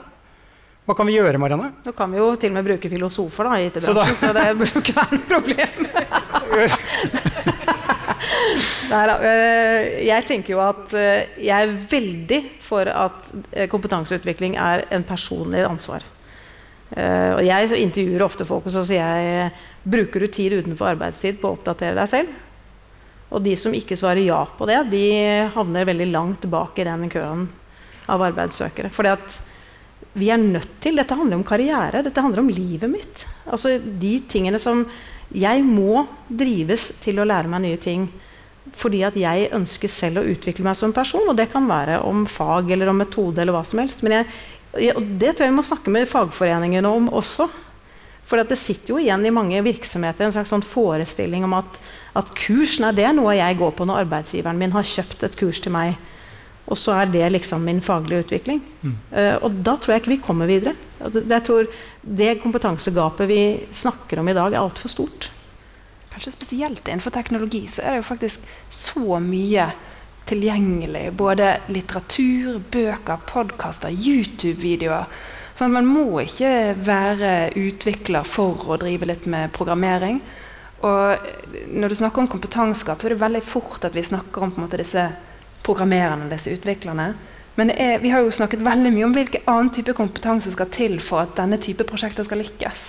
Hva 0.88 0.96
kan 0.96 1.10
vi 1.10 1.18
gjøre, 1.18 1.36
Marianne? 1.36 1.74
Nå 1.84 1.92
kan 1.92 2.14
vi 2.16 2.22
jo 2.22 2.30
til 2.40 2.54
og 2.54 2.56
med 2.56 2.68
bruke 2.70 2.88
filosofer 2.88 3.50
da, 3.50 3.58
i 3.60 3.68
IT-bransjen, 3.68 4.14
så, 4.16 4.22
så, 4.22 4.32
det 4.38 4.46
burde 4.56 4.72
jo 4.72 4.84
ikke 4.86 4.96
være 4.96 5.18
noe 5.18 5.28
problem. 5.34 5.90
Nei, 8.88 9.04
eh, 9.28 10.06
jeg 10.08 10.26
tenker 10.28 10.54
jo 10.54 10.60
at 10.64 10.94
eh, 10.98 11.28
jeg 11.44 11.56
er 11.56 11.74
veldig 11.92 12.40
for 12.64 12.90
at 12.90 13.32
eh, 13.52 13.68
kompetanseutvikling 13.72 14.56
er 14.60 14.86
en 14.96 15.06
personlig 15.08 15.66
ansvar. 15.68 16.06
Og 16.88 17.42
jeg 17.44 17.80
intervjuer 17.84 18.22
ofte 18.24 18.46
folk 18.48 18.70
og 18.70 18.72
så 18.72 18.80
sier 18.88 19.18
jeg 19.20 19.48
bruker 19.84 20.24
du 20.24 20.28
tid 20.32 20.54
utenfor 20.56 20.94
arbeidstid 20.94 21.36
på 21.42 21.50
å 21.50 21.58
oppdatere 21.58 21.98
deg 21.98 22.08
selv. 22.08 22.30
Og 23.28 23.44
de 23.44 23.58
som 23.60 23.76
ikke 23.76 23.98
svarer 24.00 24.24
ja 24.24 24.38
på 24.48 24.64
det, 24.70 24.78
de 24.94 25.04
havner 25.52 25.90
veldig 25.90 26.08
langt 26.14 26.48
bak 26.48 26.80
i 26.80 26.86
den 26.88 27.12
køen 27.12 27.44
av 28.08 28.24
arbeidssøkere. 28.30 28.88
Fordi 28.96 29.12
at 29.18 29.36
vi 30.18 30.32
er 30.32 30.40
nødt 30.40 30.80
til 30.82 30.96
Dette 30.96 31.20
handler 31.20 31.42
om 31.42 31.46
karriere. 31.46 32.06
Dette 32.08 32.24
handler 32.24 32.46
om 32.46 32.56
livet 32.56 32.90
mitt. 32.90 33.28
Altså 33.52 33.76
de 33.78 34.14
tingene 34.32 34.64
som 34.64 34.86
Jeg 35.36 35.64
må 35.68 36.06
drives 36.30 36.92
til 37.04 37.20
å 37.20 37.28
lære 37.28 37.52
meg 37.52 37.66
nye 37.66 37.82
ting 37.82 38.08
fordi 38.78 39.00
at 39.08 39.16
jeg 39.16 39.48
ønsker 39.56 39.92
selv 39.92 40.22
å 40.22 40.28
utvikle 40.28 40.66
meg 40.68 40.76
som 40.78 40.92
person. 40.96 41.24
Og 41.30 41.38
det 41.40 41.48
kan 41.54 41.68
være 41.70 42.02
om 42.06 42.26
fag 42.30 42.72
eller 42.76 42.92
om 42.92 43.00
metode 43.00 43.42
eller 43.42 43.56
hva 43.56 43.64
som 43.66 43.80
helst. 43.80 44.04
Men 44.04 44.20
jeg, 44.20 44.92
og 44.92 45.08
det 45.20 45.34
tror 45.34 45.48
jeg 45.48 45.54
vi 45.54 45.58
må 45.58 45.66
snakke 45.66 45.94
med 45.94 46.10
fagforeningene 46.12 46.92
om 46.92 47.08
også. 47.16 47.48
For 48.28 48.44
det 48.44 48.60
sitter 48.60 48.94
jo 48.94 49.00
igjen 49.00 49.24
i 49.26 49.32
mange 49.32 49.62
virksomheter 49.64 50.28
en 50.28 50.36
slags 50.36 50.52
sånn 50.52 50.66
forestilling 50.68 51.48
om 51.48 51.56
at, 51.62 51.80
at 52.20 52.34
kurs 52.36 52.76
nei, 52.84 52.92
det 52.96 53.08
er 53.08 53.16
noe 53.16 53.38
jeg 53.38 53.60
går 53.60 53.72
på 53.78 53.88
når 53.88 54.04
arbeidsgiveren 54.04 54.60
min 54.60 54.76
har 54.76 54.88
kjøpt 54.88 55.24
et 55.24 55.40
kurs 55.40 55.64
til 55.64 55.72
meg 55.76 55.96
Og 56.68 56.78
så 56.80 56.98
er 57.00 57.12
det 57.12 57.30
liksom 57.32 57.64
min 57.64 57.80
faglige 57.84 58.26
utvikling. 58.26 58.62
Mm. 58.82 58.96
Uh, 59.12 59.36
og 59.48 59.62
da 59.64 59.78
tror 59.80 59.96
jeg 59.96 60.04
ikke 60.04 60.16
vi 60.16 60.24
kommer 60.24 60.50
videre. 60.50 60.76
Jeg 61.00 61.44
tror 61.46 61.68
Det 62.02 62.40
kompetansegapet 62.42 63.28
vi 63.28 63.42
snakker 63.72 64.20
om 64.20 64.28
i 64.28 64.34
dag, 64.34 64.54
er 64.54 64.64
altfor 64.64 64.90
stort. 64.90 65.30
Kanskje 66.12 66.32
spesielt 66.34 66.88
innenfor 66.88 67.14
teknologi 67.14 67.68
så 67.70 67.84
er 67.84 67.92
det 67.92 68.02
jo 68.02 68.08
faktisk 68.10 68.46
så 68.70 69.20
mye 69.22 69.68
tilgjengelig. 70.28 71.12
Både 71.14 71.58
litteratur, 71.72 72.58
bøker, 72.72 73.20
podkaster, 73.30 73.92
YouTube-videoer. 73.92 75.06
Sånn 75.58 75.74
man 75.74 75.88
må 75.90 76.22
ikke 76.22 76.76
være 76.86 77.52
utvikler 77.58 78.28
for 78.28 78.68
å 78.70 78.80
drive 78.82 79.08
litt 79.10 79.26
med 79.30 79.54
programmering. 79.56 80.20
Og 80.86 81.30
når 81.74 81.90
du 81.90 81.98
snakker 81.98 82.22
om 82.22 82.30
kompetansegap, 82.30 83.02
så 83.02 83.10
er 83.10 83.16
det 83.16 83.24
veldig 83.24 83.44
fort 83.46 83.88
at 83.88 83.96
vi 83.98 84.06
snakker 84.06 84.46
om 84.46 84.54
måte, 84.62 84.78
disse 84.78 85.08
programmererne, 85.68 86.30
disse 86.32 86.54
utviklerne. 86.56 87.12
Men 87.58 87.72
er, 87.74 87.98
vi 88.00 88.12
har 88.14 88.22
jo 88.22 88.34
snakket 88.34 88.62
veldig 88.66 88.94
mye 88.94 89.08
om 89.08 89.16
hvilken 89.16 89.48
annen 89.50 89.72
type 89.74 89.96
kompetanse 89.98 90.54
skal 90.54 90.70
til 90.74 91.00
for 91.04 91.26
at 91.26 91.36
denne 91.40 91.58
type 91.62 91.86
prosjekter 91.90 92.26
skal 92.28 92.44
lykkes. 92.44 92.84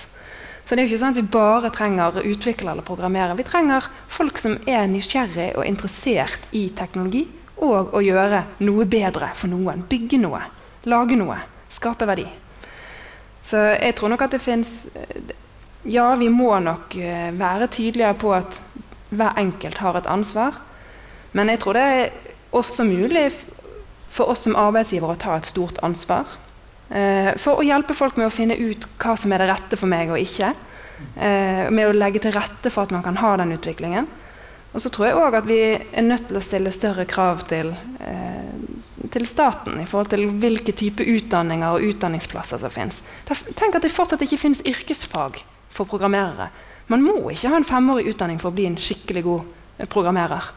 Så 0.69 0.75
det 0.75 0.83
er 0.83 0.85
jo 0.85 0.91
ikke 0.91 1.01
sånn 1.01 1.15
at 1.15 1.17
vi 1.17 1.31
bare 1.33 1.71
trenger 1.73 2.19
utviklere 2.21 2.75
eller 2.75 2.85
programmerere. 2.85 3.37
Vi 3.39 3.47
trenger 3.47 3.87
folk 4.13 4.37
som 4.37 4.59
er 4.69 4.85
nysgjerrig 4.91 5.55
og 5.57 5.65
interessert 5.65 6.45
i 6.53 6.67
teknologi, 6.77 7.23
og 7.65 7.95
å 7.97 8.01
gjøre 8.05 8.43
noe 8.61 8.85
bedre 8.85 9.31
for 9.33 9.49
noen. 9.49 9.81
Bygge 9.89 10.19
noe. 10.21 10.43
Lage 10.85 11.17
noe. 11.17 11.39
Skape 11.73 12.05
verdi. 12.05 12.27
Så 13.41 13.63
jeg 13.73 13.97
tror 13.97 14.13
nok 14.13 14.27
at 14.27 14.37
det 14.37 14.43
fins 14.43 14.83
Ja, 15.89 16.11
vi 16.19 16.27
må 16.29 16.51
nok 16.59 16.93
eh, 16.99 17.29
være 17.33 17.69
tydeligere 17.71 18.17
på 18.19 18.33
at 18.35 18.57
hver 19.09 19.37
enkelt 19.39 19.79
har 19.81 19.95
et 19.97 20.09
ansvar. 20.11 20.57
Men 21.31 21.49
jeg 21.49 21.61
tror 21.63 21.77
det 21.79 21.85
er 21.87 22.28
også 22.55 22.85
mulig 22.87 23.29
for 24.09 24.31
oss 24.31 24.45
som 24.47 24.57
arbeidsgiver 24.57 25.13
å 25.13 25.19
ta 25.19 25.35
et 25.37 25.49
stort 25.49 25.81
ansvar. 25.85 26.29
Eh, 26.89 27.35
for 27.37 27.61
å 27.61 27.65
hjelpe 27.65 27.93
folk 27.93 28.17
med 28.17 28.29
å 28.29 28.33
finne 28.33 28.57
ut 28.57 28.87
hva 29.01 29.15
som 29.19 29.33
er 29.33 29.43
det 29.43 29.51
rette 29.51 29.77
for 29.77 29.91
meg 29.91 30.09
og 30.09 30.21
ikke. 30.21 30.53
Eh, 31.15 31.67
med 31.69 31.87
å 31.87 31.95
legge 31.95 32.23
til 32.23 32.33
rette 32.35 32.71
for 32.73 32.87
at 32.87 32.95
man 32.95 33.05
kan 33.05 33.19
ha 33.21 33.35
den 33.39 33.53
utviklingen. 33.55 34.09
Og 34.73 34.81
så 34.81 34.91
tror 34.93 35.07
jeg 35.07 35.17
òg 35.17 35.37
at 35.39 35.47
vi 35.49 35.59
er 35.77 36.05
nødt 36.05 36.27
til 36.29 36.37
å 36.37 36.45
stille 36.45 36.73
større 36.73 37.05
krav 37.09 37.45
til, 37.49 37.71
eh, 38.01 39.05
til 39.09 39.25
staten 39.25 39.79
i 39.81 39.85
forhold 39.85 40.09
til 40.09 40.27
hvilke 40.29 40.73
type 40.77 41.05
utdanninger 41.05 41.69
og 41.73 41.85
utdanningsplasser 41.93 42.61
som 42.61 42.73
finnes. 42.73 43.01
Tenk 43.55 43.75
at 43.75 43.81
det 43.81 43.93
fortsatt 43.93 44.21
ikke 44.21 44.41
finnes 44.41 44.65
yrkesfag 44.65 45.41
for 45.69 45.85
programmerere. 45.85 46.49
Man 46.87 47.01
må 47.05 47.31
ikke 47.31 47.49
ha 47.49 47.57
en 47.57 47.65
femårig 47.65 48.13
utdanning 48.13 48.39
for 48.41 48.49
å 48.49 48.57
bli 48.57 48.65
en 48.65 48.77
skikkelig 48.77 49.23
god 49.23 49.89
programmerer 49.89 50.51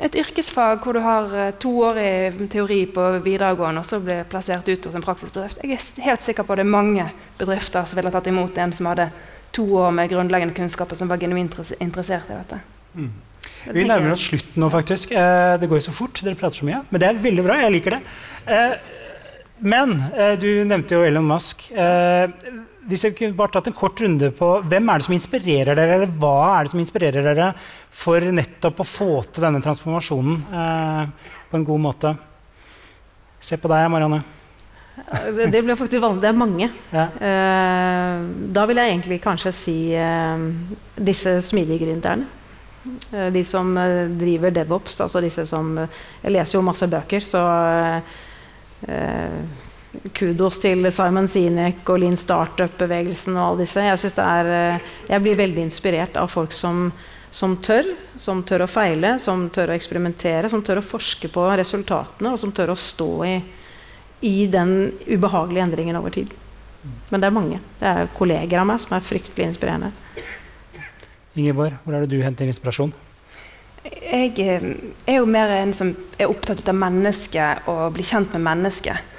et 0.00 0.16
yrkesfag 0.16 0.80
hvor 0.84 0.96
du 0.96 1.02
har 1.04 1.28
toårig 1.60 1.60
to 1.60 1.72
år 1.84 1.98
i 2.00 2.48
teori 2.52 2.80
på 2.88 3.06
videregående 3.24 3.82
og 3.82 3.88
så 3.88 4.00
blir 4.00 4.24
plassert 4.28 4.68
ut 4.68 4.86
hos 4.88 4.96
en 4.96 5.04
praksisbedrift. 5.04 5.60
Jeg 5.62 5.76
er 5.76 6.06
helt 6.06 6.24
sikker 6.24 6.46
på 6.46 6.54
at 6.54 6.62
det 6.62 6.66
er 6.66 6.72
mange 6.72 7.08
bedrifter 7.40 7.84
som 7.84 8.00
ville 8.00 8.12
tatt 8.14 8.30
imot 8.30 8.58
en 8.58 8.72
som 8.76 8.88
hadde 8.88 9.10
to 9.52 9.66
år 9.82 9.90
med 9.94 10.12
grunnleggende 10.12 10.56
kunnskaper 10.56 10.96
som 10.96 11.10
var 11.10 11.20
genuint 11.20 11.58
interessert 11.80 12.30
i 12.30 12.38
dette. 12.38 12.60
Mm. 12.94 13.10
Vi 13.72 13.84
nærmer 13.84 14.14
oss 14.14 14.24
slutten 14.30 14.62
nå, 14.62 14.70
faktisk. 14.72 15.12
Eh, 15.12 15.54
det 15.60 15.68
går 15.68 15.80
jo 15.80 15.86
så 15.90 15.94
fort. 15.94 16.20
Dere 16.24 16.38
prater 16.38 16.62
så 16.62 16.68
mye. 16.68 16.80
Men 16.88 17.02
det 17.02 17.08
er 17.08 17.22
veldig 17.26 17.44
bra. 17.44 17.58
Jeg 17.60 17.74
liker 17.76 17.96
det. 17.96 18.00
Eh, 18.48 18.74
men 19.60 19.96
eh, 20.16 20.34
du 20.40 20.48
nevnte 20.64 20.96
jo 20.96 21.04
Elon 21.04 21.28
Musk. 21.28 21.66
Eh, 21.72 22.30
hvis 22.90 23.06
jeg 23.06 23.16
kunne 23.18 23.38
bare 23.38 23.54
tatt 23.54 23.70
en 23.70 23.76
kort 23.76 24.00
runde 24.02 24.32
på 24.36 24.48
Hvem 24.66 24.90
er 24.90 25.00
det 25.00 25.06
som 25.06 25.14
inspirerer 25.16 25.78
dere, 25.78 26.00
eller 26.00 26.18
hva 26.20 26.34
er 26.56 26.66
det 26.66 26.74
som 26.74 26.82
inspirerer 26.82 27.26
dere 27.30 27.52
for 28.02 28.26
nettopp 28.34 28.82
å 28.82 28.88
få 28.88 29.12
til 29.30 29.46
denne 29.46 29.62
transformasjonen 29.64 30.42
eh, 30.64 31.32
på 31.50 31.60
en 31.60 31.70
god 31.70 31.86
måte? 31.86 32.12
Se 33.40 33.56
på 33.56 33.70
deg, 33.72 33.88
Marianne. 33.92 34.20
Det 35.50 35.62
blir 35.62 35.78
faktisk 35.78 36.02
vanlig. 36.02 36.22
Det 36.22 36.28
er 36.28 36.36
mange. 36.36 36.68
Ja. 36.92 37.06
Eh, 37.28 38.20
da 38.52 38.66
vil 38.68 38.80
jeg 38.80 38.92
egentlig 38.92 39.20
kanskje 39.24 39.52
si 39.54 39.76
eh, 39.96 40.44
disse 40.96 41.38
smidige 41.44 41.86
gründerne. 41.86 42.28
Eh, 43.12 43.30
de 43.32 43.44
som 43.44 43.72
driver 44.20 44.52
DevOps. 44.54 45.00
Altså 45.00 45.22
disse 45.24 45.46
som 45.48 45.72
Jeg 45.78 46.34
leser 46.34 46.58
jo 46.58 46.66
masse 46.66 46.88
bøker, 46.90 47.24
så 47.24 47.44
kudos 50.14 50.60
til 50.62 50.86
Simon 50.94 51.28
Sinek 51.28 51.88
og 51.90 52.00
Lean 52.02 52.18
Startup-bevegelsen 52.18 53.36
og 53.36 53.44
alle 53.44 53.64
disse. 53.64 53.84
Jeg, 53.84 54.12
er, 54.22 54.50
eh, 54.54 54.90
jeg, 55.10 55.22
blir 55.24 55.40
veldig 55.40 55.64
inspirert 55.66 56.18
av 56.20 56.30
folk 56.30 56.54
som, 56.54 56.90
som, 57.30 57.56
tør. 57.62 57.88
Som 58.20 58.44
tør 58.46 58.66
å 58.66 58.70
feile, 58.70 59.16
som 59.22 59.48
tør 59.52 59.72
å 59.72 59.78
eksperimentere, 59.78 60.50
som 60.52 60.62
tør 60.62 60.82
å 60.82 60.86
forske 60.86 61.30
på 61.32 61.48
resultatene, 61.58 62.34
og 62.34 62.40
som 62.40 62.54
tør 62.54 62.74
å 62.74 62.78
stå 62.78 63.10
i, 63.26 63.34
i 64.26 64.36
den 64.52 64.92
ubehagelige 65.08 65.66
endringen 65.66 65.98
over 65.98 66.14
tid. 66.14 66.32
Men 67.10 67.20
det 67.20 67.28
er 67.28 67.36
mange. 67.36 67.60
Det 67.80 67.90
er 67.90 68.10
kolleger 68.16 68.62
av 68.62 68.68
meg 68.70 68.80
som 68.80 68.94
er 68.96 69.04
fryktelig 69.04 69.50
inspirerende. 69.50 69.92
Ingeborg, 71.38 71.76
hvor 71.84 71.94
er 71.94 72.04
det 72.04 72.14
du 72.14 72.22
henter 72.24 72.48
inspirasjon? 72.50 72.92
Jeg 73.80 74.34
eh, 74.44 74.64
er 75.08 75.18
jo 75.18 75.28
mer 75.28 75.50
en 75.56 75.72
som 75.76 75.94
er 76.20 76.28
opptatt 76.28 76.66
av 76.68 76.76
mennesket 76.76 77.68
og 77.70 77.96
blir 77.96 78.06
kjent 78.06 78.34
med 78.36 78.44
mennesket. 78.44 79.10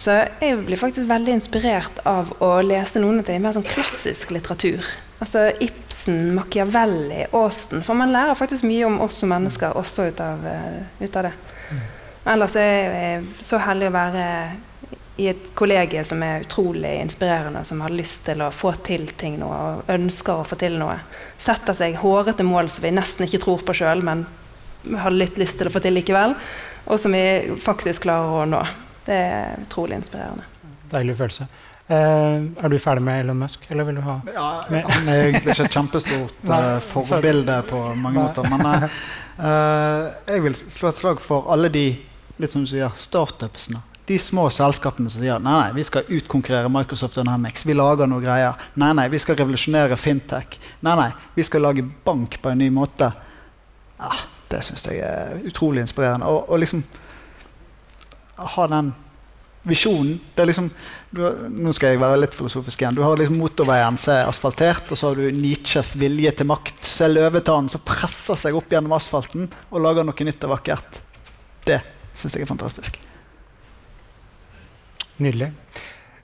Så 0.00 0.14
jeg 0.40 0.56
blir 0.64 0.80
faktisk 0.80 1.08
veldig 1.10 1.34
inspirert 1.36 2.00
av 2.08 2.32
å 2.40 2.54
lese 2.64 3.02
noen 3.02 3.20
av 3.20 3.26
de 3.28 3.36
mer 3.42 3.52
sånn 3.52 3.66
klassisk 3.68 4.32
litteratur. 4.32 4.86
Altså 5.20 5.50
Ibsen, 5.60 6.30
Machiavelli, 6.38 7.26
Austen. 7.36 7.84
For 7.84 7.98
man 7.98 8.14
lærer 8.14 8.38
faktisk 8.38 8.64
mye 8.64 8.86
om 8.88 8.96
oss 9.04 9.20
som 9.20 9.28
mennesker 9.34 9.76
også 9.76 10.08
ut 10.08 10.24
av, 10.24 10.46
uh, 10.48 11.04
ut 11.04 11.20
av 11.20 11.28
det. 11.28 11.34
Mm. 11.68 11.84
Ellers 12.32 12.56
er 12.56 12.72
jeg 12.96 13.28
så 13.44 13.60
heldig 13.60 13.90
å 13.90 13.94
være 13.98 14.26
i 15.20 15.28
et 15.34 15.52
kollegie 15.58 16.00
som 16.08 16.22
er 16.24 16.46
utrolig 16.46 16.94
inspirerende, 17.02 17.60
som 17.68 17.84
har 17.84 17.92
lyst 17.92 18.24
til 18.24 18.40
å 18.40 18.48
få 18.54 18.72
til 18.86 19.04
ting 19.20 19.36
nå, 19.42 19.48
og 19.52 19.92
ønsker 19.92 20.40
å 20.40 20.48
få 20.48 20.56
til 20.60 20.80
noe. 20.80 20.96
Setter 21.36 21.76
seg 21.76 22.00
hårete 22.00 22.46
mål 22.46 22.72
som 22.72 22.88
vi 22.88 22.96
nesten 22.96 23.28
ikke 23.28 23.44
tror 23.44 23.64
på 23.68 23.76
sjøl, 23.82 24.00
men 24.06 24.24
har 24.96 25.12
litt 25.12 25.36
lyst 25.36 25.60
til 25.60 25.68
å 25.68 25.74
få 25.74 25.84
til 25.84 25.98
likevel. 25.98 26.38
Og 26.88 26.96
som 26.96 27.12
vi 27.12 27.52
faktisk 27.60 28.08
klarer 28.08 28.40
å 28.40 28.46
nå. 28.48 28.62
Det 29.06 29.16
er 29.16 29.58
utrolig 29.62 30.00
inspirerende. 30.00 30.46
Deilig 30.90 31.16
følelse. 31.18 31.48
Uh, 31.90 32.46
er 32.62 32.70
du 32.70 32.76
ferdig 32.78 33.02
med 33.02 33.24
Elon 33.24 33.40
Musk, 33.40 33.64
eller 33.68 33.88
vil 33.88 33.96
du 33.98 34.02
ha 34.06 34.20
ja, 34.30 34.44
Han 34.70 35.08
er 35.10 35.24
egentlig 35.24 35.56
ikke 35.56 35.64
et 35.64 35.74
kjempestort 35.74 36.50
uh, 36.52 36.76
forbilde 36.86 37.56
på 37.66 37.80
mange 37.98 38.20
måter. 38.20 38.46
Men 38.46 38.86
uh, 38.86 40.12
jeg 40.28 40.44
vil 40.44 40.54
slå 40.60 40.92
et 40.92 40.98
slag 41.00 41.22
for 41.24 41.50
alle 41.50 41.72
de 41.74 41.88
litt 42.40 42.54
som 42.54 42.64
du 42.64 42.70
sier, 42.70 42.92
startupsene. 42.96 43.82
De 44.06 44.18
små 44.18 44.48
selskapene 44.54 45.10
som 45.10 45.22
sier 45.22 45.42
nei, 45.42 45.52
nei, 45.54 45.74
vi 45.76 45.84
skal 45.86 46.08
utkonkurrere 46.08 46.70
Microsoft 46.72 47.18
og 47.18 47.24
Dynamics. 47.24 47.66
Vi 47.68 47.76
lager 47.76 48.10
noe 48.10 48.22
greier. 48.22 48.58
Nei, 48.80 48.90
nei, 48.96 49.06
vi 49.12 49.20
skal 49.22 49.38
revolusjonere 49.38 49.98
fintech. 50.00 50.56
Nei, 50.86 50.96
nei, 50.98 51.10
vi 51.36 51.46
skal 51.46 51.66
lage 51.66 51.84
bank 52.06 52.40
på 52.42 52.50
en 52.50 52.62
ny 52.62 52.70
måte. 52.74 53.10
Ja, 54.00 54.10
det 54.50 54.64
syns 54.66 54.86
jeg 54.88 55.02
er 55.06 55.38
utrolig 55.46 55.84
inspirerende. 55.84 56.30
Og, 56.30 56.50
og 56.50 56.62
liksom 56.62 56.82
ha 58.54 58.66
den 58.70 58.92
visjonen. 59.62 60.16
Det 60.34 60.42
er 60.42 60.48
liksom, 60.48 60.70
du, 61.10 61.22
nå 61.52 61.74
skal 61.76 61.94
jeg 61.94 62.00
være 62.00 62.22
litt 62.22 62.36
filosofisk 62.36 62.80
igjen. 62.80 62.96
Du 62.96 63.02
har 63.04 63.20
liksom 63.20 63.38
motorveien 63.40 63.98
som 64.00 64.14
er 64.14 64.30
asfaltert, 64.30 64.88
og 64.88 64.98
så 64.98 65.10
har 65.10 65.20
du 65.20 65.36
Nietzsches 65.36 65.94
vilje 66.00 66.32
til 66.38 66.48
makt. 66.48 66.80
Så 66.86 67.06
er 67.06 67.14
løvetannen 67.14 67.70
som 67.72 67.84
presser 67.84 68.38
seg 68.40 68.56
opp 68.56 68.72
gjennom 68.72 68.96
asfalten 68.96 69.50
og 69.68 69.84
lager 69.84 70.06
noe 70.06 70.28
nytt 70.28 70.48
og 70.48 70.54
vakkert. 70.56 71.02
Det 71.68 71.80
syns 72.16 72.36
jeg 72.36 72.46
er 72.46 72.50
fantastisk. 72.50 72.98
Nydelig. 75.20 75.52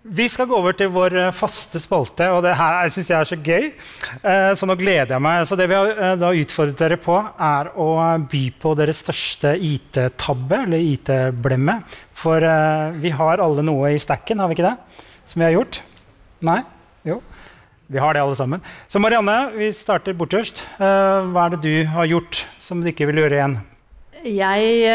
Vi 0.07 0.27
skal 0.31 0.47
gå 0.47 0.55
over 0.55 0.75
til 0.77 0.91
vår 0.95 1.15
eh, 1.19 1.33
faste 1.35 1.81
spalte, 1.83 2.29
og 2.31 2.45
det 2.45 2.53
her 2.59 2.91
syns 2.95 3.09
jeg 3.11 3.17
er 3.19 3.29
så 3.29 3.39
gøy. 3.39 3.65
Eh, 4.23 4.51
så 4.59 4.69
nå 4.69 4.77
gleder 4.79 5.17
jeg 5.17 5.25
meg. 5.25 5.47
Så 5.49 5.59
det 5.59 5.67
vi 5.71 5.75
har 5.75 5.91
eh, 6.13 6.43
utfordret 6.43 6.79
dere 6.79 6.99
på, 7.03 7.17
er 7.19 7.73
å 7.75 7.89
by 8.31 8.43
på 8.63 8.75
deres 8.79 9.03
største 9.03 9.57
IT-tabbe, 9.59 10.61
eller 10.67 10.85
IT-blemme. 10.93 11.81
For 12.17 12.47
vi 13.03 13.13
har 13.13 13.43
alle 13.45 13.65
noe 13.67 13.91
i 13.93 14.01
stacken, 14.01 14.41
har 14.41 14.49
vi 14.49 14.57
ikke 14.57 14.69
det? 14.69 15.03
Som 15.29 15.43
vi 15.43 15.49
har 15.49 15.57
gjort? 15.57 15.81
Nei? 16.47 16.61
Jo. 17.07 17.19
Vi 17.93 18.01
har 18.03 18.15
det, 18.15 18.23
alle 18.23 18.39
sammen. 18.39 18.63
Så 18.91 19.03
Marianne, 19.03 19.37
vi 19.59 19.69
starter 19.75 20.17
bortørst. 20.17 20.65
hva 20.79 21.45
er 21.45 21.55
det 21.55 21.61
du 21.63 21.75
har 21.93 22.09
gjort 22.09 22.41
som 22.63 22.81
du 22.83 22.89
ikke 22.91 23.07
vil 23.11 23.21
gjøre 23.23 23.37
igjen? 23.37 23.59
Jeg 24.27 24.89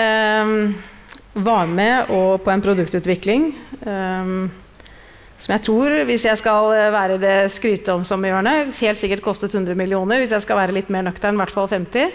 var 1.45 1.69
med 1.71 2.09
på 2.09 2.51
en 2.51 2.65
produktutvikling. 2.65 3.47
Um, 3.85 4.49
som 5.41 5.55
jeg 5.55 5.63
tror, 5.65 5.93
hvis 6.05 6.25
jeg 6.27 6.37
skal 6.37 6.71
eh, 6.75 6.89
være 6.93 7.17
det 7.21 7.35
skryteomsomme 7.55 8.29
hjørnet, 8.29 8.75
helt 8.77 8.99
sikkert 8.99 9.23
kostet 9.25 9.55
100 9.55 9.77
millioner. 9.79 10.21
Hvis 10.21 10.35
jeg 10.35 10.45
skal 10.45 10.59
være 10.59 10.75
litt 10.77 10.91
mer 10.93 11.07
nøktern, 11.07 11.37
i 11.37 11.41
hvert 11.41 11.53
fall 11.55 11.69
50. 11.71 12.11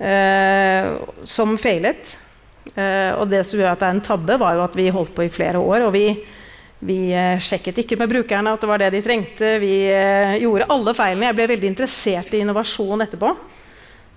Eh, 0.00 0.90
som 1.26 1.56
feilet. 1.58 2.14
Eh, 2.76 3.10
og 3.18 3.26
det 3.32 3.42
som 3.48 3.58
gjør 3.58 3.72
at 3.72 3.82
det 3.82 3.88
er 3.88 3.96
en 3.96 4.04
tabbe, 4.04 4.38
var 4.38 4.54
jo 4.54 4.62
at 4.62 4.78
vi 4.78 4.92
holdt 4.94 5.14
på 5.16 5.26
i 5.26 5.32
flere 5.32 5.58
år. 5.58 5.88
Og 5.88 5.94
vi, 5.96 6.04
vi 6.86 7.00
eh, 7.10 7.42
sjekket 7.42 7.82
ikke 7.82 7.98
med 7.98 8.12
brukerne 8.12 8.54
at 8.54 8.62
det 8.62 8.70
var 8.70 8.84
det 8.84 8.92
de 8.94 9.02
trengte. 9.04 9.56
Vi 9.62 9.74
eh, 9.90 10.38
gjorde 10.44 10.70
alle 10.70 10.94
feilene. 10.94 11.32
Jeg 11.32 11.40
ble 11.40 11.50
veldig 11.56 11.72
interessert 11.72 12.36
i 12.36 12.44
innovasjon 12.44 13.08
etterpå. 13.08 13.34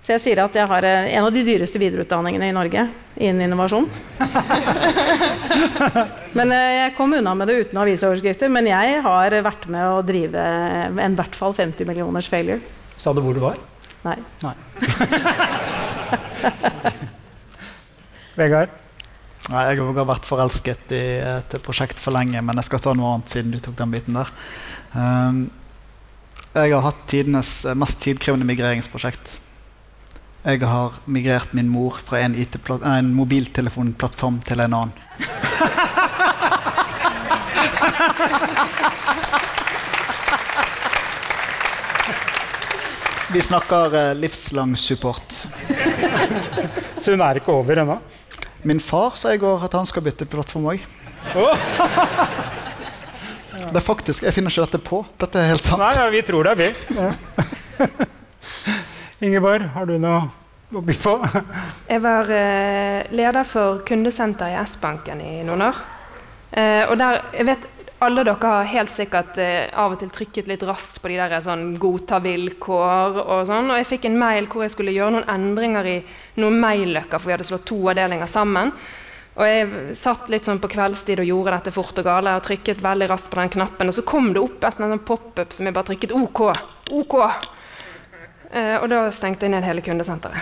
Så 0.04 0.12
jeg 0.12 0.20
sier 0.20 0.36
at 0.42 0.52
jeg 0.52 0.68
har 0.68 0.84
eh, 0.84 1.14
en 1.16 1.24
av 1.24 1.32
de 1.32 1.40
dyreste 1.46 1.80
videreutdanningene 1.80 2.50
i 2.50 2.52
Norge 2.52 2.82
innen 3.16 3.46
innovasjon. 3.46 3.86
men 6.38 6.52
eh, 6.52 6.72
Jeg 6.82 6.90
kom 6.98 7.14
unna 7.16 7.32
med 7.38 7.48
det 7.48 7.54
uten 7.62 7.80
avisoverskrifter, 7.80 8.50
men 8.52 8.68
jeg 8.68 8.98
har 9.06 9.36
vært 9.46 9.64
med 9.72 9.84
å 9.88 10.02
drive 10.04 10.42
en 11.00 11.16
hvert 11.16 11.38
fall 11.38 11.56
50 11.56 11.88
millioners 11.88 12.28
failure. 12.28 12.60
Sa 13.00 13.16
du 13.16 13.22
hvor 13.24 13.32
du 13.32 13.40
var? 13.40 13.56
Nei. 14.04 14.18
Nei. 14.44 14.52
Vegard? 18.42 18.68
Nei, 19.48 19.62
jeg 19.70 19.80
har 19.80 20.10
vært 20.10 20.28
forelsket 20.28 20.92
i 20.96 21.04
et 21.30 21.56
prosjekt 21.64 21.98
for 22.00 22.12
lenge, 22.16 22.40
men 22.44 22.56
jeg 22.60 22.68
skal 22.68 22.80
ta 22.84 22.92
noe 22.96 23.14
annet 23.14 23.28
siden 23.32 23.54
du 23.56 23.60
tok 23.64 23.76
den 23.80 23.92
biten 23.94 24.14
der. 24.20 24.28
Um, 24.92 25.48
jeg 26.52 26.76
har 26.76 26.84
hatt 26.90 27.00
tidenes 27.08 27.50
mest 27.76 28.00
tidkrevende 28.04 28.46
migreringsprosjekt. 28.52 29.38
Jeg 30.44 30.60
har 30.68 30.92
migrert 31.08 31.54
min 31.56 31.70
mor 31.72 31.94
fra 32.04 32.18
en, 32.20 32.34
en 32.36 33.06
mobiltelefonplattform 33.16 34.42
til 34.44 34.60
en 34.60 34.74
annen. 34.76 34.92
Vi 43.32 43.40
snakker 43.40 43.96
eh, 44.02 44.12
livslang 44.20 44.76
support. 44.76 45.32
Så 47.00 47.16
hun 47.16 47.24
er 47.24 47.40
ikke 47.40 47.56
over 47.56 47.80
ennå? 47.80 47.96
Min 48.68 48.84
far 48.84 49.16
sa 49.16 49.32
i 49.32 49.40
går 49.40 49.64
at 49.64 49.72
han 49.80 49.88
skal 49.88 50.04
bytte 50.04 50.28
plattform 50.28 50.68
òg. 50.74 50.84
Det 53.64 53.80
er 53.80 53.86
faktisk, 53.88 54.28
Jeg 54.28 54.36
finner 54.36 54.52
ikke 54.52 54.68
dette 54.68 54.84
på. 54.92 55.06
Dette 55.24 55.40
er 55.40 55.54
helt 55.54 55.64
sant. 55.64 55.80
Nei, 55.80 55.94
ja, 55.96 56.04
vi 56.12 56.20
tror 56.28 56.52
det, 56.52 56.58
vi. 56.60 56.68
Ja. 57.00 57.14
Ingeborg, 59.24 59.62
har 59.72 59.86
du 59.88 59.94
noe 60.00 60.24
å 60.74 60.80
by 60.84 60.94
på? 61.00 61.14
jeg 61.92 62.02
var 62.04 62.28
eh, 62.34 63.06
leder 63.14 63.46
for 63.48 63.80
kundesenter 63.88 64.52
i 64.52 64.58
S-banken 64.64 65.22
i 65.24 65.38
noen 65.46 65.70
år. 65.70 65.78
Eh, 66.52 66.82
og 66.90 66.98
der, 67.00 67.22
jeg 67.32 67.48
vet 67.48 67.64
alle 68.04 68.24
dere 68.26 68.50
har 68.50 68.68
helt 68.68 68.92
sikkert 68.92 69.38
eh, 69.40 69.70
av 69.80 69.94
og 69.94 70.02
til 70.02 70.10
trykket 70.12 70.50
litt 70.50 70.66
raskt 70.66 71.00
på 71.00 71.08
de 71.08 71.16
der 71.22 71.38
sånn 71.46 71.70
godta 71.80 72.18
vilkår 72.24 73.22
og 73.22 73.46
sånn. 73.48 73.70
Og 73.72 73.80
jeg 73.80 73.88
fikk 73.94 74.10
en 74.10 74.20
mail 74.20 74.50
hvor 74.50 74.66
jeg 74.66 74.74
skulle 74.74 74.92
gjøre 74.92 75.16
noen 75.16 75.32
endringer 75.32 75.88
i 75.88 75.96
noen 76.42 76.60
mailløkker, 76.60 77.16
for 77.16 77.30
vi 77.30 77.36
hadde 77.38 77.48
slått 77.48 77.66
to 77.70 77.80
avdelinger 77.94 78.28
sammen. 78.30 78.74
Og 79.34 79.48
jeg 79.48 79.96
satt 79.98 80.28
litt 80.30 80.46
sånn 80.46 80.60
på 80.62 80.70
kveldstid 80.70 81.24
og 81.24 81.26
gjorde 81.26 81.56
dette 81.56 81.72
fort 81.74 81.96
og 81.98 82.06
gale 82.06 82.36
og 82.36 82.44
trykket 82.46 82.84
veldig 82.84 83.08
raskt 83.10 83.32
på 83.32 83.40
den 83.40 83.56
knappen. 83.56 83.90
Og 83.90 83.96
så 83.96 84.04
kom 84.06 84.30
det 84.34 84.44
opp 84.44 84.68
et 84.68 85.06
pop-up 85.08 85.56
som 85.56 85.66
jeg 85.66 85.74
bare 85.74 85.88
trykket 85.90 86.14
OK. 86.14 86.44
OK. 86.94 87.16
Eh, 88.50 88.76
og 88.80 88.88
da 88.92 89.06
stengte 89.14 89.46
jeg 89.46 89.54
ned 89.54 89.66
hele 89.66 89.84
kundesenteret. 89.84 90.40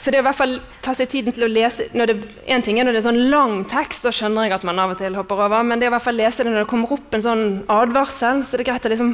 Så 0.00 0.08
det 0.08 0.16
å 0.16 0.22
i 0.22 0.24
hvert 0.24 0.38
fall 0.38 0.54
ta 0.80 0.94
seg 0.96 1.10
tiden 1.12 1.34
til 1.36 1.44
å 1.44 1.50
lese 1.50 1.90
det, 1.92 2.14
En 2.48 2.62
ting 2.64 2.78
er 2.80 2.86
når 2.88 2.96
det 2.96 3.00
er 3.02 3.08
sånn 3.10 3.26
lang 3.28 3.58
tekst, 3.68 4.06
så 4.06 4.12
skjønner 4.14 4.46
jeg 4.46 4.54
at 4.56 4.64
man 4.64 4.80
av 4.80 4.94
og 4.94 5.00
til 5.00 5.16
hopper 5.18 5.42
over. 5.44 5.66
Men 5.66 5.80
det 5.80 5.90
å 5.90 5.92
i 5.92 5.94
hvert 5.96 6.06
fall 6.06 6.16
lese 6.16 6.40
det 6.40 6.54
når 6.54 6.62
det 6.62 6.70
kommer 6.70 6.94
opp 6.96 7.16
en 7.16 7.24
sånn 7.26 7.44
advarsel, 7.68 8.40
så 8.40 8.56
det 8.56 8.64
er 8.64 8.70
greit 8.70 8.88
å 8.88 8.92
liksom 8.94 9.12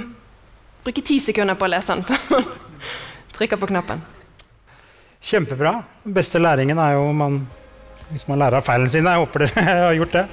bruke 0.87 1.03
ti 1.03 1.19
sekunder 1.19 1.59
på 1.59 1.67
å 1.67 1.73
lese 1.75 1.97
den 1.97 2.07
før 2.07 2.23
man 2.37 2.47
trykker 3.35 3.59
på 3.59 3.71
knappen. 3.73 4.05
Kjempebra. 5.27 5.81
Den 6.05 6.15
beste 6.15 6.39
læringen 6.39 6.79
er 6.79 6.95
jo 6.95 7.11
man 7.19 7.41
hvis 8.13 8.27
man 8.31 8.41
lærer 8.41 8.61
av 8.61 8.67
feilene 8.67 8.91
sine. 8.93 9.13
Jeg 9.13 9.25
håper 9.25 9.47
dere 9.47 9.77
har 9.87 9.97
gjort 9.99 10.17
det. 10.17 10.25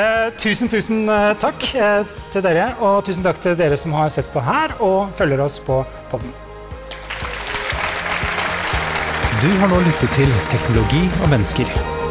Eh, 0.00 0.26
tusen, 0.40 0.70
tusen 0.72 1.06
eh, 1.12 1.30
takk 1.42 1.70
eh, 1.74 2.18
til 2.34 2.44
dere, 2.44 2.72
og 2.84 3.00
tusen 3.08 3.26
takk 3.26 3.40
til 3.44 3.56
dere 3.58 3.78
som 3.80 3.96
har 3.96 4.12
sett 4.14 4.28
på 4.34 4.42
her 4.44 4.76
og 4.84 5.14
følger 5.18 5.42
oss 5.44 5.58
på 5.64 5.80
podden. 6.12 6.34
Du 9.38 9.50
har 9.60 9.70
nå 9.70 9.78
lyttet 9.86 10.10
til 10.18 10.30
Teknologi 10.50 11.04
og 11.22 11.28
mennesker, 11.30 11.68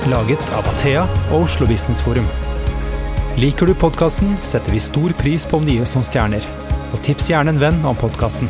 laget 0.07 0.53
av 0.55 0.67
Athea 0.71 1.03
og 1.33 1.41
Oslo 1.43 1.67
Business 1.67 1.99
Forum. 2.03 2.27
Liker 3.37 3.67
du 3.67 3.75
podkasten, 3.77 4.37
setter 4.47 4.73
vi 4.73 4.81
stor 4.81 5.13
pris 5.19 5.45
på 5.45 5.59
om 5.59 5.67
du 5.67 5.75
gir 5.75 5.83
oss 5.83 5.97
noen 5.97 6.07
stjerner. 6.07 6.47
Og 6.95 7.03
tips 7.03 7.27
gjerne 7.33 7.51
en 7.51 7.61
venn 7.61 7.83
om 7.85 7.99
podkasten. 7.99 8.47